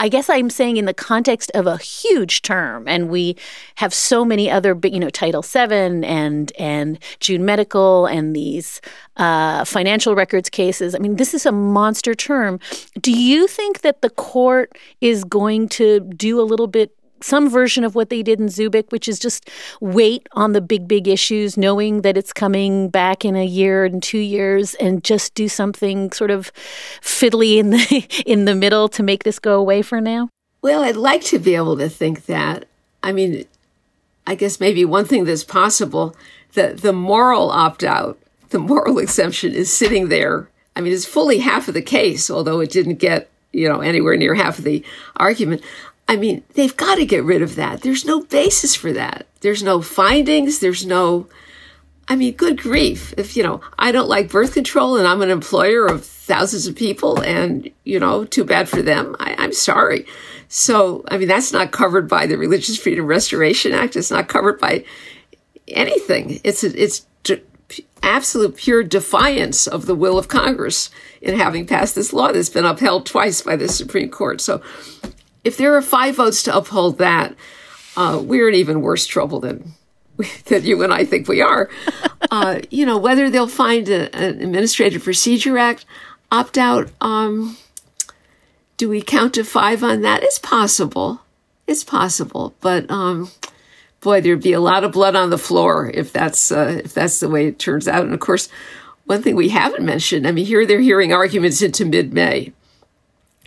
I 0.00 0.08
guess 0.08 0.30
I'm 0.30 0.48
saying 0.48 0.78
in 0.78 0.86
the 0.86 0.94
context 0.94 1.50
of 1.54 1.66
a 1.66 1.76
huge 1.76 2.40
term, 2.40 2.88
and 2.88 3.10
we 3.10 3.36
have 3.74 3.92
so 3.92 4.24
many 4.24 4.50
other, 4.50 4.76
you 4.82 4.98
know, 4.98 5.10
Title 5.10 5.42
VII 5.42 6.06
and 6.06 6.52
and 6.58 6.98
June 7.20 7.44
Medical 7.44 8.06
and 8.06 8.34
these 8.34 8.80
uh, 9.18 9.64
financial 9.66 10.14
records 10.14 10.48
cases. 10.48 10.94
I 10.94 10.98
mean, 10.98 11.16
this 11.16 11.34
is 11.34 11.44
a 11.44 11.52
monster 11.52 12.14
term. 12.14 12.58
Do 12.98 13.12
you 13.12 13.46
think 13.46 13.82
that 13.82 14.00
the 14.00 14.08
court 14.08 14.72
is 15.02 15.22
going 15.22 15.68
to 15.70 16.00
do 16.00 16.40
a 16.40 16.48
little 16.48 16.66
bit 16.66 16.96
some 17.22 17.48
version 17.48 17.84
of 17.84 17.94
what 17.94 18.10
they 18.10 18.22
did 18.22 18.40
in 18.40 18.46
Zubik, 18.46 18.90
which 18.90 19.08
is 19.08 19.18
just 19.18 19.48
wait 19.80 20.28
on 20.32 20.52
the 20.52 20.60
big, 20.60 20.88
big 20.88 21.08
issues, 21.08 21.56
knowing 21.56 22.02
that 22.02 22.16
it's 22.16 22.32
coming 22.32 22.88
back 22.88 23.24
in 23.24 23.36
a 23.36 23.44
year 23.44 23.84
and 23.84 24.02
two 24.02 24.18
years, 24.18 24.74
and 24.76 25.04
just 25.04 25.34
do 25.34 25.48
something 25.48 26.12
sort 26.12 26.30
of 26.30 26.52
fiddly 27.00 27.58
in 27.58 27.70
the 27.70 28.22
in 28.26 28.44
the 28.44 28.54
middle 28.54 28.88
to 28.88 29.02
make 29.02 29.24
this 29.24 29.38
go 29.38 29.58
away 29.58 29.82
for 29.82 30.00
now? 30.00 30.28
Well, 30.62 30.82
I'd 30.82 30.96
like 30.96 31.22
to 31.24 31.38
be 31.38 31.54
able 31.54 31.76
to 31.78 31.88
think 31.88 32.26
that. 32.26 32.66
I 33.02 33.12
mean, 33.12 33.46
I 34.26 34.34
guess 34.34 34.60
maybe 34.60 34.84
one 34.84 35.06
thing 35.06 35.24
that's 35.24 35.44
possible 35.44 36.14
that 36.52 36.82
the 36.82 36.92
moral 36.92 37.50
opt 37.50 37.82
out, 37.82 38.18
the 38.50 38.58
moral 38.58 38.98
exemption 39.06 39.52
is 39.52 39.72
sitting 39.72 40.08
there. 40.08 40.48
I 40.76 40.80
mean, 40.80 40.92
it's 40.92 41.06
fully 41.06 41.38
half 41.38 41.68
of 41.68 41.74
the 41.74 41.82
case, 41.82 42.30
although 42.30 42.60
it 42.60 42.70
didn't 42.70 42.96
get 42.96 43.28
you 43.52 43.68
know 43.68 43.80
anywhere 43.80 44.16
near 44.16 44.34
half 44.34 44.58
of 44.58 44.64
the 44.64 44.84
argument. 45.16 45.62
I 46.10 46.16
mean, 46.16 46.42
they've 46.54 46.76
got 46.76 46.96
to 46.96 47.06
get 47.06 47.22
rid 47.22 47.40
of 47.40 47.54
that. 47.54 47.82
There's 47.82 48.04
no 48.04 48.22
basis 48.22 48.74
for 48.74 48.92
that. 48.92 49.28
There's 49.42 49.62
no 49.62 49.80
findings. 49.80 50.58
There's 50.58 50.84
no, 50.84 51.28
I 52.08 52.16
mean, 52.16 52.34
good 52.34 52.60
grief. 52.60 53.14
If, 53.16 53.36
you 53.36 53.44
know, 53.44 53.60
I 53.78 53.92
don't 53.92 54.08
like 54.08 54.28
birth 54.28 54.54
control 54.54 54.96
and 54.96 55.06
I'm 55.06 55.22
an 55.22 55.30
employer 55.30 55.86
of 55.86 56.04
thousands 56.04 56.66
of 56.66 56.74
people 56.74 57.22
and, 57.22 57.70
you 57.84 58.00
know, 58.00 58.24
too 58.24 58.42
bad 58.42 58.68
for 58.68 58.82
them. 58.82 59.14
I, 59.20 59.36
am 59.38 59.52
sorry. 59.52 60.04
So, 60.48 61.04
I 61.06 61.16
mean, 61.16 61.28
that's 61.28 61.52
not 61.52 61.70
covered 61.70 62.08
by 62.08 62.26
the 62.26 62.36
Religious 62.36 62.76
Freedom 62.76 63.06
Restoration 63.06 63.70
Act. 63.70 63.94
It's 63.94 64.10
not 64.10 64.26
covered 64.26 64.58
by 64.58 64.84
anything. 65.68 66.40
It's, 66.42 66.64
it's 66.64 67.06
absolute 68.02 68.56
pure 68.56 68.82
defiance 68.82 69.68
of 69.68 69.86
the 69.86 69.94
will 69.94 70.18
of 70.18 70.26
Congress 70.26 70.90
in 71.22 71.38
having 71.38 71.68
passed 71.68 71.94
this 71.94 72.12
law 72.12 72.32
that's 72.32 72.48
been 72.48 72.64
upheld 72.64 73.06
twice 73.06 73.42
by 73.42 73.54
the 73.54 73.68
Supreme 73.68 74.08
Court. 74.08 74.40
So 74.40 74.60
if 75.44 75.56
there 75.56 75.74
are 75.74 75.82
five 75.82 76.16
votes 76.16 76.42
to 76.44 76.56
uphold 76.56 76.98
that, 76.98 77.34
uh, 77.96 78.20
we're 78.22 78.48
in 78.48 78.54
even 78.54 78.82
worse 78.82 79.06
trouble 79.06 79.40
than 79.40 79.72
that 80.46 80.62
you 80.62 80.82
and 80.82 80.92
I 80.92 81.04
think 81.04 81.28
we 81.28 81.40
are. 81.40 81.70
uh, 82.30 82.60
you 82.70 82.86
know, 82.86 82.98
whether 82.98 83.30
they'll 83.30 83.48
find 83.48 83.88
a, 83.88 84.14
an 84.14 84.42
Administrative 84.42 85.02
Procedure 85.02 85.58
Act 85.58 85.84
opt 86.30 86.58
out. 86.58 86.90
Um, 87.00 87.56
do 88.76 88.88
we 88.88 89.02
count 89.02 89.34
to 89.34 89.44
five 89.44 89.82
on 89.84 90.02
that? 90.02 90.22
It's 90.22 90.38
possible. 90.38 91.20
It's 91.66 91.84
possible, 91.84 92.54
but 92.60 92.90
um, 92.90 93.30
boy, 94.00 94.20
there'd 94.20 94.42
be 94.42 94.54
a 94.54 94.60
lot 94.60 94.84
of 94.84 94.92
blood 94.92 95.14
on 95.14 95.30
the 95.30 95.38
floor 95.38 95.90
if 95.92 96.12
that's 96.12 96.50
uh, 96.50 96.80
if 96.82 96.94
that's 96.94 97.20
the 97.20 97.28
way 97.28 97.46
it 97.46 97.58
turns 97.58 97.86
out. 97.86 98.04
And 98.04 98.14
of 98.14 98.20
course, 98.20 98.48
one 99.04 99.22
thing 99.22 99.36
we 99.36 99.50
haven't 99.50 99.84
mentioned. 99.84 100.26
I 100.26 100.32
mean, 100.32 100.46
here 100.46 100.66
they're 100.66 100.80
hearing 100.80 101.12
arguments 101.12 101.62
into 101.62 101.84
mid-May. 101.84 102.52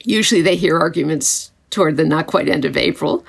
Usually, 0.03 0.41
they 0.41 0.55
hear 0.55 0.77
arguments 0.77 1.51
toward 1.73 1.97
the 1.97 2.05
not 2.05 2.27
quite 2.27 2.47
end 2.47 2.63
of 2.63 2.77
April 2.77 3.25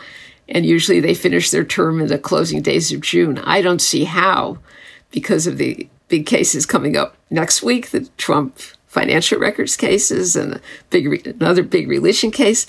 and 0.48 0.66
usually 0.66 1.00
they 1.00 1.14
finish 1.14 1.50
their 1.50 1.64
term 1.64 2.00
in 2.00 2.08
the 2.08 2.18
closing 2.18 2.62
days 2.62 2.92
of 2.92 3.00
June. 3.00 3.38
I 3.38 3.62
don't 3.62 3.80
see 3.80 4.04
how, 4.04 4.58
because 5.10 5.46
of 5.46 5.58
the 5.58 5.88
big 6.08 6.26
cases 6.26 6.66
coming 6.66 6.96
up 6.96 7.16
next 7.30 7.62
week, 7.62 7.90
the 7.90 8.08
Trump 8.18 8.58
financial 8.86 9.38
records 9.38 9.76
cases 9.76 10.36
and 10.36 10.60
big 10.90 11.26
another 11.26 11.62
big 11.62 11.88
religion 11.88 12.30
case. 12.30 12.66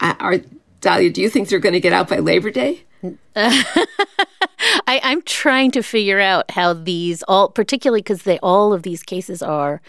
Uh, 0.00 0.14
are 0.20 0.40
Dahlia? 0.80 1.10
Do 1.10 1.20
you 1.20 1.28
think 1.28 1.48
they're 1.48 1.58
going 1.58 1.74
to 1.74 1.80
get 1.80 1.92
out 1.92 2.08
by 2.08 2.18
Labor 2.18 2.50
Day? 2.50 2.84
I, 3.36 5.00
I'm 5.02 5.22
trying 5.22 5.70
to 5.72 5.82
figure 5.82 6.20
out 6.20 6.52
how 6.52 6.72
these 6.72 7.22
all, 7.24 7.48
particularly 7.48 8.00
because 8.00 8.22
they 8.22 8.38
all 8.38 8.72
of 8.72 8.82
these 8.82 9.02
cases 9.02 9.42
are 9.42 9.82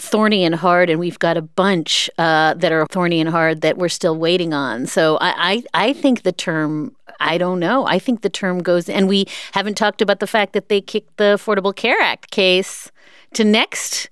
thorny 0.00 0.44
and 0.44 0.54
hard, 0.54 0.90
and 0.90 1.00
we've 1.00 1.18
got 1.18 1.36
a 1.36 1.42
bunch 1.42 2.08
uh, 2.18 2.54
that 2.54 2.72
are 2.72 2.86
thorny 2.86 3.20
and 3.20 3.28
hard 3.28 3.60
that 3.62 3.76
we're 3.76 3.88
still 3.88 4.16
waiting 4.16 4.54
on. 4.54 4.86
So 4.86 5.18
I, 5.20 5.62
I, 5.74 5.88
I 5.88 5.92
think 5.92 6.22
the 6.22 6.32
term 6.32 6.94
I 7.20 7.36
don't 7.36 7.58
know. 7.58 7.86
I 7.86 7.98
think 7.98 8.22
the 8.22 8.30
term 8.30 8.62
goes, 8.62 8.88
and 8.88 9.08
we 9.08 9.26
haven't 9.52 9.76
talked 9.76 10.00
about 10.00 10.20
the 10.20 10.26
fact 10.26 10.52
that 10.52 10.68
they 10.68 10.80
kicked 10.80 11.16
the 11.16 11.36
Affordable 11.36 11.74
Care 11.74 12.00
Act 12.00 12.30
case 12.30 12.92
to 13.34 13.44
next 13.44 14.08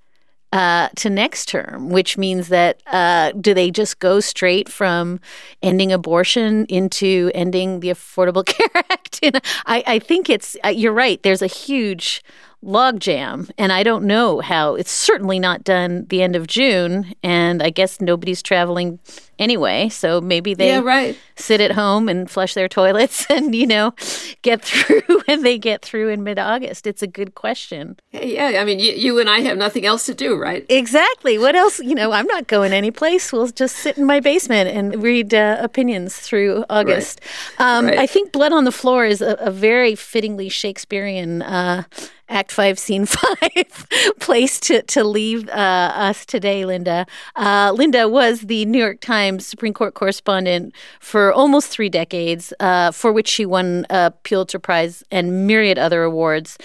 uh, 0.53 0.89
to 0.97 1.11
next 1.11 1.49
term, 1.49 1.91
which 1.91 2.16
means 2.16 2.49
that 2.49 2.80
uh, 2.87 3.32
do 3.32 3.53
they 3.53 3.70
just 3.70 3.99
go 3.99 4.20
straight 4.20 4.68
from 4.68 5.20
ending 5.62 5.93
abortion 5.93 6.64
into 6.66 7.30
ending 7.34 7.80
the 7.80 7.89
Affordable 7.89 8.45
Care 8.47 8.84
Act? 8.91 9.20
I, 9.66 9.84
I 9.87 9.99
think 9.99 10.30
it's 10.30 10.57
uh, 10.64 10.68
you're 10.68 10.93
right. 10.93 11.22
There's 11.22 11.43
a 11.43 11.47
huge 11.47 12.24
logjam, 12.64 13.50
and 13.59 13.72
I 13.72 13.82
don't 13.82 14.04
know 14.04 14.40
how. 14.40 14.74
It's 14.74 14.90
certainly 14.90 15.38
not 15.38 15.64
done 15.64 16.07
the 16.09 16.22
end 16.22 16.36
of 16.36 16.46
June, 16.46 17.14
and 17.22 17.62
I 17.62 17.70
guess 17.70 18.00
nobody's 18.00 18.42
traveling 18.42 18.98
anyway. 19.39 19.89
So 19.89 20.20
maybe 20.20 20.55
they 20.55 20.68
yeah, 20.68 20.80
right. 20.80 21.18
sit 21.37 21.61
at 21.61 21.72
home 21.72 22.09
and 22.09 22.30
flush 22.30 22.55
their 22.55 22.68
toilets 22.68 23.26
and, 23.30 23.55
you 23.55 23.66
know, 23.66 23.95
get 24.43 24.62
through 24.62 25.03
when 25.26 25.43
they 25.43 25.59
get 25.59 25.82
through 25.82 26.09
in 26.09 26.22
mid 26.22 26.39
August. 26.39 26.87
It's 26.87 27.03
a 27.03 27.07
good 27.07 27.34
question. 27.34 27.97
Yeah. 28.12 28.59
I 28.61 28.64
mean, 28.64 28.78
you, 28.78 28.93
you, 28.93 29.18
and 29.18 29.28
I 29.28 29.41
have 29.41 29.59
nothing 29.59 29.87
else 29.87 30.07
to 30.07 30.14
do, 30.14 30.37
right? 30.37 30.64
Exactly. 30.68 31.39
What 31.39 31.55
else? 31.55 31.78
You 31.80 31.95
know, 31.95 32.12
I'm 32.12 32.26
not 32.26 32.47
going 32.47 32.72
anyplace. 32.72 33.32
We'll 33.32 33.49
just 33.49 33.76
sit 33.76 33.99
in 33.99 34.07
my 34.07 34.20
basement 34.20 34.70
and 34.70 35.03
read 35.03 35.34
uh, 35.34 35.59
opinions 35.61 36.16
through 36.16 36.64
August. 36.70 37.20
Right. 37.59 37.76
Um, 37.78 37.87
right. 37.87 37.99
I 37.99 38.07
think 38.07 38.32
Blood 38.32 38.53
on 38.53 38.64
the 38.64 38.72
Floor 38.72 39.07
is 39.07 39.20
a, 39.20 39.34
a 39.41 39.51
very 39.51 39.95
fittingly 39.95 40.49
Shakespearean. 40.49 41.43
Uh, 41.43 41.84
Act 42.28 42.51
Five, 42.51 42.78
Scene 42.78 43.07
Five 43.07 43.87
place 44.18 44.59
to 44.61 44.82
to 44.82 45.05
leave 45.05 45.49
uh, 45.49 45.93
us 45.95 46.26
today, 46.26 46.64
Linda. 46.64 47.07
Uh, 47.37 47.72
Linda 47.74 48.09
was 48.09 48.43
the 48.43 48.64
New 48.64 48.78
York 48.78 49.01
Times 49.01 49.26
Supreme 49.39 49.72
Court 49.72 49.95
correspondent 49.95 50.74
for 51.01 51.33
almost 51.33 51.68
three 51.68 51.89
decades, 51.89 52.53
uh, 52.61 52.91
for 52.91 53.12
which 53.12 53.29
she 53.29 53.47
won 53.47 53.87
a 53.91 54.12
Pulitzer 54.22 54.59
Prize 54.59 55.03
and 55.11 55.47
myriad 55.47 55.79
other 55.79 56.03
awards. 56.03 56.59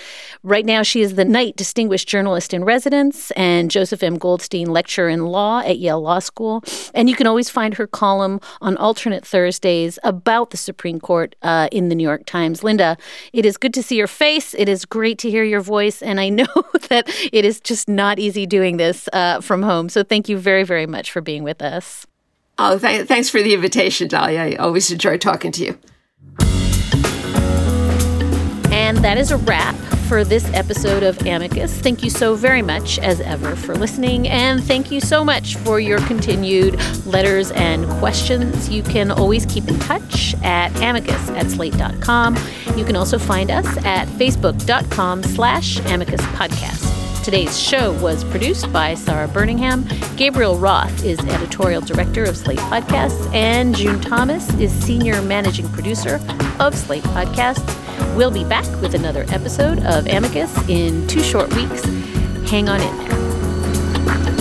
Right 0.43 0.66
now, 0.66 0.84
she 0.84 1.01
is 1.01 1.16
the 1.16 1.26
Knight 1.26 1.55
Distinguished 1.55 2.07
Journalist 2.07 2.53
in 2.53 2.64
Residence 2.64 3.32
and 3.32 3.70
Joseph 3.72 4.03
M. 4.03 4.18
Goldstein 4.18 4.72
Lecturer 4.72 5.09
in 5.09 5.26
Law 5.26 5.59
at 5.59 5.80
Yale 5.80 6.01
Law 6.01 6.20
School. 6.20 6.64
And 6.93 7.09
you 7.09 7.16
can 7.16 7.28
always 7.28 7.49
find 7.49 7.74
her 7.76 7.88
column 7.88 8.39
on 8.62 8.78
alternate 8.78 9.26
Thursdays 9.26 9.99
about 10.03 10.51
the 10.51 10.57
Supreme 10.57 10.99
Court 10.99 11.36
uh, 11.41 11.68
in 11.72 11.89
the 11.89 11.95
New 11.95 12.03
York 12.03 12.26
Times. 12.26 12.64
Linda, 12.64 12.97
it 13.34 13.45
is 13.45 13.57
good 13.57 13.74
to 13.74 13.84
see 13.84 13.97
your 13.97 14.07
face. 14.07 14.53
It 14.53 14.70
is 14.70 14.86
great 14.86 15.18
to 15.20 15.30
hear 15.30 15.43
your 15.43 15.62
voice. 15.62 16.01
And 16.01 16.20
I 16.20 16.30
know 16.30 16.47
that 16.89 17.09
it 17.32 17.45
is 17.45 17.59
just 17.59 17.88
not 17.89 18.20
easy 18.20 18.45
doing 18.45 18.78
this 18.78 19.07
uh, 19.14 19.41
from 19.41 19.64
home. 19.64 19.89
So 19.89 20.03
thank 20.03 20.30
you 20.30 20.38
very, 20.38 20.64
very 20.64 20.88
much 20.88 21.12
for 21.12 21.22
being 21.22 21.43
with 21.43 21.62
us. 21.62 22.05
Oh, 22.64 22.78
th- 22.78 23.07
thanks 23.07 23.28
for 23.28 23.41
the 23.41 23.55
invitation, 23.55 24.07
Dahlia. 24.07 24.39
I 24.39 24.55
always 24.57 24.91
enjoy 24.91 25.18
talking 25.18 25.51
to 25.53 25.66
you. 25.66 25.80
And 28.72 28.97
that 28.99 29.18
is 29.18 29.32
a 29.32 29.38
wrap 29.38 29.74
for 30.07 30.24
this 30.24 30.45
episode 30.53 31.01
of 31.01 31.18
Amicus. 31.26 31.76
Thank 31.80 32.03
you 32.03 32.12
so 32.12 32.36
very 32.36 32.62
much, 32.62 32.99
as 32.99 33.20
ever, 33.22 33.55
for 33.55 33.74
listening. 33.74 34.28
And 34.28 34.64
thank 34.64 34.91
you 34.91 35.01
so 35.01 35.26
much 35.26 35.55
for 35.55 35.80
your 35.80 35.99
continued 36.01 36.76
letters 37.07 37.49
and 37.51 37.88
questions. 37.97 38.70
You 38.70 38.84
can 38.84 39.09
always 39.09 39.47
keep 39.47 39.68
in 39.68 39.80
touch 39.80 40.36
at 40.43 40.70
amicus 40.84 41.30
at 41.32 41.49
slate.com. 41.49 42.38
You 42.76 42.86
can 42.86 42.95
also 42.95 43.18
find 43.18 43.49
us 43.49 43.66
at 43.86 44.07
facebook.com 44.07 45.24
slash 45.24 45.80
amicus 45.88 46.22
podcast. 46.22 47.11
Today's 47.24 47.59
show 47.59 47.93
was 48.01 48.24
produced 48.24 48.74
by 48.74 48.95
Sarah 48.95 49.28
Burningham. 49.28 49.88
Gabriel 50.17 50.57
Roth 50.57 51.05
is 51.05 51.19
editorial 51.19 51.80
director 51.80 52.24
of 52.24 52.36
Slate 52.36 52.57
Podcasts, 52.57 53.32
and 53.32 53.76
June 53.76 54.01
Thomas 54.01 54.51
is 54.55 54.72
senior 54.84 55.22
managing 55.22 55.69
producer 55.69 56.19
of 56.59 56.76
Slate 56.76 57.03
Podcasts. 57.03 58.17
We'll 58.17 58.32
be 58.32 58.43
back 58.43 58.65
with 58.82 58.95
another 58.95 59.26
episode 59.30 59.80
of 59.84 60.07
Amicus 60.07 60.51
in 60.67 61.05
two 61.07 61.22
short 61.22 61.53
weeks. 61.53 61.84
Hang 62.49 62.67
on 62.67 62.82
in 62.82 62.97
there. 62.97 64.40